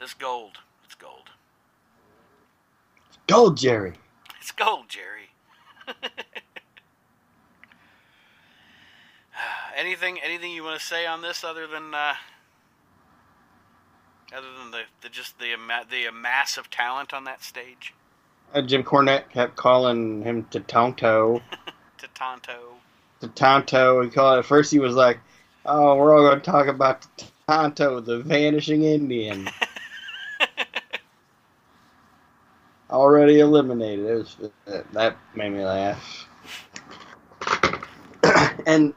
this 0.00 0.14
gold. 0.14 0.58
It's 0.84 0.94
gold. 0.94 1.30
It's 3.08 3.18
gold, 3.26 3.56
Jerry. 3.56 3.94
It's 4.38 4.50
gold, 4.52 4.88
Jerry. 4.88 5.30
anything 9.76 10.18
anything 10.22 10.50
you 10.52 10.64
want 10.64 10.80
to 10.80 10.84
say 10.84 11.06
on 11.06 11.22
this 11.22 11.44
other 11.44 11.66
than 11.66 11.94
uh, 11.94 12.14
other 14.36 14.46
than 14.58 14.70
the, 14.70 14.82
the 15.02 15.08
just 15.08 15.38
the 15.38 15.54
the 15.90 16.10
massive 16.12 16.70
talent 16.70 17.12
on 17.12 17.24
that 17.24 17.42
stage? 17.44 17.92
Uh, 18.54 18.62
Jim 18.62 18.82
Cornette 18.82 19.28
kept 19.30 19.56
calling 19.56 20.22
him 20.22 20.46
to 20.50 20.60
Tonto. 20.68 21.42
to 21.98 22.08
Tonto. 22.14 22.74
To 23.20 23.28
Tonto. 23.28 24.02
He 24.02 24.10
called 24.10 24.36
it. 24.36 24.38
At 24.40 24.46
first, 24.46 24.72
he 24.72 24.78
was 24.78 24.94
like, 24.94 25.18
"Oh, 25.64 25.96
we're 25.96 26.16
all 26.16 26.28
going 26.28 26.40
to 26.40 26.50
talk 26.50 26.66
about 26.66 27.06
Tonto, 27.48 28.00
the 28.00 28.20
vanishing 28.20 28.84
Indian." 28.84 29.48
Already 32.90 33.40
eliminated. 33.40 34.06
It 34.06 34.14
was 34.14 34.36
that 34.92 35.16
made 35.34 35.50
me 35.50 35.64
laugh. 35.64 36.28
and 38.66 38.94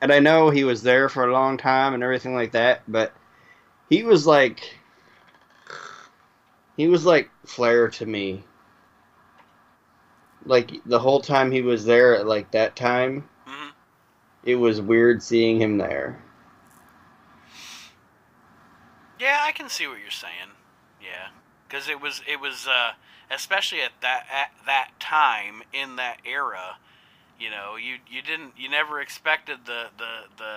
and 0.00 0.12
I 0.12 0.20
know 0.20 0.50
he 0.50 0.64
was 0.64 0.82
there 0.82 1.08
for 1.08 1.28
a 1.28 1.32
long 1.32 1.56
time 1.56 1.94
and 1.94 2.02
everything 2.02 2.34
like 2.34 2.52
that, 2.52 2.82
but 2.88 3.12
he 3.90 4.04
was 4.04 4.26
like 4.26 4.76
he 6.76 6.86
was 6.86 7.04
like 7.04 7.30
Flair 7.44 7.88
to 7.88 8.06
me. 8.06 8.44
Like 10.44 10.70
the 10.86 11.00
whole 11.00 11.20
time 11.20 11.50
he 11.50 11.62
was 11.62 11.84
there 11.84 12.14
at 12.14 12.26
like 12.26 12.50
that 12.52 12.76
time, 12.76 13.28
mm-hmm. 13.46 13.70
it 14.44 14.54
was 14.54 14.80
weird 14.80 15.22
seeing 15.22 15.60
him 15.60 15.78
there. 15.78 16.22
Yeah, 19.18 19.40
I 19.42 19.50
can 19.52 19.68
see 19.68 19.88
what 19.88 19.98
you're 19.98 20.10
saying. 20.10 20.54
Yeah, 21.02 21.28
because 21.66 21.88
it 21.88 22.00
was 22.00 22.22
it 22.26 22.40
was 22.40 22.68
uh, 22.68 22.92
especially 23.30 23.80
at 23.80 23.92
that 24.00 24.26
at 24.32 24.52
that 24.64 24.92
time 25.00 25.62
in 25.72 25.96
that 25.96 26.18
era 26.24 26.76
you 27.38 27.50
know, 27.50 27.76
you 27.76 27.96
you 28.10 28.22
didn't 28.22 28.52
you 28.56 28.68
never 28.68 29.00
expected 29.00 29.58
the 29.64 29.86
the 29.96 30.24
the 30.36 30.52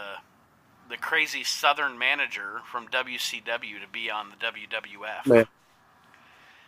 the 0.89 0.97
crazy 0.97 1.43
Southern 1.43 1.97
manager 1.97 2.61
from 2.69 2.87
WCW 2.87 3.79
to 3.81 3.87
be 3.91 4.09
on 4.09 4.27
the 4.29 4.45
WWF. 4.45 5.25
Man. 5.25 5.47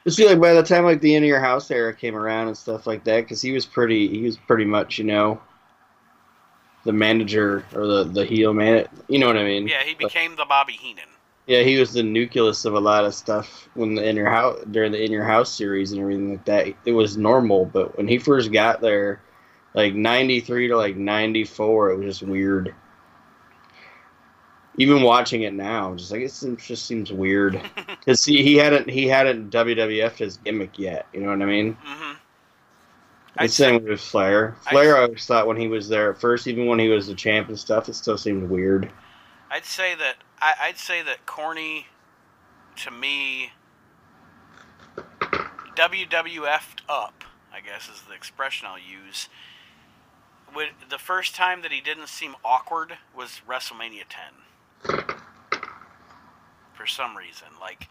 Just 0.05 0.17
feel 0.17 0.29
like 0.29 0.39
by 0.39 0.53
the 0.53 0.63
time 0.63 0.83
like 0.83 1.01
the 1.01 1.15
In 1.15 1.23
Your 1.23 1.39
House 1.39 1.71
era 1.71 1.93
came 1.93 2.15
around 2.15 2.47
and 2.47 2.57
stuff 2.57 2.85
like 2.85 3.03
that, 3.05 3.21
because 3.21 3.41
he 3.41 3.51
was 3.51 3.65
pretty 3.65 4.07
he 4.07 4.23
was 4.23 4.37
pretty 4.37 4.65
much 4.65 4.97
you 4.97 5.05
know 5.05 5.41
the 6.83 6.93
manager 6.93 7.65
or 7.73 7.87
the 7.87 8.03
the 8.03 8.25
heel 8.25 8.53
man. 8.53 8.87
You 9.07 9.19
know 9.19 9.27
what 9.27 9.37
I 9.37 9.43
mean? 9.43 9.67
Yeah, 9.67 9.83
he 9.83 9.93
became 9.93 10.31
but, 10.31 10.43
the 10.43 10.45
Bobby 10.45 10.73
Heenan. 10.73 11.05
Yeah, 11.47 11.63
he 11.63 11.77
was 11.77 11.91
the 11.91 12.03
nucleus 12.03 12.63
of 12.63 12.73
a 12.73 12.79
lot 12.79 13.03
of 13.03 13.13
stuff 13.13 13.67
when 13.73 13.95
the 13.95 14.07
In 14.07 14.15
Your 14.15 14.29
House 14.29 14.59
during 14.71 14.91
the 14.91 15.03
In 15.03 15.11
Your 15.11 15.25
House 15.25 15.51
series 15.51 15.91
and 15.91 15.99
everything 16.01 16.31
like 16.31 16.45
that. 16.45 16.67
It 16.85 16.93
was 16.93 17.17
normal, 17.17 17.65
but 17.65 17.97
when 17.97 18.07
he 18.07 18.17
first 18.17 18.51
got 18.51 18.79
there 18.79 19.21
like 19.73 19.93
93 19.93 20.67
to 20.69 20.77
like 20.77 20.95
94 20.95 21.91
it 21.91 21.97
was 21.97 22.05
just 22.05 22.29
weird 22.29 22.73
even 24.77 25.03
watching 25.03 25.43
it 25.43 25.53
now 25.53 25.95
just 25.95 26.11
like 26.11 26.21
it 26.21 26.57
just 26.57 26.85
seems 26.85 27.11
weird 27.11 27.61
because 27.87 28.23
he, 28.23 28.41
he 28.41 28.55
hadn't 28.55 28.89
he 28.89 29.07
hadn't 29.07 29.49
wwf 29.49 30.13
his 30.13 30.37
gimmick 30.37 30.77
yet 30.79 31.07
you 31.13 31.21
know 31.21 31.29
what 31.29 31.41
i 31.41 31.45
mean 31.45 31.73
mm-hmm. 31.73 32.13
The 33.39 33.47
same 33.47 33.83
with 33.83 33.99
Flair. 33.99 34.55
Flair, 34.69 34.95
I, 34.95 34.99
I 34.99 35.01
always 35.03 35.25
thought 35.25 35.47
when 35.47 35.57
he 35.57 35.67
was 35.67 35.89
there 35.89 36.11
at 36.11 36.19
first, 36.19 36.45
even 36.47 36.67
when 36.67 36.77
he 36.77 36.87
was 36.89 37.07
the 37.07 37.15
champ 37.15 37.49
and 37.49 37.57
stuff, 37.57 37.89
it 37.89 37.95
still 37.95 38.17
seemed 38.17 38.47
weird. 38.47 38.91
I'd 39.49 39.65
say 39.65 39.95
that 39.95 40.17
I, 40.39 40.53
I'd 40.61 40.77
say 40.77 41.01
that 41.01 41.25
corny, 41.25 41.87
to 42.83 42.91
me, 42.91 43.51
WWF'd 45.75 46.83
up. 46.87 47.23
I 47.51 47.61
guess 47.61 47.87
is 47.87 48.01
the 48.07 48.13
expression 48.13 48.67
I'll 48.67 48.77
use 48.77 49.29
would, 50.55 50.69
the 50.89 50.97
first 50.97 51.35
time 51.35 51.61
that 51.61 51.71
he 51.71 51.81
didn't 51.81 52.07
seem 52.09 52.35
awkward 52.43 52.97
was 53.15 53.41
WrestleMania 53.47 54.03
10. 54.09 55.15
for 56.73 56.87
some 56.87 57.15
reason. 57.15 57.47
Like, 57.61 57.87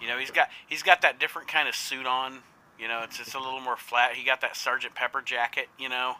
you 0.00 0.08
know, 0.08 0.18
he's 0.18 0.30
got 0.30 0.48
he's 0.66 0.82
got 0.82 1.02
that 1.02 1.18
different 1.18 1.48
kind 1.48 1.68
of 1.68 1.74
suit 1.74 2.06
on. 2.06 2.38
You 2.78 2.88
know, 2.88 3.02
it's 3.02 3.20
it's 3.20 3.34
a 3.34 3.38
little 3.38 3.60
more 3.60 3.76
flat. 3.76 4.14
He 4.14 4.24
got 4.24 4.40
that 4.40 4.56
Sergeant 4.56 4.94
Pepper 4.94 5.22
jacket. 5.22 5.68
You 5.78 5.88
know, 5.88 6.16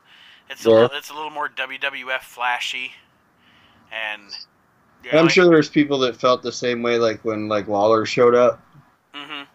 it's 0.48 0.64
a 0.64 0.68
Yeah. 0.68 0.74
little, 0.76 0.96
it's 0.96 1.10
a 1.10 1.14
little 1.14 1.30
more 1.30 1.48
WWF 1.48 2.22
flashy, 2.22 2.92
and 3.92 4.22
yeah, 5.04 5.18
I'm 5.18 5.24
like- 5.26 5.34
sure 5.34 5.46
there's 5.46 5.68
people 5.68 5.98
that 6.00 6.16
felt 6.16 6.42
the 6.42 6.52
same 6.52 6.82
way, 6.82 6.98
like 6.98 7.24
when 7.24 7.48
like 7.48 7.66
Lawler 7.68 8.06
showed 8.06 8.34
up. 8.34 8.60
Mhm. 9.14 9.46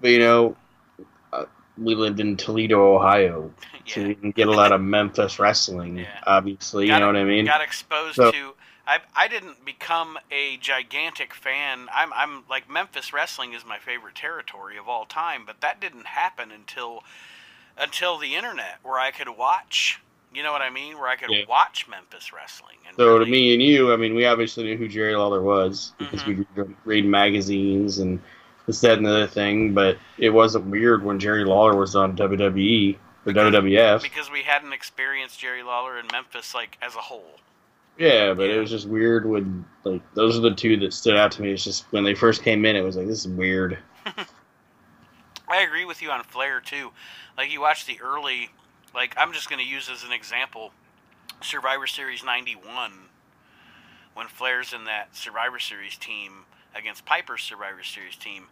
But 0.00 0.10
you 0.10 0.18
know, 0.18 0.56
we 1.80 1.94
lived 1.94 2.20
in 2.20 2.36
Toledo, 2.36 2.96
Ohio, 2.96 3.50
so 3.86 4.00
yeah. 4.00 4.08
we 4.08 4.14
didn't 4.14 4.34
get 4.36 4.48
a 4.48 4.52
lot 4.52 4.72
of 4.72 4.80
Memphis 4.80 5.38
wrestling. 5.38 5.98
Yeah. 5.98 6.06
Obviously, 6.26 6.86
Got 6.86 6.94
you 6.94 7.00
know 7.00 7.10
it- 7.10 7.12
what 7.14 7.20
I 7.20 7.24
mean. 7.24 7.44
got 7.46 7.62
exposed 7.62 8.16
So- 8.16 8.30
to. 8.30 8.54
I 8.86 8.98
I 9.14 9.28
didn't 9.28 9.64
become 9.64 10.18
a 10.32 10.56
gigantic 10.56 11.32
fan. 11.34 11.88
I'm 11.94 12.12
I'm 12.12 12.44
like 12.48 12.68
Memphis 12.68 13.12
wrestling 13.12 13.52
is 13.52 13.64
my 13.64 13.78
favorite 13.78 14.16
territory 14.16 14.76
of 14.78 14.88
all 14.88 15.04
time, 15.04 15.44
but 15.46 15.60
that 15.60 15.80
didn't 15.80 16.06
happen 16.06 16.50
until 16.50 17.04
until 17.78 18.18
the 18.18 18.34
internet 18.34 18.78
where 18.82 18.98
I 18.98 19.10
could 19.12 19.28
watch. 19.28 20.00
You 20.34 20.42
know 20.42 20.50
what 20.52 20.62
I 20.62 20.70
mean? 20.70 20.98
Where 20.98 21.08
I 21.08 21.16
could 21.16 21.30
Yeah. 21.30 21.44
watch 21.48 21.86
Memphis 21.88 22.32
wrestling. 22.32 22.78
And 22.86 22.96
So 22.96 23.18
to 23.18 23.26
me 23.26 23.52
and 23.52 23.62
you, 23.62 23.92
I 23.92 23.96
mean, 23.96 24.14
we 24.14 24.26
obviously 24.26 24.64
knew 24.64 24.76
who 24.76 24.88
Jerry 24.88 25.14
Lawler 25.14 25.42
was 25.42 25.92
because 25.98 26.24
we 26.26 26.36
mm-hmm. 26.36 26.72
read 26.84 27.04
magazines 27.04 27.98
and 27.98 28.20
this, 28.66 28.80
that, 28.80 28.98
and 28.98 29.06
the 29.06 29.10
other 29.10 29.26
thing. 29.26 29.74
But 29.74 29.98
it 30.18 30.30
wasn't 30.30 30.66
weird 30.66 31.04
when 31.04 31.18
Jerry 31.18 31.44
Lawler 31.44 31.76
was 31.76 31.94
on 31.96 32.16
WWE 32.16 32.96
or 33.26 33.32
WWF. 33.32 34.02
because 34.02 34.30
we 34.30 34.42
hadn't 34.42 34.72
experienced 34.72 35.38
Jerry 35.38 35.62
Lawler 35.62 35.98
in 35.98 36.06
Memphis 36.12 36.54
like 36.54 36.78
as 36.82 36.94
a 36.94 37.00
whole. 37.00 37.36
Yeah, 37.98 38.32
but 38.32 38.44
Yeah. 38.44 38.56
it 38.56 38.58
was 38.60 38.70
just 38.70 38.88
weird 38.88 39.26
when 39.28 39.64
like 39.84 40.00
those 40.14 40.38
are 40.38 40.40
the 40.40 40.54
two 40.54 40.76
that 40.78 40.92
stood 40.94 41.16
out 41.16 41.32
to 41.32 41.42
me. 41.42 41.52
It's 41.52 41.64
just 41.64 41.84
when 41.90 42.04
they 42.04 42.14
first 42.14 42.42
came 42.42 42.64
in, 42.64 42.76
it 42.76 42.82
was 42.82 42.96
like 42.96 43.06
this 43.06 43.20
is 43.20 43.28
weird. 43.28 43.78
I 45.48 45.62
agree 45.62 45.84
with 45.84 46.00
you 46.00 46.10
on 46.10 46.22
Flair 46.22 46.60
too. 46.60 46.92
Like 47.36 47.50
you 47.52 47.60
watch 47.60 47.86
the 47.86 48.00
early, 48.00 48.50
like 48.94 49.14
I'm 49.18 49.32
just 49.32 49.48
going 49.50 49.60
to 49.62 49.68
use 49.68 49.88
as 49.90 50.04
an 50.04 50.12
example, 50.12 50.72
Survivor 51.42 51.86
Series 51.86 52.22
'91, 52.24 52.92
when 54.14 54.28
Flair's 54.28 54.72
in 54.72 54.84
that 54.84 55.14
Survivor 55.16 55.58
Series 55.58 55.96
team 55.96 56.44
against 56.74 57.04
Piper's 57.04 57.42
Survivor 57.42 57.82
Series 57.82 58.16
team. 58.16 58.44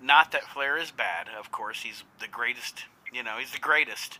Not 0.00 0.32
that 0.32 0.44
Flair 0.44 0.76
is 0.76 0.90
bad, 0.90 1.28
of 1.38 1.52
course. 1.52 1.82
He's 1.82 2.04
the 2.20 2.28
greatest. 2.28 2.84
You 3.12 3.22
know, 3.22 3.36
he's 3.38 3.52
the 3.52 3.58
greatest. 3.58 4.18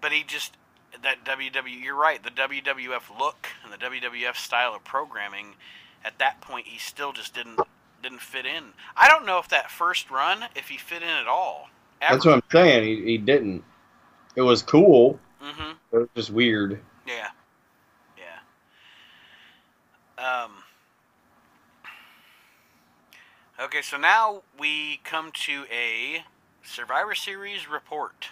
But 0.00 0.12
he 0.12 0.22
just 0.22 0.56
that 1.02 1.24
WW. 1.24 1.82
You're 1.82 1.94
right. 1.94 2.22
The 2.22 2.30
WWF 2.30 3.18
look 3.18 3.48
and 3.62 3.72
the 3.72 3.76
WWF 3.76 4.36
style 4.36 4.74
of 4.74 4.84
programming. 4.84 5.54
At 6.04 6.18
that 6.18 6.40
point, 6.40 6.66
he 6.66 6.78
still 6.78 7.12
just 7.12 7.34
didn't 7.34 7.60
didn't 8.02 8.20
fit 8.20 8.46
in. 8.46 8.64
I 8.96 9.08
don't 9.08 9.26
know 9.26 9.38
if 9.38 9.48
that 9.48 9.70
first 9.70 10.10
run, 10.10 10.46
if 10.56 10.68
he 10.68 10.78
fit 10.78 11.02
in 11.02 11.08
at 11.08 11.26
all. 11.26 11.68
That's 12.00 12.24
what 12.24 12.34
I'm 12.34 12.42
saying. 12.50 12.84
He, 12.84 13.04
he 13.04 13.18
didn't. 13.18 13.62
It 14.36 14.42
was 14.42 14.62
cool. 14.62 15.18
Mm-hmm. 15.42 15.72
It 15.92 15.98
was 15.98 16.08
just 16.14 16.30
weird. 16.30 16.80
Yeah. 17.06 17.28
Yeah. 18.16 18.38
Um. 20.44 20.52
Okay, 23.62 23.82
so 23.82 23.98
now 23.98 24.40
we 24.58 25.00
come 25.04 25.32
to 25.32 25.64
a 25.70 26.24
Survivor 26.64 27.14
Series 27.14 27.68
report. 27.68 28.28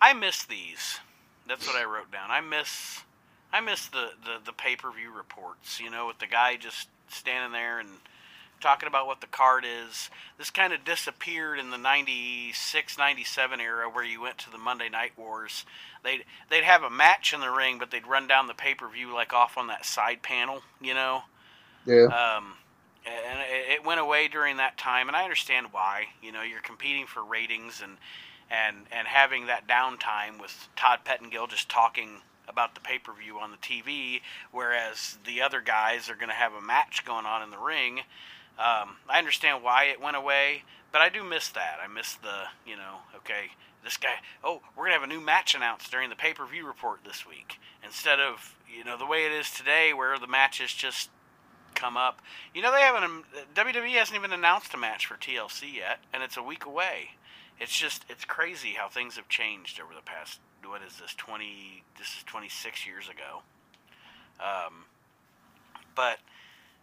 I 0.00 0.12
miss 0.12 0.44
these. 0.44 1.00
That's 1.48 1.66
what 1.66 1.74
I 1.74 1.84
wrote 1.84 2.12
down. 2.12 2.30
I 2.30 2.40
miss 2.40 3.00
I 3.52 3.60
miss 3.60 3.88
the, 3.88 4.10
the, 4.24 4.36
the 4.44 4.52
pay 4.52 4.76
per 4.76 4.92
view 4.92 5.10
reports, 5.10 5.80
you 5.80 5.90
know, 5.90 6.06
with 6.06 6.20
the 6.20 6.28
guy 6.28 6.56
just 6.56 6.88
standing 7.08 7.50
there 7.50 7.80
and 7.80 7.88
talking 8.60 8.86
about 8.86 9.08
what 9.08 9.20
the 9.20 9.26
card 9.26 9.64
is. 9.64 10.08
This 10.36 10.50
kind 10.50 10.72
of 10.72 10.84
disappeared 10.84 11.58
in 11.58 11.70
the 11.70 11.78
96 11.78 12.96
97 12.96 13.60
era 13.60 13.90
where 13.90 14.04
you 14.04 14.20
went 14.20 14.38
to 14.38 14.52
the 14.52 14.58
Monday 14.58 14.88
Night 14.88 15.12
Wars. 15.16 15.64
They'd, 16.04 16.24
they'd 16.48 16.62
have 16.62 16.84
a 16.84 16.90
match 16.90 17.32
in 17.32 17.40
the 17.40 17.50
ring, 17.50 17.80
but 17.80 17.90
they'd 17.90 18.06
run 18.06 18.28
down 18.28 18.46
the 18.46 18.54
pay 18.54 18.74
per 18.76 18.88
view 18.88 19.12
like 19.12 19.32
off 19.32 19.58
on 19.58 19.66
that 19.66 19.84
side 19.84 20.22
panel, 20.22 20.62
you 20.80 20.94
know? 20.94 21.22
Yeah. 21.84 22.04
Um, 22.04 22.52
and 23.08 23.40
it- 23.40 23.84
went 23.84 24.00
away 24.00 24.28
during 24.28 24.56
that 24.58 24.76
time, 24.76 25.08
and 25.08 25.16
I 25.16 25.24
understand 25.24 25.68
why. 25.72 26.08
You 26.22 26.32
know, 26.32 26.42
you're 26.42 26.60
competing 26.60 27.06
for 27.06 27.24
ratings 27.24 27.80
and 27.80 27.96
and 28.50 28.86
and 28.90 29.06
having 29.06 29.46
that 29.46 29.66
downtime 29.66 30.40
with 30.40 30.68
Todd 30.76 31.00
Pettengill 31.04 31.46
just 31.46 31.68
talking 31.68 32.22
about 32.48 32.74
the 32.74 32.80
pay 32.80 32.98
per 32.98 33.12
view 33.12 33.38
on 33.38 33.50
the 33.50 33.56
TV, 33.58 34.22
whereas 34.50 35.18
the 35.24 35.42
other 35.42 35.60
guys 35.60 36.08
are 36.08 36.14
going 36.14 36.28
to 36.28 36.34
have 36.34 36.54
a 36.54 36.60
match 36.60 37.04
going 37.04 37.26
on 37.26 37.42
in 37.42 37.50
the 37.50 37.58
ring. 37.58 38.00
Um, 38.58 38.96
I 39.08 39.18
understand 39.18 39.62
why 39.62 39.84
it 39.84 40.00
went 40.00 40.16
away, 40.16 40.64
but 40.90 41.00
I 41.00 41.08
do 41.08 41.22
miss 41.22 41.48
that. 41.50 41.78
I 41.82 41.86
miss 41.86 42.14
the, 42.14 42.44
you 42.66 42.76
know, 42.76 42.96
okay, 43.16 43.52
this 43.84 43.96
guy, 43.96 44.14
oh, 44.42 44.62
we're 44.74 44.84
going 44.84 44.96
to 44.96 45.00
have 45.00 45.08
a 45.08 45.12
new 45.12 45.20
match 45.20 45.54
announced 45.54 45.90
during 45.90 46.10
the 46.10 46.16
pay 46.16 46.32
per 46.32 46.44
view 46.46 46.66
report 46.66 47.00
this 47.04 47.26
week. 47.26 47.60
Instead 47.84 48.18
of, 48.18 48.56
you 48.68 48.84
know, 48.84 48.98
the 48.98 49.06
way 49.06 49.24
it 49.24 49.32
is 49.32 49.50
today 49.50 49.92
where 49.92 50.18
the 50.18 50.26
match 50.26 50.60
is 50.60 50.72
just 50.72 51.10
come 51.78 51.96
up. 51.96 52.20
You 52.54 52.62
know, 52.62 52.72
they 52.72 52.80
haven't, 52.80 53.24
WWE 53.54 53.90
hasn't 53.92 54.18
even 54.18 54.32
announced 54.32 54.74
a 54.74 54.76
match 54.76 55.06
for 55.06 55.14
TLC 55.14 55.74
yet, 55.74 56.00
and 56.12 56.22
it's 56.22 56.36
a 56.36 56.42
week 56.42 56.66
away. 56.66 57.10
It's 57.60 57.76
just, 57.76 58.04
it's 58.08 58.24
crazy 58.24 58.70
how 58.70 58.88
things 58.88 59.16
have 59.16 59.28
changed 59.28 59.80
over 59.80 59.94
the 59.94 60.02
past, 60.02 60.40
what 60.64 60.82
is 60.82 60.98
this, 60.98 61.14
20, 61.14 61.82
this 61.98 62.08
is 62.08 62.22
26 62.24 62.86
years 62.86 63.08
ago. 63.08 63.42
Um, 64.40 64.84
but, 65.94 66.18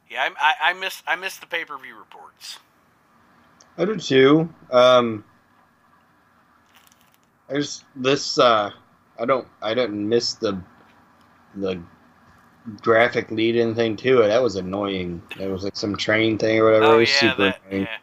yeah, 0.09 0.29
I, 0.29 0.29
I, 0.39 0.69
I 0.69 0.73
miss, 0.73 1.03
I 1.05 1.15
miss 1.15 1.37
the 1.37 1.47
pay 1.47 1.65
per 1.65 1.77
view 1.77 1.97
reports. 1.97 2.59
I 3.77 3.85
do 3.85 3.95
too. 3.97 4.49
Um, 4.71 5.23
I 7.49 7.55
just 7.55 7.83
this 7.95 8.39
uh, 8.39 8.71
I 9.19 9.25
don't 9.25 9.47
I 9.61 9.73
didn't 9.73 10.07
miss 10.07 10.33
the 10.33 10.59
the 11.55 11.81
graphic 12.81 13.31
lead 13.31 13.55
in 13.55 13.75
thing 13.75 13.95
to 13.97 14.21
it. 14.21 14.27
That 14.27 14.41
was 14.41 14.55
annoying. 14.55 15.21
That 15.37 15.49
was 15.49 15.63
like 15.63 15.75
some 15.75 15.95
train 15.95 16.37
thing 16.37 16.59
or 16.59 16.65
whatever. 16.65 16.85
Oh 16.85 16.95
it 16.95 16.99
was 17.01 17.09
yeah, 17.09 17.19
super 17.19 17.43
that, 17.43 17.61
annoying. 17.67 17.83
yeah, 17.83 17.97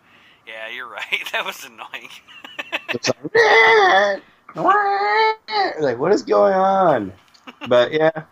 yeah. 0.46 0.74
You're 0.74 0.88
right. 0.88 1.02
That 1.32 1.44
was 1.44 1.64
annoying. 1.64 2.10
It's 2.90 3.10
like, 4.54 5.80
like 5.80 5.98
what 5.98 6.12
is 6.12 6.22
going 6.22 6.54
on? 6.54 7.12
But 7.68 7.92
yeah, 7.92 8.24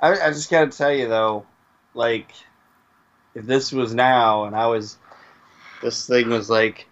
I, 0.00 0.20
I 0.20 0.30
just 0.30 0.50
gotta 0.50 0.70
tell 0.70 0.92
you 0.92 1.08
though, 1.08 1.46
like 1.94 2.32
if 3.34 3.46
this 3.46 3.72
was 3.72 3.94
now 3.94 4.44
and 4.44 4.54
I 4.56 4.66
was, 4.66 4.98
this 5.80 6.06
thing 6.06 6.28
was 6.28 6.50
like, 6.50 6.86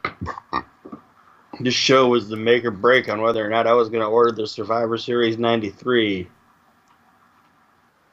this 1.60 1.74
show 1.74 2.08
was 2.08 2.28
the 2.28 2.36
make 2.36 2.64
or 2.64 2.70
break 2.70 3.08
on 3.08 3.20
whether 3.20 3.44
or 3.44 3.50
not 3.50 3.66
I 3.66 3.72
was 3.72 3.88
gonna 3.88 4.08
order 4.08 4.32
the 4.32 4.46
Survivor 4.46 4.96
Series 4.96 5.36
'93, 5.36 6.28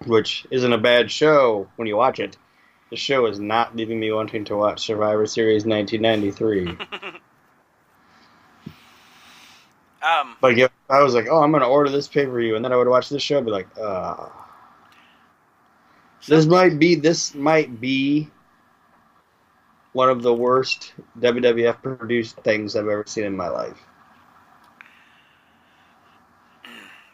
which 0.07 0.45
isn't 0.51 0.73
a 0.73 0.77
bad 0.77 1.11
show 1.11 1.67
when 1.75 1.87
you 1.87 1.97
watch 1.97 2.19
it. 2.19 2.37
The 2.89 2.95
show 2.95 3.25
is 3.25 3.39
not 3.39 3.75
leaving 3.75 3.99
me 3.99 4.11
wanting 4.11 4.45
to 4.45 4.55
watch 4.55 4.85
Survivor 4.85 5.25
Series 5.25 5.65
1993. 5.65 6.67
um, 10.01 10.37
Like 10.41 10.57
if 10.57 10.71
I 10.89 11.01
was 11.03 11.13
like, 11.13 11.27
oh, 11.29 11.41
I'm 11.43 11.51
gonna 11.51 11.67
order 11.67 11.89
this 11.89 12.07
pay 12.07 12.25
per 12.25 12.39
view, 12.39 12.55
and 12.55 12.63
then 12.63 12.71
I 12.71 12.77
would 12.77 12.87
watch 12.87 13.09
this 13.09 13.21
show, 13.21 13.37
I'd 13.39 13.45
be 13.45 13.51
like, 13.51 13.67
uh 13.79 14.29
this 16.27 16.45
might 16.45 16.77
be 16.77 16.95
this 16.95 17.33
might 17.35 17.79
be 17.79 18.29
one 19.93 20.09
of 20.09 20.21
the 20.21 20.33
worst 20.33 20.93
WWF 21.19 21.81
produced 21.81 22.37
things 22.41 22.75
I've 22.75 22.87
ever 22.87 23.03
seen 23.07 23.23
in 23.23 23.35
my 23.35 23.47
life. 23.47 23.81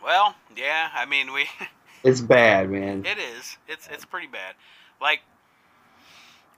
well, 0.04 0.36
yeah. 0.56 0.89
I 0.94 1.06
mean, 1.06 1.32
we. 1.32 1.46
It's 2.04 2.20
bad, 2.20 2.70
man. 2.70 3.06
It 3.06 3.18
is. 3.18 3.58
It's 3.68 3.88
it's 3.91 4.04
pretty 4.06 4.28
bad. 4.28 4.56
Like, 5.01 5.22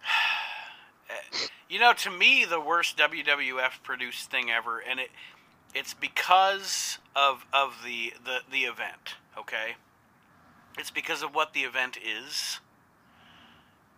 you 1.70 1.80
know, 1.80 1.94
to 1.94 2.10
me, 2.10 2.46
the 2.46 2.60
worst 2.60 2.98
WWF 2.98 3.84
produced 3.84 4.32
thing 4.32 4.50
ever, 4.50 4.80
and 4.80 5.00
it 5.00 5.12
it's 5.76 5.94
because 5.94 6.98
of 7.16 7.46
of 7.54 7.82
the 7.86 8.14
the 8.24 8.40
the 8.52 8.62
event. 8.62 9.16
Okay, 9.38 9.76
it's 10.80 10.92
because 10.92 11.22
of 11.22 11.36
what 11.36 11.54
the 11.54 11.62
event 11.62 11.98
is, 11.98 12.60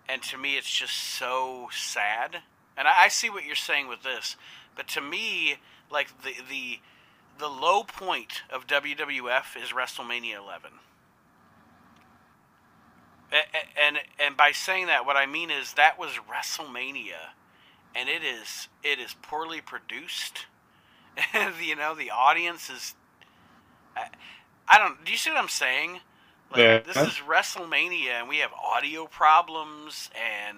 and 0.09 0.21
to 0.23 0.37
me, 0.37 0.57
it's 0.57 0.69
just 0.69 0.95
so 0.95 1.69
sad. 1.71 2.37
And 2.77 2.87
I, 2.87 3.05
I 3.05 3.07
see 3.07 3.29
what 3.29 3.45
you're 3.45 3.55
saying 3.55 3.87
with 3.87 4.03
this, 4.03 4.35
but 4.75 4.87
to 4.89 5.01
me, 5.01 5.55
like 5.89 6.23
the 6.23 6.33
the 6.49 6.79
the 7.39 7.47
low 7.47 7.83
point 7.83 8.41
of 8.51 8.67
WWF 8.67 9.55
is 9.61 9.69
WrestleMania 9.71 10.37
11. 10.37 10.71
A- 13.31 13.35
a- 13.35 13.85
and 13.85 13.97
and 14.19 14.37
by 14.37 14.51
saying 14.51 14.87
that, 14.87 15.05
what 15.05 15.17
I 15.17 15.25
mean 15.25 15.49
is 15.51 15.73
that 15.73 15.99
was 15.99 16.11
WrestleMania, 16.29 17.33
and 17.95 18.09
it 18.09 18.23
is 18.23 18.69
it 18.83 18.99
is 18.99 19.15
poorly 19.21 19.61
produced. 19.61 20.45
you 21.61 21.75
know, 21.75 21.95
the 21.95 22.11
audience 22.11 22.69
is. 22.69 22.95
I, 23.95 24.07
I 24.67 24.77
don't. 24.77 25.03
Do 25.03 25.11
you 25.11 25.17
see 25.17 25.29
what 25.31 25.39
I'm 25.39 25.49
saying? 25.49 25.99
Like 26.51 26.59
Yeah. 26.59 26.79
this 26.79 26.97
is 26.97 27.21
WrestleMania, 27.27 28.11
and 28.19 28.29
we 28.29 28.37
have 28.37 28.51
audio 28.53 29.05
problems, 29.07 30.09
and 30.15 30.57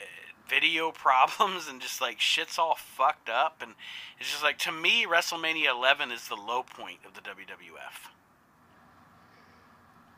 uh, 0.00 0.04
video 0.48 0.90
problems 0.92 1.68
and 1.68 1.80
just 1.80 2.00
like 2.00 2.20
shit's 2.20 2.58
all 2.58 2.76
fucked 2.76 3.28
up 3.28 3.62
and 3.62 3.72
it's 4.20 4.30
just 4.30 4.42
like 4.42 4.58
to 4.58 4.70
me 4.70 5.06
WrestleMania 5.06 5.70
11 5.70 6.12
is 6.12 6.28
the 6.28 6.36
low 6.36 6.62
point 6.62 6.98
of 7.06 7.14
the 7.14 7.20
WWF. 7.22 8.10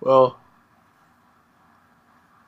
Well, 0.01 0.39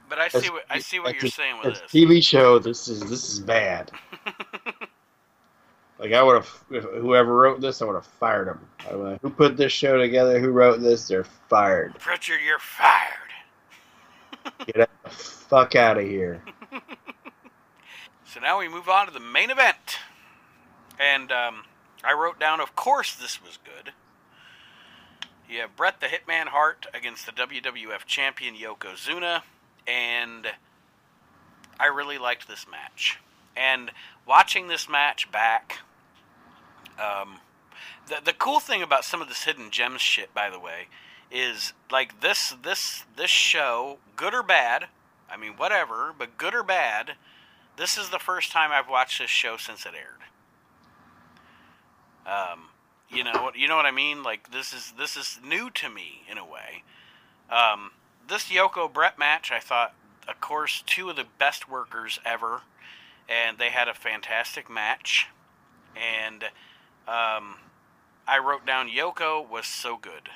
but 0.08 0.18
I 0.18 0.28
see 0.28 0.50
what 0.50 0.64
I 0.70 0.78
see 0.78 0.98
what 0.98 1.14
you're 1.14 1.26
a, 1.26 1.30
saying 1.30 1.56
with 1.62 1.80
this. 1.80 1.90
TV 1.90 2.22
show, 2.22 2.58
this 2.58 2.88
is 2.88 3.00
this 3.00 3.28
is 3.32 3.40
bad. 3.40 3.90
like 5.98 6.12
I 6.12 6.22
would 6.22 6.36
have, 6.36 6.48
whoever 6.68 7.34
wrote 7.34 7.60
this, 7.60 7.82
I 7.82 7.84
would 7.84 7.94
have 7.94 8.06
fired 8.06 8.48
him. 8.48 8.60
Like, 8.92 9.20
who 9.20 9.30
put 9.30 9.56
this 9.56 9.72
show 9.72 9.98
together? 9.98 10.38
Who 10.38 10.50
wrote 10.50 10.80
this? 10.80 11.08
They're 11.08 11.24
fired. 11.24 11.98
Prichard, 11.98 12.40
you're 12.44 12.58
fired. 12.58 13.12
Get 14.66 14.88
the 15.04 15.10
fuck 15.10 15.74
out 15.74 15.98
of 15.98 16.04
here. 16.04 16.42
so 18.24 18.40
now 18.40 18.58
we 18.58 18.68
move 18.68 18.88
on 18.88 19.06
to 19.06 19.12
the 19.12 19.20
main 19.20 19.50
event, 19.50 19.98
and 20.98 21.32
um, 21.32 21.64
I 22.04 22.12
wrote 22.12 22.38
down, 22.38 22.60
of 22.60 22.76
course, 22.76 23.14
this 23.14 23.42
was 23.42 23.58
good. 23.64 23.92
You 25.48 25.60
have 25.60 25.76
Bret 25.76 26.00
the 26.00 26.06
Hitman 26.06 26.48
Hart 26.48 26.86
against 26.92 27.24
the 27.24 27.32
WWF 27.32 28.04
champion 28.04 28.54
Yokozuna 28.54 29.42
and 29.88 30.46
I 31.80 31.86
really 31.86 32.18
liked 32.18 32.46
this 32.46 32.66
match. 32.70 33.18
And 33.56 33.90
watching 34.26 34.68
this 34.68 34.88
match 34.88 35.32
back, 35.32 35.78
um, 36.98 37.38
the 38.08 38.20
the 38.24 38.32
cool 38.32 38.60
thing 38.60 38.82
about 38.82 39.04
some 39.04 39.22
of 39.22 39.28
this 39.28 39.44
hidden 39.44 39.70
gems 39.70 40.00
shit, 40.00 40.32
by 40.34 40.50
the 40.50 40.60
way, 40.60 40.88
is 41.30 41.72
like 41.90 42.20
this 42.20 42.54
this 42.62 43.04
this 43.16 43.30
show, 43.30 43.98
good 44.16 44.34
or 44.34 44.42
bad, 44.42 44.86
I 45.30 45.36
mean 45.36 45.52
whatever, 45.52 46.14
but 46.16 46.38
good 46.38 46.54
or 46.54 46.62
bad, 46.62 47.12
this 47.76 47.96
is 47.96 48.10
the 48.10 48.18
first 48.18 48.52
time 48.52 48.70
I've 48.72 48.88
watched 48.88 49.18
this 49.18 49.30
show 49.30 49.56
since 49.56 49.86
it 49.86 49.92
aired. 49.94 50.18
Um, 52.26 52.66
you 53.08 53.24
know, 53.24 53.50
you 53.54 53.68
know 53.68 53.76
what 53.76 53.86
I 53.86 53.90
mean? 53.90 54.22
Like 54.22 54.52
this 54.52 54.72
is 54.72 54.92
this 54.98 55.16
is 55.16 55.40
new 55.44 55.70
to 55.70 55.88
me 55.88 56.22
in 56.30 56.38
a 56.38 56.44
way. 56.44 56.82
Um, 57.50 57.92
this 58.28 58.48
Yoko 58.48 58.92
Bret 58.92 59.18
match, 59.18 59.50
I 59.50 59.60
thought, 59.60 59.94
of 60.28 60.40
course, 60.40 60.82
two 60.86 61.10
of 61.10 61.16
the 61.16 61.24
best 61.38 61.68
workers 61.68 62.20
ever, 62.24 62.62
and 63.28 63.58
they 63.58 63.70
had 63.70 63.88
a 63.88 63.94
fantastic 63.94 64.70
match. 64.70 65.28
And 65.96 66.44
um, 67.06 67.56
I 68.26 68.38
wrote 68.38 68.66
down 68.66 68.88
Yoko 68.88 69.48
was 69.48 69.66
so 69.66 69.96
good. 69.96 70.28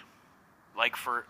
Like, 0.77 0.97
for. 0.97 1.27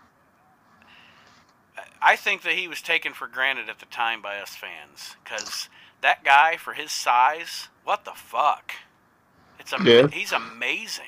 I 2.01 2.15
think 2.15 2.43
that 2.43 2.53
he 2.53 2.67
was 2.67 2.81
taken 2.81 3.13
for 3.13 3.27
granted 3.27 3.67
at 3.67 3.79
the 3.79 3.85
time 3.87 4.21
by 4.21 4.37
us 4.37 4.55
fans. 4.55 5.15
Because 5.23 5.69
that 6.01 6.23
guy, 6.23 6.55
for 6.57 6.73
his 6.73 6.91
size, 6.91 7.69
what 7.83 8.05
the 8.05 8.11
fuck? 8.11 8.73
It's 9.59 9.73
am- 9.73 9.85
yeah. 9.85 10.07
He's 10.07 10.31
amazing. 10.31 11.05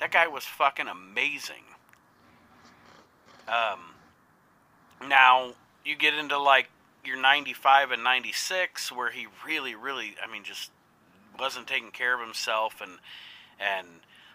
That 0.00 0.12
guy 0.12 0.26
was 0.28 0.44
fucking 0.44 0.86
amazing. 0.88 1.64
Um, 3.48 3.95
now 5.00 5.52
you 5.84 5.96
get 5.96 6.14
into 6.14 6.38
like 6.38 6.68
your 7.04 7.20
95 7.20 7.92
and 7.92 8.02
96 8.02 8.90
where 8.92 9.10
he 9.10 9.26
really 9.46 9.74
really 9.74 10.14
I 10.22 10.30
mean 10.30 10.44
just 10.44 10.70
wasn't 11.38 11.66
taking 11.66 11.90
care 11.90 12.14
of 12.14 12.20
himself 12.20 12.80
and 12.80 12.92
and 13.58 13.86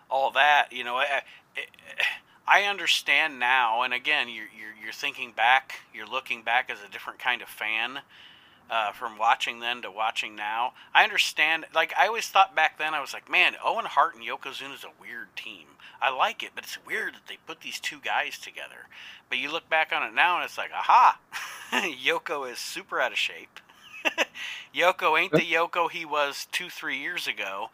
all 0.09 0.31
that, 0.31 0.67
you 0.71 0.83
know, 0.83 0.95
I, 0.97 1.21
I 2.47 2.63
understand 2.63 3.39
now 3.39 3.81
and 3.83 3.93
again 3.93 4.27
you're, 4.29 4.45
you're 4.57 4.75
you're 4.83 4.93
thinking 4.93 5.31
back, 5.31 5.75
you're 5.93 6.07
looking 6.07 6.43
back 6.43 6.69
as 6.69 6.79
a 6.87 6.91
different 6.91 7.19
kind 7.19 7.41
of 7.41 7.47
fan. 7.47 7.99
Uh, 8.73 8.93
from 8.93 9.17
watching 9.17 9.59
then 9.59 9.81
to 9.81 9.91
watching 9.91 10.33
now. 10.33 10.71
I 10.93 11.03
understand. 11.03 11.65
Like 11.75 11.93
I 11.99 12.07
always 12.07 12.29
thought 12.29 12.55
back 12.55 12.77
then, 12.77 12.93
I 12.93 13.01
was 13.01 13.13
like, 13.13 13.29
man, 13.29 13.55
Owen 13.61 13.83
Hart 13.83 14.15
and 14.15 14.23
Yokozuna 14.23 14.73
is 14.73 14.85
a 14.85 15.01
weird 15.01 15.35
team. 15.35 15.67
I 16.01 16.09
like 16.09 16.41
it, 16.41 16.51
but 16.55 16.63
it's 16.63 16.77
weird 16.85 17.15
that 17.15 17.27
they 17.27 17.37
put 17.45 17.59
these 17.59 17.81
two 17.81 17.99
guys 18.01 18.39
together. 18.39 18.87
But 19.27 19.39
you 19.39 19.51
look 19.51 19.69
back 19.69 19.91
on 19.93 20.03
it 20.03 20.15
now, 20.15 20.37
and 20.37 20.45
it's 20.45 20.57
like, 20.57 20.71
aha, 20.73 21.19
Yoko 21.73 22.49
is 22.49 22.59
super 22.59 23.01
out 23.01 23.11
of 23.11 23.17
shape. 23.17 23.59
Yoko 24.75 25.19
ain't 25.19 25.33
the 25.33 25.39
Yoko 25.39 25.91
he 25.91 26.05
was 26.05 26.47
two, 26.53 26.69
three 26.69 26.97
years 26.97 27.27
ago. 27.27 27.69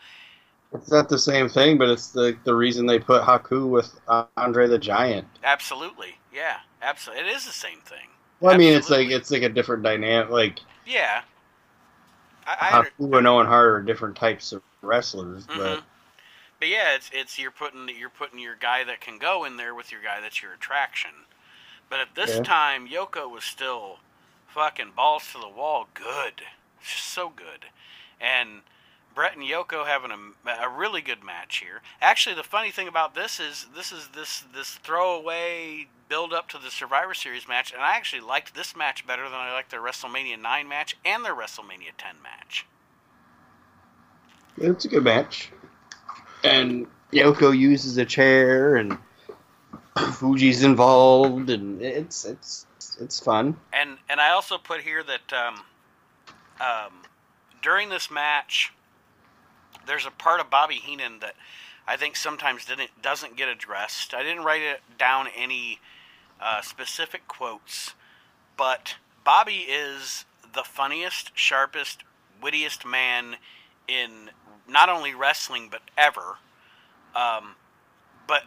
It's 0.74 0.92
not 0.92 1.10
the 1.10 1.20
same 1.20 1.48
thing, 1.48 1.78
but 1.78 1.90
it's 1.90 2.10
the 2.10 2.36
the 2.44 2.54
reason 2.54 2.86
they 2.86 3.00
put 3.00 3.24
Haku 3.24 3.70
with 3.70 4.00
Andre 4.36 4.68
the 4.68 4.78
Giant. 4.78 5.28
Absolutely, 5.44 6.18
yeah, 6.34 6.58
absolutely. 6.82 7.26
It 7.26 7.36
is 7.36 7.46
the 7.46 7.54
same 7.54 7.80
thing. 7.82 8.10
Well, 8.42 8.54
I 8.54 8.58
mean, 8.58 8.74
it's 8.74 8.90
like 8.90 9.08
it's 9.10 9.32
like 9.32 9.44
a 9.44 9.50
different 9.50 9.84
dynamic. 9.84 10.30
Like, 10.30 10.60
yeah, 10.88 11.22
I, 12.46 12.56
I 12.60 13.04
Haku 13.04 13.18
and 13.18 13.28
Owen 13.28 13.46
Hart 13.46 13.70
are 13.70 13.82
different 13.82 14.16
types 14.16 14.52
of 14.52 14.62
wrestlers, 14.82 15.46
mm-hmm. 15.46 15.60
but 15.60 15.84
but 16.60 16.70
yeah, 16.70 16.96
it's 16.96 17.10
it's 17.14 17.38
you're 17.38 17.52
putting 17.52 17.90
you're 17.98 18.10
putting 18.10 18.40
your 18.40 18.56
guy 18.56 18.84
that 18.84 19.02
can 19.02 19.18
go 19.18 19.44
in 19.44 19.58
there 19.58 19.76
with 19.76 19.92
your 19.92 20.02
guy 20.02 20.22
that's 20.22 20.42
your 20.42 20.54
attraction. 20.54 21.12
But 21.90 22.00
at 22.00 22.16
this 22.16 22.38
yeah. 22.38 22.44
time, 22.44 22.88
Yoko 22.88 23.32
was 23.32 23.44
still 23.44 24.00
fucking 24.48 24.92
balls 24.96 25.24
to 25.32 25.40
the 25.40 25.48
wall, 25.48 25.88
good, 25.94 26.42
just 26.82 27.06
so 27.06 27.30
good, 27.30 27.66
and 28.20 28.62
Bret 29.14 29.36
and 29.36 29.46
Yoko 29.46 29.86
having 29.86 30.12
a, 30.12 30.50
a 30.50 30.70
really 30.70 31.02
good 31.02 31.24
match 31.24 31.58
here. 31.58 31.82
Actually, 32.02 32.36
the 32.36 32.44
funny 32.44 32.72
thing 32.72 32.88
about 32.88 33.16
this 33.16 33.40
is 33.40 33.68
this 33.76 33.92
is 33.92 34.10
this 34.10 34.44
this 34.54 34.72
throwaway 34.76 35.88
build 36.10 36.34
up 36.34 36.48
to 36.50 36.58
the 36.58 36.70
Survivor 36.70 37.14
Series 37.14 37.48
match, 37.48 37.72
and 37.72 37.82
I 37.82 37.96
actually 37.96 38.22
liked 38.22 38.56
this 38.56 38.76
match 38.76 39.06
better 39.06 39.24
than 39.24 39.34
I 39.34 39.54
liked 39.54 39.72
their 39.72 39.82
WrestleMania 39.82 40.42
nine 40.42 40.68
match 40.68 40.98
and 41.06 41.24
their 41.24 41.36
WrestleMania 41.36 41.94
ten 41.98 42.16
match. 42.24 42.66
It's 44.58 44.86
a 44.86 44.88
good 44.88 45.04
match, 45.04 45.52
and 46.44 46.88
Yoko 47.12 47.58
uses 47.58 47.98
a 47.98 48.06
chair 48.06 48.78
and 48.78 48.98
Fuji's 50.14 50.64
involved, 50.64 51.50
and 51.50 51.82
it's 51.82 52.26
it's 52.26 52.66
it's 53.00 53.20
fun. 53.20 53.58
And 53.74 53.98
and 54.10 54.20
I 54.20 54.32
also 54.32 54.58
put 54.58 54.82
here 54.82 55.04
that 55.04 55.34
um, 55.34 55.62
um, 56.60 56.94
during 57.62 57.90
this 57.90 58.10
match, 58.12 58.74
there's 59.86 60.06
a 60.06 60.12
part 60.12 60.40
of 60.40 60.50
Bobby 60.50 60.76
Heenan 60.76 61.20
that 61.20 61.36
I 61.88 61.98
think 61.98 62.16
sometimes 62.16 62.66
didn't 62.66 62.90
doesn't 63.02 63.38
get 63.38 63.48
addressed. 63.48 64.14
I 64.14 64.24
didn't 64.24 64.44
write 64.44 64.62
it 64.62 64.82
down 64.98 65.28
any 65.36 65.80
uh, 66.42 66.62
specific 66.62 67.28
quotes, 67.28 67.94
but 68.56 68.96
Bobby 69.24 69.66
is 69.70 70.26
the 70.54 70.64
funniest, 70.64 71.32
sharpest, 71.38 72.04
wittiest 72.42 72.86
man 72.86 73.38
in 73.88 74.30
not 74.68 74.90
only 74.90 75.14
wrestling 75.14 75.70
but 75.70 75.82
ever. 75.98 76.38
Um, 77.16 77.56
but 78.28 78.44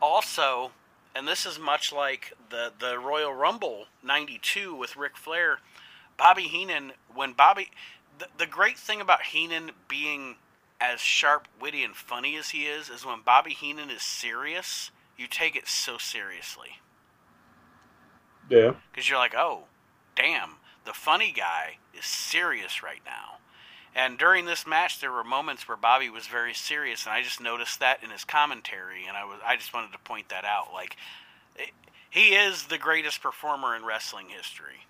also, 0.00 0.72
and 1.14 1.26
this 1.26 1.46
is 1.46 1.58
much 1.58 1.92
like 1.92 2.32
the 2.50 2.72
the 2.78 2.98
Royal 2.98 3.32
Rumble 3.32 3.86
'92 4.02 4.74
with 4.74 4.96
Ric 4.96 5.16
Flair, 5.16 5.58
Bobby 6.16 6.44
Heenan. 6.44 6.92
When 7.14 7.32
Bobby, 7.32 7.70
the, 8.18 8.26
the 8.38 8.46
great 8.46 8.78
thing 8.78 9.00
about 9.00 9.22
Heenan 9.22 9.72
being 9.88 10.36
as 10.80 11.00
sharp, 11.00 11.48
witty, 11.60 11.82
and 11.82 11.96
funny 11.96 12.36
as 12.36 12.50
he 12.50 12.66
is, 12.66 12.90
is 12.90 13.04
when 13.06 13.20
Bobby 13.24 13.52
Heenan 13.52 13.90
is 13.90 14.02
serious, 14.02 14.90
you 15.16 15.26
take 15.26 15.56
it 15.56 15.68
so 15.68 15.96
seriously. 15.96 16.80
Yeah. 18.48 18.74
Because 18.90 19.08
you're 19.08 19.18
like, 19.18 19.34
oh, 19.36 19.64
damn, 20.14 20.56
the 20.84 20.92
funny 20.92 21.32
guy 21.36 21.78
is 21.96 22.04
serious 22.04 22.82
right 22.82 23.02
now. 23.04 23.38
And 23.94 24.18
during 24.18 24.44
this 24.44 24.66
match, 24.66 25.00
there 25.00 25.10
were 25.10 25.24
moments 25.24 25.66
where 25.66 25.76
Bobby 25.76 26.10
was 26.10 26.26
very 26.26 26.52
serious, 26.52 27.06
and 27.06 27.14
I 27.14 27.22
just 27.22 27.40
noticed 27.40 27.80
that 27.80 28.04
in 28.04 28.10
his 28.10 28.24
commentary, 28.24 29.06
and 29.08 29.16
I 29.16 29.24
was 29.24 29.38
I 29.44 29.56
just 29.56 29.72
wanted 29.72 29.92
to 29.92 29.98
point 29.98 30.28
that 30.28 30.44
out. 30.44 30.68
Like, 30.74 30.96
he 32.10 32.34
is 32.34 32.64
the 32.64 32.76
greatest 32.76 33.22
performer 33.22 33.74
in 33.74 33.86
wrestling 33.86 34.28
history. 34.28 34.86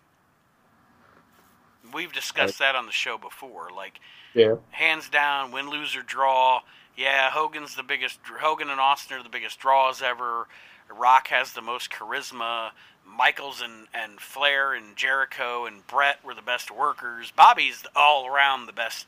We've 1.94 2.12
discussed 2.12 2.58
that 2.58 2.74
on 2.74 2.86
the 2.86 2.92
show 2.92 3.16
before. 3.16 3.68
Like, 3.74 4.00
yeah, 4.34 4.56
hands 4.70 5.08
down, 5.08 5.52
win, 5.52 5.70
lose 5.70 5.94
or 5.94 6.02
draw. 6.02 6.62
Yeah, 6.96 7.30
Hogan's 7.30 7.76
the 7.76 7.84
biggest. 7.84 8.18
Hogan 8.24 8.70
and 8.70 8.80
Austin 8.80 9.18
are 9.18 9.22
the 9.22 9.28
biggest 9.28 9.60
draws 9.60 10.02
ever. 10.02 10.48
Rock 10.94 11.28
has 11.28 11.52
the 11.52 11.62
most 11.62 11.90
charisma. 11.90 12.70
Michaels 13.06 13.60
and, 13.60 13.86
and 13.94 14.20
Flair 14.20 14.74
and 14.74 14.96
Jericho 14.96 15.64
and 15.66 15.86
Bret 15.86 16.24
were 16.24 16.34
the 16.34 16.42
best 16.42 16.70
workers. 16.70 17.32
Bobby's 17.34 17.84
all 17.94 18.26
around 18.26 18.66
the 18.66 18.72
best 18.72 19.06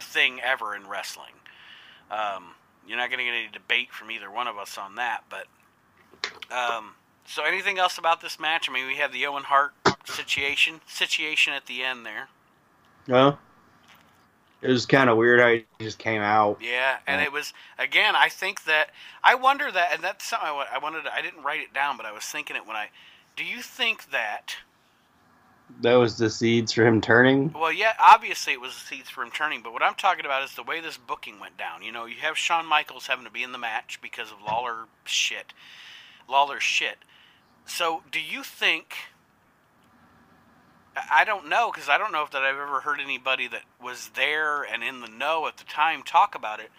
thing 0.00 0.40
ever 0.40 0.74
in 0.74 0.88
wrestling. 0.88 1.32
Um, 2.10 2.54
you're 2.86 2.96
not 2.96 3.10
going 3.10 3.18
to 3.18 3.24
get 3.24 3.34
any 3.34 3.48
debate 3.52 3.92
from 3.92 4.10
either 4.10 4.30
one 4.30 4.46
of 4.46 4.56
us 4.56 4.78
on 4.78 4.94
that. 4.94 5.24
But 5.28 5.46
um, 6.54 6.92
so, 7.26 7.44
anything 7.44 7.78
else 7.78 7.98
about 7.98 8.20
this 8.20 8.40
match? 8.40 8.68
I 8.68 8.72
mean, 8.72 8.86
we 8.86 8.96
have 8.96 9.12
the 9.12 9.26
Owen 9.26 9.44
Hart 9.44 9.72
situation 10.06 10.80
situation 10.86 11.52
at 11.52 11.66
the 11.66 11.82
end 11.82 12.06
there. 12.06 12.28
No. 13.06 13.38
It 14.60 14.68
was 14.68 14.86
kind 14.86 15.08
of 15.08 15.16
weird 15.16 15.38
how 15.40 15.50
he 15.50 15.64
just 15.78 15.98
came 15.98 16.20
out. 16.20 16.58
Yeah, 16.60 16.96
and 17.06 17.22
it 17.22 17.30
was 17.30 17.52
again. 17.78 18.16
I 18.16 18.28
think 18.28 18.64
that 18.64 18.90
I 19.22 19.36
wonder 19.36 19.70
that, 19.70 19.92
and 19.92 20.02
that's 20.02 20.24
something 20.24 20.48
I 20.48 20.78
wanted. 20.78 21.04
To, 21.04 21.14
I 21.14 21.22
didn't 21.22 21.44
write 21.44 21.60
it 21.60 21.72
down, 21.72 21.96
but 21.96 22.06
I 22.06 22.12
was 22.12 22.24
thinking 22.24 22.56
it 22.56 22.66
when 22.66 22.76
I. 22.76 22.88
Do 23.36 23.44
you 23.44 23.62
think 23.62 24.10
that 24.10 24.56
That 25.82 25.94
was 25.94 26.18
the 26.18 26.28
seeds 26.30 26.72
for 26.72 26.84
him 26.84 27.00
turning. 27.00 27.52
Well, 27.52 27.72
yeah, 27.72 27.92
obviously 28.00 28.52
it 28.52 28.60
was 28.60 28.72
the 28.74 28.80
seeds 28.96 29.10
for 29.10 29.22
him 29.22 29.30
turning, 29.30 29.62
but 29.62 29.72
what 29.72 29.82
I'm 29.82 29.94
talking 29.94 30.24
about 30.24 30.42
is 30.42 30.54
the 30.54 30.62
way 30.62 30.80
this 30.80 30.96
booking 30.96 31.38
went 31.38 31.56
down. 31.56 31.82
You 31.82 31.92
know, 31.92 32.06
you 32.06 32.16
have 32.22 32.36
Shawn 32.36 32.66
Michaels 32.66 33.06
having 33.06 33.26
to 33.26 33.30
be 33.30 33.42
in 33.42 33.52
the 33.52 33.58
match 33.58 34.00
because 34.02 34.32
of 34.32 34.38
Lawler 34.44 34.86
shit. 35.04 35.52
Lawler 36.28 36.58
shit. 36.58 36.98
So, 37.66 38.02
do 38.10 38.20
you 38.20 38.42
think 38.42 38.94
I 41.10 41.24
don't 41.24 41.48
know 41.48 41.70
because 41.72 41.88
I 41.88 41.98
don't 41.98 42.12
know 42.12 42.22
if 42.22 42.30
that 42.30 42.42
I've 42.42 42.56
ever 42.56 42.80
heard 42.80 43.00
anybody 43.00 43.48
that 43.48 43.62
was 43.82 44.10
there 44.14 44.62
and 44.62 44.82
in 44.82 45.00
the 45.00 45.08
know 45.08 45.46
at 45.46 45.56
the 45.56 45.64
time 45.64 46.02
talk 46.02 46.34
about 46.34 46.60
it. 46.60 46.70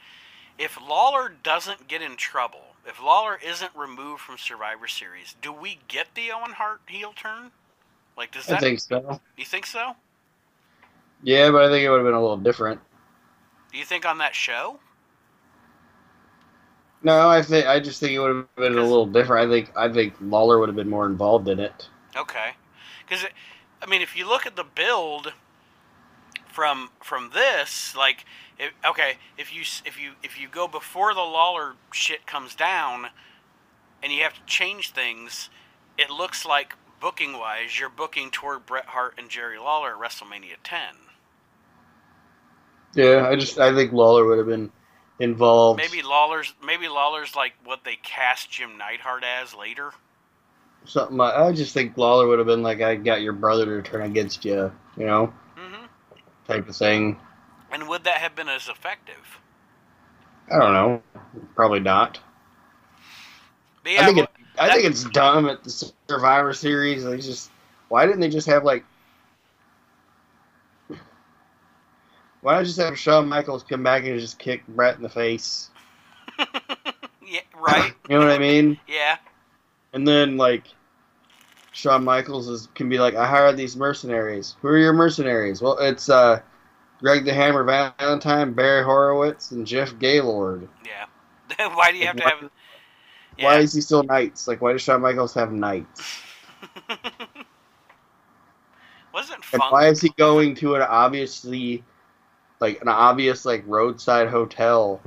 If 0.57 0.79
Lawler 0.81 1.33
doesn't 1.41 1.87
get 1.87 2.01
in 2.01 2.17
trouble, 2.17 2.75
if 2.85 3.01
Lawler 3.01 3.39
isn't 3.45 3.71
removed 3.75 4.21
from 4.21 4.37
Survivor 4.37 4.87
Series, 4.87 5.35
do 5.41 5.53
we 5.53 5.79
get 5.87 6.15
the 6.15 6.31
Owen 6.31 6.51
Hart 6.51 6.81
heel 6.87 7.13
turn? 7.15 7.51
Like, 8.17 8.31
does 8.31 8.45
that? 8.47 8.57
I 8.57 8.59
think 8.59 8.79
so. 8.79 9.21
You 9.37 9.45
think 9.45 9.65
so? 9.65 9.95
Yeah, 11.23 11.51
but 11.51 11.63
I 11.63 11.69
think 11.69 11.85
it 11.85 11.89
would 11.89 11.97
have 11.97 12.05
been 12.05 12.13
a 12.13 12.21
little 12.21 12.37
different. 12.37 12.81
Do 13.71 13.77
you 13.77 13.85
think 13.85 14.05
on 14.05 14.17
that 14.17 14.35
show? 14.35 14.79
No, 17.01 17.29
I 17.29 17.41
think 17.41 17.65
I 17.65 17.79
just 17.79 17.99
think 18.01 18.11
it 18.11 18.19
would 18.19 18.35
have 18.35 18.55
been 18.57 18.77
a 18.77 18.83
little 18.83 19.05
different. 19.05 19.49
I 19.49 19.53
think 19.53 19.77
I 19.77 19.91
think 19.91 20.15
Lawler 20.19 20.59
would 20.59 20.67
have 20.67 20.75
been 20.75 20.89
more 20.89 21.05
involved 21.05 21.47
in 21.47 21.59
it. 21.59 21.87
Okay, 22.17 22.51
because 23.07 23.25
I 23.81 23.85
mean, 23.85 24.01
if 24.01 24.15
you 24.15 24.27
look 24.27 24.45
at 24.45 24.55
the 24.55 24.63
build 24.63 25.33
from 26.47 26.89
from 27.01 27.31
this, 27.33 27.95
like, 27.95 28.25
if, 28.57 28.71
okay, 28.85 29.13
if 29.37 29.53
you 29.53 29.61
if 29.85 29.99
you 29.99 30.11
if 30.23 30.39
you 30.39 30.47
go 30.47 30.67
before 30.67 31.13
the 31.13 31.21
Lawler 31.21 31.73
shit 31.91 32.25
comes 32.25 32.55
down, 32.55 33.07
and 34.03 34.11
you 34.11 34.23
have 34.23 34.33
to 34.33 34.45
change 34.45 34.91
things, 34.91 35.49
it 35.97 36.09
looks 36.09 36.45
like 36.45 36.75
booking 36.99 37.33
wise, 37.33 37.79
you're 37.79 37.89
booking 37.89 38.31
toward 38.31 38.65
Bret 38.65 38.85
Hart 38.85 39.13
and 39.17 39.29
Jerry 39.29 39.57
Lawler 39.57 39.91
at 39.91 39.99
WrestleMania 39.99 40.57
10. 40.63 40.79
Yeah, 42.95 43.27
I 43.29 43.35
just 43.35 43.59
I 43.59 43.73
think 43.73 43.93
Lawler 43.93 44.25
would 44.25 44.39
have 44.39 44.47
been 44.47 44.71
involved. 45.19 45.79
Maybe 45.79 46.01
Lawler's 46.01 46.53
maybe 46.63 46.87
Lawler's 46.87 47.35
like 47.35 47.53
what 47.63 47.83
they 47.85 47.97
cast 48.03 48.51
Jim 48.51 48.77
Neidhart 48.77 49.23
as 49.23 49.53
later 49.53 49.91
something 50.85 51.17
like 51.17 51.33
I 51.35 51.51
just 51.51 51.73
think 51.73 51.97
Lawler 51.97 52.27
would 52.27 52.39
have 52.39 52.47
been 52.47 52.63
like, 52.63 52.81
"I 52.81 52.95
got 52.95 53.21
your 53.21 53.33
brother 53.33 53.81
to 53.81 53.89
turn 53.89 54.01
against 54.03 54.45
you," 54.45 54.71
you 54.97 55.05
know, 55.05 55.33
mm-hmm. 55.57 55.85
type 56.47 56.67
of 56.67 56.75
thing. 56.75 57.19
And 57.71 57.87
would 57.87 58.03
that 58.03 58.17
have 58.17 58.35
been 58.35 58.49
as 58.49 58.67
effective? 58.67 59.39
I 60.51 60.57
don't 60.57 60.73
know. 60.73 61.01
Probably 61.55 61.79
not. 61.79 62.19
Yeah, 63.85 64.01
I 64.01 64.05
think 64.05 64.17
it, 64.19 64.29
I 64.57 64.71
think 64.71 64.85
it's 64.85 65.03
dumb 65.05 65.47
at 65.47 65.63
the 65.63 65.93
Survivor 66.07 66.53
Series. 66.53 67.03
They 67.03 67.17
just 67.17 67.51
why 67.87 68.05
didn't 68.05 68.19
they 68.19 68.29
just 68.29 68.47
have 68.47 68.63
like 68.63 68.83
why 72.41 72.55
not 72.55 72.65
just 72.65 72.79
have 72.79 72.97
Shawn 72.97 73.27
Michaels 73.27 73.63
come 73.63 73.83
back 73.83 74.05
and 74.05 74.19
just 74.19 74.39
kick 74.39 74.65
Bret 74.67 74.95
in 74.95 75.01
the 75.01 75.09
face? 75.09 75.69
yeah, 77.27 77.41
right. 77.57 77.93
you 78.09 78.17
know 78.17 78.25
what 78.25 78.31
I 78.31 78.37
mean? 78.37 78.79
Yeah. 78.87 79.17
And 79.93 80.07
then 80.07 80.37
like 80.37 80.65
Shawn 81.71 82.03
Michaels 82.03 82.47
is 82.47 82.67
can 82.75 82.89
be 82.89 82.99
like, 82.99 83.15
I 83.15 83.25
hired 83.27 83.57
these 83.57 83.75
mercenaries. 83.75 84.55
Who 84.61 84.67
are 84.69 84.77
your 84.77 84.93
mercenaries? 84.93 85.61
Well, 85.61 85.77
it's 85.79 86.09
uh, 86.09 86.41
Greg 86.99 87.25
the 87.25 87.33
Hammer 87.33 87.63
Valentine, 87.63 88.53
Barry 88.53 88.83
Horowitz, 88.83 89.51
and 89.51 89.65
Jeff 89.65 89.97
Gaylord. 89.99 90.67
Yeah. 90.85 91.05
why 91.75 91.91
do 91.91 91.97
you 91.97 92.07
have 92.07 92.17
to 92.17 92.23
have? 92.23 92.49
Yeah. 93.37 93.45
Why 93.45 93.59
is 93.59 93.73
he 93.73 93.81
still 93.81 94.03
knights? 94.03 94.47
Like, 94.47 94.61
why 94.61 94.73
does 94.73 94.81
Shawn 94.81 95.01
Michaels 95.01 95.33
have 95.33 95.51
knights? 95.51 96.21
Wasn't 99.13 99.43
and 99.53 99.61
why 99.69 99.87
is 99.87 100.01
he 100.01 100.09
going 100.17 100.55
to 100.55 100.75
an 100.75 100.81
obviously, 100.83 101.83
like 102.59 102.81
an 102.81 102.89
obvious 102.89 103.43
like 103.45 103.63
roadside 103.65 104.27
hotel, 104.27 105.01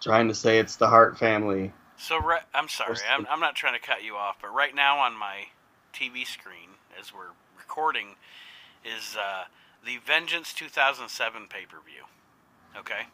trying 0.00 0.28
to 0.28 0.34
say 0.34 0.58
it's 0.58 0.76
the 0.76 0.86
Hart 0.86 1.18
family? 1.18 1.72
So 2.00 2.18
right, 2.18 2.40
I'm 2.54 2.68
sorry, 2.68 2.96
I'm, 3.10 3.26
I'm 3.30 3.40
not 3.40 3.54
trying 3.54 3.74
to 3.74 3.86
cut 3.86 4.02
you 4.02 4.16
off, 4.16 4.38
but 4.40 4.54
right 4.54 4.74
now 4.74 5.00
on 5.00 5.14
my 5.14 5.48
TV 5.92 6.26
screen, 6.26 6.70
as 6.98 7.12
we're 7.12 7.34
recording, 7.58 8.16
is 8.82 9.18
uh, 9.20 9.44
the 9.84 9.98
Vengeance 9.98 10.54
2007 10.54 11.46
pay 11.50 11.66
per 11.66 11.76
view. 11.84 12.04
Okay. 12.74 13.08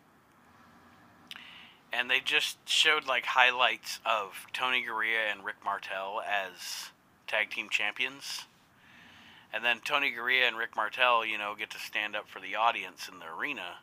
And 1.92 2.08
they 2.08 2.20
just 2.20 2.58
showed 2.68 3.08
like 3.08 3.26
highlights 3.26 3.98
of 4.06 4.46
Tony 4.52 4.84
Garea 4.88 5.32
and 5.32 5.44
Rick 5.44 5.56
Martel 5.64 6.22
as 6.22 6.90
tag 7.26 7.50
team 7.50 7.68
champions. 7.68 8.44
And 9.52 9.64
then 9.64 9.80
Tony 9.84 10.14
Garea 10.16 10.46
and 10.46 10.56
Rick 10.56 10.76
Martel, 10.76 11.26
you 11.26 11.38
know, 11.38 11.56
get 11.58 11.70
to 11.70 11.78
stand 11.78 12.14
up 12.14 12.28
for 12.28 12.38
the 12.38 12.54
audience 12.54 13.08
in 13.12 13.18
the 13.18 13.26
arena 13.26 13.78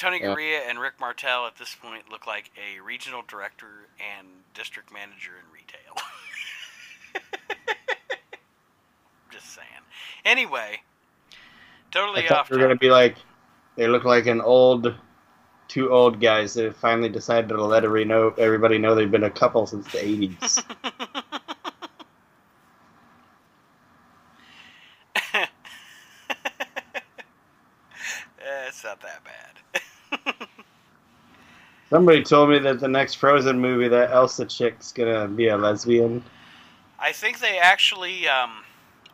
Tony 0.00 0.18
yeah. 0.18 0.28
Garea 0.28 0.60
and 0.66 0.80
Rick 0.80 0.94
Martel 0.98 1.46
at 1.46 1.56
this 1.56 1.74
point 1.74 2.10
look 2.10 2.26
like 2.26 2.50
a 2.56 2.80
regional 2.80 3.22
director 3.28 3.66
and 4.18 4.26
district 4.54 4.90
manager 4.90 5.32
in 5.38 5.44
retail. 5.52 5.94
Just 9.30 9.54
saying. 9.54 9.66
Anyway, 10.24 10.80
totally 11.90 12.26
I 12.26 12.34
off. 12.34 12.48
They're 12.48 12.58
gonna 12.58 12.76
be 12.76 12.88
like, 12.88 13.16
they 13.76 13.88
look 13.88 14.04
like 14.04 14.24
an 14.24 14.40
old, 14.40 14.94
two 15.68 15.92
old 15.92 16.18
guys 16.18 16.54
that 16.54 16.64
have 16.64 16.78
finally 16.78 17.10
decided 17.10 17.50
to 17.50 17.62
let 17.62 17.84
everybody 17.84 18.06
know, 18.06 18.32
everybody 18.38 18.78
know 18.78 18.94
they've 18.94 19.10
been 19.10 19.24
a 19.24 19.30
couple 19.30 19.66
since 19.66 19.84
the 19.92 19.98
'80s. 19.98 20.40
it's 28.66 28.82
not 28.82 29.02
that 29.02 29.22
bad. 29.24 29.50
Somebody 31.90 32.22
told 32.22 32.50
me 32.50 32.60
that 32.60 32.78
the 32.78 32.88
next 32.88 33.14
Frozen 33.14 33.58
movie, 33.58 33.88
that 33.88 34.12
Elsa 34.12 34.46
chick's 34.46 34.92
gonna 34.92 35.26
be 35.26 35.48
a 35.48 35.56
lesbian. 35.56 36.22
I 36.98 37.12
think 37.12 37.40
they 37.40 37.58
actually 37.58 38.28
um, 38.28 38.62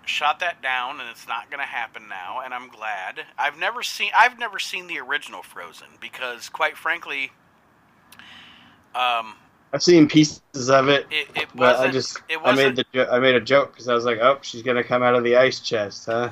shot 0.05 0.41
that 0.41 0.61
down, 0.63 1.01
and 1.01 1.09
it's 1.09 1.27
not 1.27 1.51
gonna 1.51 1.63
happen 1.63 2.07
now. 2.09 2.43
And 2.45 2.53
I'm 2.53 2.69
glad. 2.69 3.25
I've 3.39 3.59
never 3.59 3.83
seen. 3.83 4.11
I've 4.19 4.39
never 4.39 4.59
seen 4.59 4.89
the 4.89 4.99
original 4.99 5.43
Frozen 5.43 5.89
because, 6.01 6.51
quite 6.51 6.77
frankly, 6.77 7.33
um, 8.95 9.35
I've 9.73 9.83
seen 9.83 10.09
pieces 10.09 10.71
of 10.71 10.89
it. 10.89 11.07
It, 11.11 11.29
it 11.35 11.47
but 11.55 11.77
I 11.77 11.91
just 11.91 12.21
I 12.45 12.55
made 12.55 12.77
the 12.77 13.13
I 13.13 13.19
made 13.19 13.35
a 13.35 13.41
joke 13.41 13.73
because 13.73 13.89
I 13.89 13.95
was 13.95 14.05
like, 14.05 14.19
oh, 14.19 14.39
she's 14.43 14.63
gonna 14.63 14.85
come 14.85 15.03
out 15.03 15.15
of 15.15 15.25
the 15.25 15.37
ice 15.37 15.61
chest, 15.61 16.07
huh? 16.07 16.31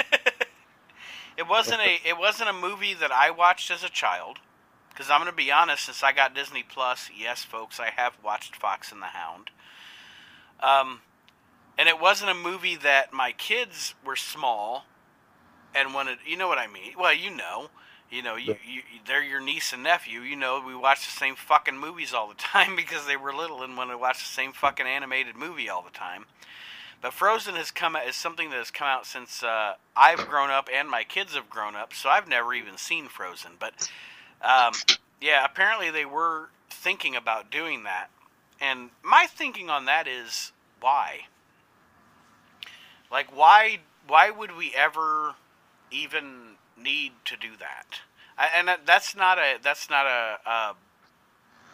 it 1.36 1.48
wasn't 1.48 1.80
a 1.80 2.00
it 2.04 2.18
wasn't 2.18 2.50
a 2.50 2.52
movie 2.52 2.94
that 2.94 3.10
I 3.10 3.30
watched 3.30 3.70
as 3.70 3.84
a 3.84 3.88
child. 3.88 4.38
Because 4.94 5.10
I'm 5.10 5.20
going 5.20 5.30
to 5.30 5.36
be 5.36 5.50
honest, 5.50 5.86
since 5.86 6.04
I 6.04 6.12
got 6.12 6.36
Disney 6.36 6.62
Plus, 6.62 7.10
yes, 7.18 7.42
folks, 7.42 7.80
I 7.80 7.90
have 7.90 8.16
watched 8.22 8.54
Fox 8.54 8.92
and 8.92 9.02
the 9.02 9.06
Hound. 9.06 9.50
Um, 10.60 11.00
and 11.76 11.88
it 11.88 12.00
wasn't 12.00 12.30
a 12.30 12.34
movie 12.34 12.76
that 12.76 13.12
my 13.12 13.32
kids 13.32 13.96
were 14.06 14.14
small 14.14 14.84
and 15.74 15.92
wanted. 15.92 16.18
You 16.24 16.36
know 16.36 16.46
what 16.46 16.58
I 16.58 16.68
mean? 16.68 16.92
Well, 16.96 17.12
you 17.12 17.34
know, 17.34 17.70
you 18.08 18.22
know, 18.22 18.36
you, 18.36 18.54
you 18.64 18.82
they're 19.04 19.22
your 19.22 19.40
niece 19.40 19.72
and 19.72 19.82
nephew. 19.82 20.20
You 20.20 20.36
know, 20.36 20.62
we 20.64 20.76
watch 20.76 21.04
the 21.04 21.10
same 21.10 21.34
fucking 21.34 21.76
movies 21.76 22.14
all 22.14 22.28
the 22.28 22.34
time 22.38 22.76
because 22.76 23.06
they 23.06 23.16
were 23.16 23.34
little 23.34 23.64
and 23.64 23.76
wanted 23.76 23.92
to 23.92 23.98
watch 23.98 24.18
the 24.18 24.32
same 24.32 24.52
fucking 24.52 24.86
animated 24.86 25.34
movie 25.34 25.68
all 25.68 25.82
the 25.82 25.90
time. 25.90 26.26
But 27.02 27.12
Frozen 27.12 27.56
has 27.56 27.70
come 27.70 27.96
out 27.96 28.06
is 28.06 28.16
something 28.16 28.50
that 28.50 28.56
has 28.56 28.70
come 28.70 28.86
out 28.86 29.04
since 29.04 29.42
uh, 29.42 29.74
I've 29.94 30.26
grown 30.28 30.50
up 30.50 30.68
and 30.72 30.88
my 30.88 31.02
kids 31.02 31.34
have 31.34 31.50
grown 31.50 31.74
up, 31.74 31.92
so 31.92 32.08
I've 32.08 32.28
never 32.28 32.54
even 32.54 32.78
seen 32.78 33.08
Frozen. 33.08 33.52
But 33.58 33.90
um, 34.44 34.72
yeah, 35.20 35.44
apparently 35.44 35.90
they 35.90 36.04
were 36.04 36.50
thinking 36.70 37.16
about 37.16 37.50
doing 37.50 37.84
that. 37.84 38.10
And 38.60 38.90
my 39.02 39.26
thinking 39.26 39.70
on 39.70 39.86
that 39.86 40.06
is 40.06 40.52
why? 40.80 41.26
Like 43.10 43.34
why 43.34 43.80
why 44.06 44.30
would 44.30 44.56
we 44.56 44.72
ever 44.74 45.34
even 45.90 46.56
need 46.76 47.12
to 47.24 47.36
do 47.36 47.50
that? 47.58 48.00
And 48.56 48.68
that's 48.84 49.16
not 49.16 49.38
a 49.38 49.56
that's 49.62 49.88
not 49.88 50.06
a, 50.06 50.38
a 50.48 50.74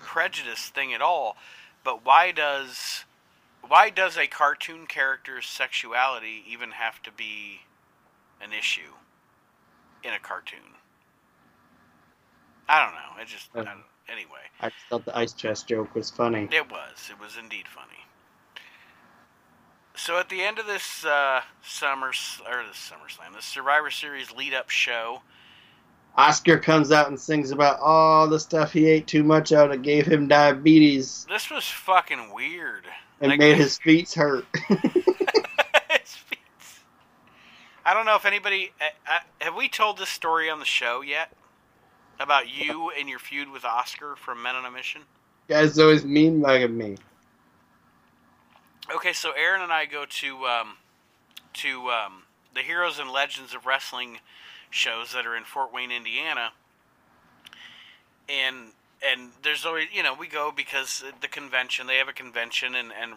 prejudice 0.03 0.69
thing 0.69 0.93
at 0.93 1.03
all. 1.03 1.37
But 1.83 2.05
why 2.05 2.31
does 2.31 3.05
why 3.67 3.91
does 3.91 4.17
a 4.17 4.27
cartoon 4.27 4.87
character's 4.87 5.47
sexuality 5.47 6.45
even 6.49 6.73
have 6.73 7.03
to 7.03 7.11
be 7.13 7.61
an 8.41 8.53
issue 8.53 8.95
in 10.03 10.13
a 10.13 10.19
cartoon? 10.19 10.80
I 12.71 12.85
don't 12.85 12.95
know. 12.95 13.21
It 13.21 13.27
just 13.27 13.49
uh, 13.57 13.65
anyway. 14.09 14.47
I 14.61 14.69
just 14.69 14.85
thought 14.89 15.05
the 15.05 15.19
ice 15.19 15.33
chest 15.33 15.67
joke 15.67 15.93
was 15.93 16.09
funny. 16.09 16.49
It 16.53 16.71
was. 16.71 17.11
It 17.11 17.19
was 17.21 17.37
indeed 17.37 17.67
funny. 17.67 17.99
So 19.97 20.19
at 20.21 20.29
the 20.29 20.41
end 20.41 20.61
of 20.61 20.67
this 20.67 21.05
uh, 21.05 21.41
summer 21.63 22.07
or 22.07 22.65
this 22.65 22.93
SummerSlam, 22.93 23.35
the 23.35 23.43
Survivor 23.43 23.91
Series 23.91 24.31
lead-up 24.31 24.71
show, 24.71 25.21
Oscar 26.17 26.59
comes 26.59 26.93
out 26.93 27.09
and 27.09 27.19
sings 27.19 27.51
about 27.51 27.81
all 27.81 28.29
the 28.29 28.39
stuff 28.39 28.73
he 28.73 28.87
ate 28.87 29.09
too 29.09 29.25
much 29.25 29.53
of 29.53 29.71
that 29.71 29.83
gave 29.83 30.07
him 30.07 30.29
diabetes. 30.29 31.27
This 31.29 31.51
was 31.51 31.65
fucking 31.65 32.33
weird. 32.33 32.85
And 33.21 33.31
like, 33.31 33.41
made 33.41 33.57
his 33.57 33.79
feet 33.79 34.13
hurt. 34.13 34.47
his 34.69 36.15
feet. 36.15 36.39
I 37.85 37.95
don't 37.95 38.07
know 38.07 38.15
if 38.15 38.25
anybody 38.25 38.71
uh, 38.81 38.85
uh, 39.13 39.19
have 39.41 39.57
we 39.57 39.69
told 39.69 39.99
this 39.99 40.09
story 40.09 40.49
on 40.49 40.61
the 40.61 40.65
show 40.65 41.01
yet 41.01 41.33
about 42.21 42.49
you 42.49 42.93
and 42.97 43.09
your 43.09 43.19
feud 43.19 43.51
with 43.51 43.65
Oscar 43.65 44.15
from 44.15 44.43
Men 44.43 44.55
on 44.55 44.65
a 44.67 44.71
Mission. 44.71 45.03
Guys 45.49 45.79
always 45.79 46.05
mean 46.05 46.41
mugging 46.41 46.77
me. 46.77 46.97
Okay, 48.95 49.13
so 49.13 49.33
Aaron 49.33 49.63
and 49.63 49.73
I 49.73 49.87
go 49.87 50.05
to 50.05 50.47
um, 50.47 50.77
to 51.55 51.89
um, 51.91 52.23
the 52.55 52.61
Heroes 52.61 52.99
and 52.99 53.11
Legends 53.11 53.55
of 53.55 53.67
Wrestling 53.67 54.19
shows 54.71 55.13
that 55.13 55.27
are 55.27 55.37
in 55.37 55.45
Fort 55.45 55.73
Wayne, 55.73 55.91
Indiana, 55.91 56.53
and 58.29 58.73
and 59.07 59.31
there's 59.43 59.65
always 59.65 59.89
you 59.93 60.03
know 60.03 60.15
we 60.15 60.27
go 60.27 60.53
because 60.55 61.03
the 61.21 61.29
convention 61.29 61.87
they 61.87 61.97
have 61.97 62.09
a 62.09 62.13
convention 62.13 62.75
and 62.75 62.93
and 63.01 63.15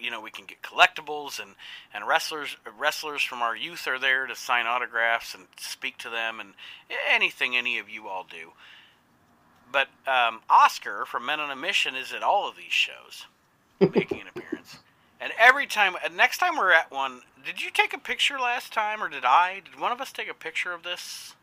you 0.00 0.10
know 0.10 0.20
we 0.20 0.30
can 0.30 0.46
get 0.46 0.62
collectibles 0.62 1.40
and 1.40 1.54
and 1.92 2.06
wrestlers 2.06 2.56
wrestlers 2.78 3.22
from 3.22 3.42
our 3.42 3.56
youth 3.56 3.86
are 3.86 3.98
there 3.98 4.26
to 4.26 4.36
sign 4.36 4.66
autographs 4.66 5.34
and 5.34 5.44
speak 5.58 5.98
to 5.98 6.08
them 6.08 6.40
and 6.40 6.50
anything 7.10 7.56
any 7.56 7.78
of 7.78 7.88
you 7.88 8.06
all 8.08 8.26
do. 8.28 8.52
But 9.70 9.88
um, 10.06 10.40
oscar 10.48 11.04
from 11.04 11.26
men 11.26 11.40
on 11.40 11.50
a 11.50 11.56
mission 11.56 11.96
is 11.96 12.12
at 12.12 12.22
all 12.22 12.48
of 12.48 12.56
these 12.56 12.72
shows 12.72 13.26
making 13.80 14.20
an 14.20 14.28
appearance. 14.28 14.78
And 15.20 15.32
every 15.38 15.66
time 15.66 15.96
next 16.14 16.38
time 16.38 16.56
we're 16.56 16.72
at 16.72 16.90
one 16.92 17.22
did 17.44 17.62
you 17.62 17.70
take 17.72 17.92
a 17.92 17.98
picture 17.98 18.38
last 18.38 18.72
time 18.72 19.02
or 19.02 19.08
did 19.08 19.24
i 19.24 19.60
did 19.64 19.80
one 19.80 19.92
of 19.92 20.00
us 20.00 20.12
take 20.12 20.30
a 20.30 20.34
picture 20.34 20.72
of 20.72 20.84
this? 20.84 21.34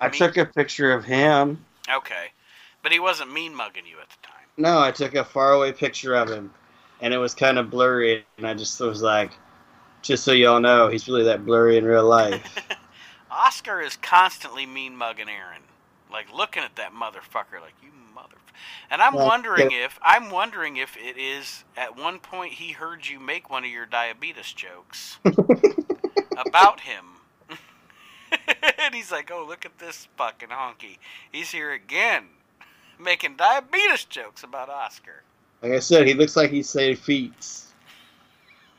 I 0.00 0.08
Me? 0.08 0.16
took 0.16 0.36
a 0.36 0.46
picture 0.46 0.92
of 0.92 1.04
him. 1.04 1.64
Okay 1.92 2.28
but 2.82 2.92
he 2.92 3.00
wasn't 3.00 3.32
mean 3.32 3.54
mugging 3.54 3.86
you 3.86 3.96
at 4.00 4.08
the 4.08 4.26
time. 4.26 4.34
No, 4.56 4.80
I 4.80 4.90
took 4.90 5.14
a 5.14 5.24
faraway 5.24 5.72
picture 5.72 6.14
of 6.14 6.28
him, 6.28 6.52
and 7.00 7.14
it 7.14 7.18
was 7.18 7.34
kind 7.34 7.58
of 7.58 7.70
blurry, 7.70 8.24
and 8.36 8.46
I 8.46 8.54
just 8.54 8.80
was 8.80 9.02
like, 9.02 9.32
just 10.02 10.24
so 10.24 10.32
y'all 10.32 10.60
know, 10.60 10.88
he's 10.88 11.08
really 11.08 11.24
that 11.24 11.44
blurry 11.44 11.76
in 11.76 11.84
real 11.84 12.06
life. 12.06 12.58
Oscar 13.30 13.80
is 13.80 13.96
constantly 13.96 14.66
mean 14.66 14.96
mugging 14.96 15.28
Aaron, 15.28 15.62
like 16.10 16.32
looking 16.34 16.62
at 16.62 16.76
that 16.76 16.92
motherfucker, 16.92 17.60
like 17.60 17.74
you 17.82 17.90
mother. 18.14 18.36
And 18.90 19.00
I'm 19.00 19.14
wondering 19.14 19.70
if 19.70 19.98
I'm 20.02 20.30
wondering 20.30 20.76
if 20.76 20.96
it 20.96 21.16
is 21.16 21.64
at 21.76 21.96
one 21.96 22.18
point 22.18 22.54
he 22.54 22.72
heard 22.72 23.06
you 23.06 23.20
make 23.20 23.50
one 23.50 23.64
of 23.64 23.70
your 23.70 23.86
diabetes 23.86 24.52
jokes 24.52 25.18
about 26.36 26.80
him. 26.80 27.04
and 28.78 28.94
he's 28.94 29.12
like, 29.12 29.30
"Oh, 29.32 29.44
look 29.46 29.64
at 29.64 29.78
this 29.78 30.08
fucking 30.16 30.48
honky. 30.48 30.98
He's 31.30 31.50
here 31.50 31.72
again." 31.72 32.24
Making 32.98 33.36
diabetes 33.36 34.04
jokes 34.04 34.42
about 34.42 34.68
Oscar. 34.68 35.22
Like 35.62 35.72
I 35.72 35.78
said, 35.80 36.06
he 36.06 36.14
looks 36.14 36.36
like 36.36 36.50
he's 36.50 36.68
saying 36.68 36.96
feats. 36.96 37.72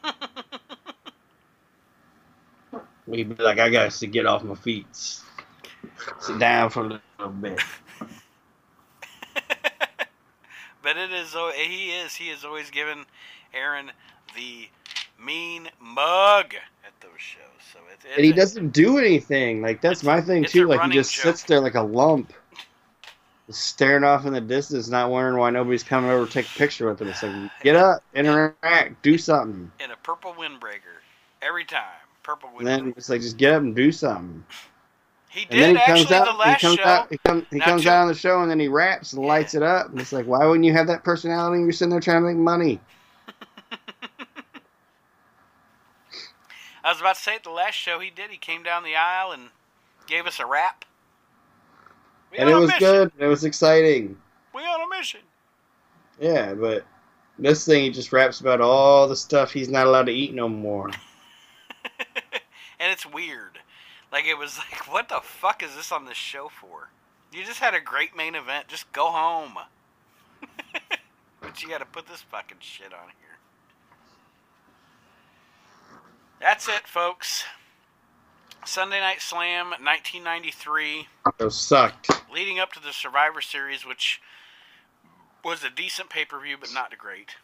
He'd 3.12 3.36
be 3.38 3.44
like, 3.44 3.60
I 3.60 3.70
got 3.70 3.92
to 3.92 4.08
get 4.08 4.26
off 4.26 4.44
my 4.44 4.56
feet. 4.56 4.86
Sit 4.94 6.40
down 6.40 6.70
for 6.70 6.82
a 6.82 7.02
little 7.18 7.34
bit. 7.42 7.60
but 10.84 10.96
it 10.96 11.12
is, 11.12 11.34
oh, 11.36 11.52
he 11.56 11.90
is, 11.90 12.14
he 12.16 12.30
is 12.30 12.46
always 12.46 12.70
given 12.70 13.06
Aaron 13.54 13.92
the 14.36 14.70
mean 15.24 15.70
mug 15.82 16.54
at 16.86 16.94
those 17.02 17.12
shows. 17.18 17.42
So 17.74 17.80
it, 17.92 18.06
it, 18.06 18.16
and 18.18 18.26
he 18.26 18.32
doesn't 18.32 18.70
do 18.70 18.98
anything. 18.98 19.62
Like 19.62 19.82
that's 19.82 20.04
my 20.04 20.22
thing 20.22 20.44
too. 20.46 20.68
Like 20.68 20.82
he 20.84 20.92
just 20.92 21.14
joke. 21.14 21.24
sits 21.24 21.44
there 21.44 21.60
like 21.60 21.76
a 21.76 21.82
lump 21.82 22.34
staring 23.50 24.04
off 24.04 24.26
in 24.26 24.34
the 24.34 24.42
distance, 24.42 24.88
not 24.90 25.10
wondering 25.10 25.38
why 25.38 25.50
nobody's 25.50 25.84
coming 25.84 26.10
over 26.10 26.26
to 26.26 26.32
take 26.32 26.46
a 26.46 26.58
picture 26.58 26.90
with 26.90 27.02
him. 27.02 27.08
It's 27.08 27.24
like, 27.24 27.52
get 27.62 27.76
up, 27.76 28.04
interact, 28.14 29.02
do 29.02 29.18
something. 29.18 29.72
In 29.80 29.92
a 29.92 29.96
purple 29.98 30.34
windbreaker, 30.34 31.00
every 31.42 31.66
time. 31.66 31.84
Purple 32.24 32.50
windbreaker. 32.50 32.60
And 32.60 32.68
then 32.68 32.94
it's 32.96 33.10
like, 33.10 33.22
just 33.22 33.38
get 33.38 33.54
up 33.54 33.62
and 33.62 33.76
do 33.76 33.92
something. 33.92 34.44
He 35.30 35.46
did 35.46 35.52
and 35.52 35.62
then 35.62 35.76
he 35.76 35.86
comes 35.86 36.12
out, 36.12 36.26
the 36.26 36.34
last 36.34 36.62
he 36.62 36.68
comes 36.68 36.80
show. 36.80 36.86
Out, 36.86 37.10
he, 37.12 37.18
come, 37.20 37.46
he 37.52 37.60
comes 37.60 37.86
out 37.86 38.02
on 38.02 38.08
the 38.08 38.16
show 38.16 38.42
and 38.42 38.50
then 38.50 38.60
he 38.60 38.68
raps 38.68 39.14
and 39.14 39.22
yeah. 39.22 39.28
lights 39.28 39.54
it 39.54 39.62
up. 39.62 39.90
And 39.90 40.02
it's 40.02 40.12
like, 40.12 40.26
why 40.26 40.46
wouldn't 40.46 40.66
you 40.66 40.74
have 40.74 40.88
that 40.88 41.04
personality? 41.04 41.62
You're 41.62 41.72
sitting 41.72 41.92
there 41.92 42.00
trying 42.00 42.24
to 42.24 42.28
make 42.28 42.38
money. 42.38 42.80
I 46.84 46.92
was 46.92 47.00
about 47.00 47.16
to 47.16 47.22
say, 47.22 47.36
at 47.36 47.44
the 47.44 47.52
last 47.52 47.76
show 47.76 48.00
he 48.00 48.10
did, 48.10 48.32
he 48.32 48.38
came 48.38 48.64
down 48.64 48.84
the 48.84 48.96
aisle 48.96 49.32
and 49.32 49.50
gave 50.08 50.26
us 50.26 50.40
a 50.40 50.48
rap. 50.48 50.84
We 52.32 52.38
and 52.38 52.50
it 52.50 52.56
was 52.56 52.70
mission. 52.70 52.80
good. 52.80 53.12
It 53.20 53.28
was 53.28 53.44
exciting. 53.44 54.18
We 54.54 54.62
on 54.62 54.82
a 54.82 54.98
mission. 54.98 55.22
Yeah, 56.20 56.54
but 56.54 56.86
this 57.38 57.66
thing 57.66 57.84
he 57.84 57.90
just 57.90 58.12
raps 58.12 58.42
about 58.42 58.62
all 58.62 59.08
the 59.08 59.16
stuff 59.16 59.52
he's 59.52 59.70
not 59.70 59.88
allowed 59.88 60.06
to 60.08 60.12
eat 60.12 60.34
no 60.34 60.50
more. 60.50 60.88
and 62.80 62.92
it's 62.92 63.06
weird. 63.06 63.60
Like 64.12 64.26
it 64.26 64.38
was 64.38 64.58
like, 64.58 64.92
what 64.92 65.10
the 65.10 65.22
fuck 65.22 65.64
is 65.64 65.76
this 65.76 65.92
on 65.92 66.06
this 66.06 66.18
show 66.18 66.50
for? 66.50 66.90
You 67.32 67.46
just 67.46 67.60
had 67.60 67.74
a 67.76 67.82
great 67.82 68.16
main 68.16 68.36
event. 68.36 68.68
Just 68.68 68.92
go 68.92 69.08
home. 69.08 69.54
but 71.42 71.62
you 71.62 71.70
got 71.70 71.78
to 71.80 71.86
put 71.86 72.08
this 72.08 72.22
fucking 72.22 72.58
shit 72.60 72.94
on 72.94 73.10
here. 73.20 73.38
That's 76.42 76.68
it, 76.68 76.88
folks. 76.88 77.44
Sunday 78.66 79.00
Night 79.00 79.22
Slam, 79.22 79.68
1993. 79.70 81.08
Those 81.38 81.60
sucked. 81.60 82.10
Leading 82.32 82.60
up 82.60 82.72
to 82.74 82.82
the 82.82 82.92
Survivor 82.92 83.42
Series, 83.42 83.86
which 83.86 84.22
was 85.44 85.64
a 85.64 85.70
decent 85.70 86.10
pay 86.10 86.26
per 86.26 86.40
view, 86.40 86.58
but 86.60 86.74
not 86.74 86.96
great. 86.98 87.36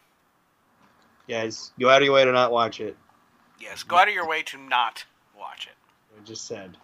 Guys, 1.28 1.72
go 1.78 1.88
out 1.88 2.02
of 2.02 2.04
your 2.04 2.14
way 2.14 2.24
to 2.24 2.32
not 2.32 2.52
watch 2.52 2.80
it. 2.80 2.96
Yes, 3.58 3.82
go 3.82 3.96
out 3.96 4.08
of 4.08 4.14
your 4.14 4.28
way 4.28 4.42
to 4.42 4.58
not 4.58 5.04
watch 5.38 5.66
it. 5.66 5.74
I 6.16 6.24
just 6.24 6.46
said. 6.46 6.76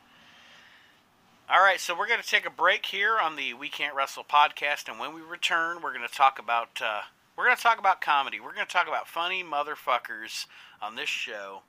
All 1.48 1.60
right, 1.60 1.78
so 1.78 1.96
we're 1.96 2.08
going 2.08 2.22
to 2.22 2.26
take 2.26 2.46
a 2.46 2.50
break 2.50 2.86
here 2.86 3.18
on 3.18 3.36
the 3.36 3.52
We 3.54 3.68
Can't 3.68 3.94
Wrestle 3.94 4.24
podcast, 4.24 4.88
and 4.88 4.98
when 4.98 5.14
we 5.14 5.20
return, 5.20 5.82
we're 5.82 5.92
going 5.92 6.08
to 6.08 6.14
talk 6.14 6.38
about 6.38 6.80
uh, 6.82 7.02
we're 7.36 7.44
going 7.44 7.56
to 7.56 7.62
talk 7.62 7.78
about 7.78 8.00
comedy. 8.00 8.40
We're 8.40 8.54
going 8.54 8.66
to 8.66 8.72
talk 8.72 8.88
about 8.88 9.06
funny 9.06 9.44
motherfuckers 9.44 10.46
on 10.80 10.96
this 10.96 11.08
show. 11.08 11.62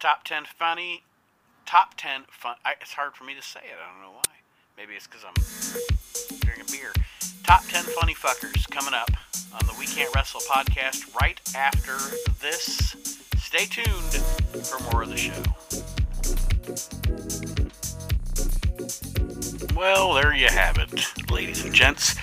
Top 0.00 0.24
ten 0.24 0.44
funny 0.44 1.04
top 1.66 1.94
10 1.96 2.22
fun. 2.30 2.56
I, 2.64 2.74
it's 2.80 2.92
hard 2.92 3.14
for 3.14 3.24
me 3.24 3.34
to 3.34 3.42
say 3.42 3.60
it. 3.60 3.76
I 3.80 3.92
don't 3.92 4.02
know 4.02 4.16
why. 4.16 4.22
Maybe 4.76 4.94
it's 4.94 5.06
because 5.06 5.24
I'm 5.24 6.38
drinking 6.40 6.66
beer. 6.72 6.92
Top 7.44 7.64
10 7.66 7.84
funny 7.84 8.14
fuckers 8.14 8.68
coming 8.70 8.94
up 8.94 9.10
on 9.52 9.66
the 9.66 9.74
We 9.78 9.86
Can't 9.86 10.14
Wrestle 10.14 10.40
podcast 10.40 11.14
right 11.20 11.40
after 11.54 11.96
this. 12.40 12.96
Stay 13.38 13.66
tuned 13.66 14.14
for 14.66 14.82
more 14.92 15.02
of 15.02 15.10
the 15.10 15.16
show. 15.16 15.42
Well, 19.76 20.14
there 20.14 20.34
you 20.34 20.48
have 20.48 20.78
it, 20.78 21.30
ladies 21.30 21.64
and 21.64 21.74
gents 21.74 22.16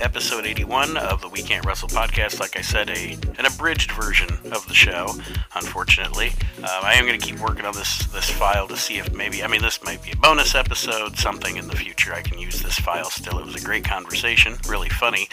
episode 0.00 0.46
81 0.46 0.96
of 0.96 1.20
the 1.20 1.28
We 1.28 1.42
Can't 1.42 1.64
Wrestle 1.64 1.88
podcast. 1.88 2.40
Like 2.40 2.56
I 2.56 2.62
said, 2.62 2.88
a 2.90 3.18
an 3.38 3.46
abridged 3.46 3.92
version 3.92 4.28
of 4.52 4.66
the 4.66 4.74
show. 4.74 5.14
Unfortunately, 5.54 6.28
um, 6.58 6.82
I 6.82 6.94
am 6.94 7.06
going 7.06 7.18
to 7.18 7.24
keep 7.24 7.38
working 7.40 7.64
on 7.64 7.74
this 7.74 8.06
this 8.06 8.30
file 8.30 8.66
to 8.68 8.76
see 8.76 8.98
if 8.98 9.12
maybe 9.14 9.42
I 9.42 9.46
mean 9.46 9.62
this 9.62 9.82
might 9.84 10.02
be 10.02 10.12
a 10.12 10.16
bonus 10.16 10.54
episode, 10.54 11.16
something 11.16 11.56
in 11.56 11.68
the 11.68 11.76
future. 11.76 12.12
I 12.14 12.22
can 12.22 12.38
use 12.38 12.62
this 12.62 12.78
file 12.78 13.10
still. 13.10 13.38
It 13.38 13.46
was 13.46 13.56
a 13.56 13.64
great 13.64 13.84
conversation, 13.84 14.56
really 14.68 14.88
funny, 14.88 15.28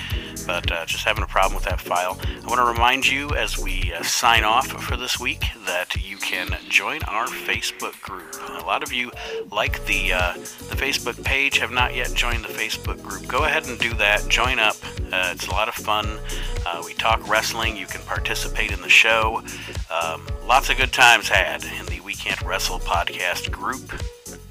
but 0.45 0.72
uh, 0.72 0.86
just 0.86 1.05
having 1.05 1.24
a 1.24 1.28
problem 1.28 1.55
with 1.55 1.65
that 1.65 1.82
file. 1.82 2.20
I 2.24 2.47
want 2.47 2.59
to 2.59 2.65
remind 2.65 3.07
you 3.07 3.30
as 3.36 3.57
we 3.57 3.93
uh, 3.93 4.03
sign 4.03 4.43
off 4.43 4.68
for 4.68 4.97
this 4.97 5.20
week 5.20 5.45
that 5.65 5.95
you 6.18 6.22
can 6.22 6.57
join 6.68 7.03
our 7.03 7.28
Facebook 7.28 7.99
group. 8.01 8.34
A 8.49 8.65
lot 8.65 8.82
of 8.82 8.91
you 8.91 9.11
like 9.51 9.86
the 9.86 10.13
uh, 10.13 10.34
the 10.34 10.76
Facebook 10.76 11.24
page, 11.24 11.59
have 11.59 11.72
not 11.72 11.93
yet 11.95 12.11
joined 12.13 12.43
the 12.43 12.49
Facebook 12.49 13.01
group. 13.03 13.28
Go 13.28 13.43
ahead 13.43 13.68
and 13.68 13.78
do 13.78 13.93
that. 13.95 14.28
Join 14.28 14.57
up. 14.57 14.76
Uh, 15.11 15.32
it's 15.34 15.47
a 15.47 15.51
lot 15.51 15.68
of 15.68 15.76
fun. 15.76 16.20
Uh, 16.65 16.82
we 16.86 16.93
talk 16.95 17.28
wrestling. 17.30 17.78
You 17.78 17.86
can 17.86 18.01
participate 18.01 18.72
in 18.72 18.82
the 18.82 18.89
show. 18.89 19.43
Um, 19.91 20.26
lots 20.45 20.70
of 20.70 20.78
good 20.78 20.91
times 20.91 21.30
had 21.30 21.63
in 21.63 21.86
the 21.86 21.99
We 22.01 22.15
Can't 22.15 22.41
Wrestle 22.41 22.80
podcast 22.80 23.51
group 23.51 23.93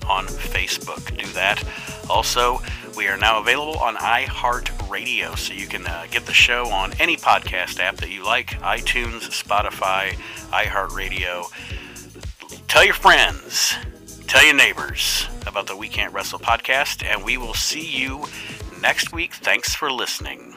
on 0.08 0.26
Facebook. 0.26 1.16
Do 1.16 1.26
that. 1.32 1.64
Also, 2.08 2.60
we 2.96 3.08
are 3.08 3.16
now 3.16 3.38
available 3.40 3.78
on 3.78 3.96
iHeartRadio, 3.96 5.36
so 5.36 5.52
you 5.52 5.66
can 5.66 5.86
uh, 5.86 6.06
get 6.10 6.24
the 6.26 6.32
show 6.32 6.68
on 6.70 6.92
any 6.98 7.16
podcast 7.16 7.78
app 7.78 7.96
that 7.98 8.10
you 8.10 8.24
like 8.24 8.52
iTunes, 8.60 9.20
Spotify, 9.30 10.14
iHeartRadio. 10.50 11.46
Tell 12.68 12.84
your 12.84 12.94
friends, 12.94 13.74
tell 14.26 14.44
your 14.44 14.54
neighbors 14.54 15.28
about 15.46 15.66
the 15.66 15.76
We 15.76 15.88
Can't 15.88 16.12
Wrestle 16.12 16.38
podcast, 16.38 17.04
and 17.04 17.22
we 17.22 17.36
will 17.36 17.54
see 17.54 17.86
you 17.86 18.24
next 18.80 19.12
week. 19.12 19.34
Thanks 19.34 19.74
for 19.74 19.92
listening. 19.92 20.55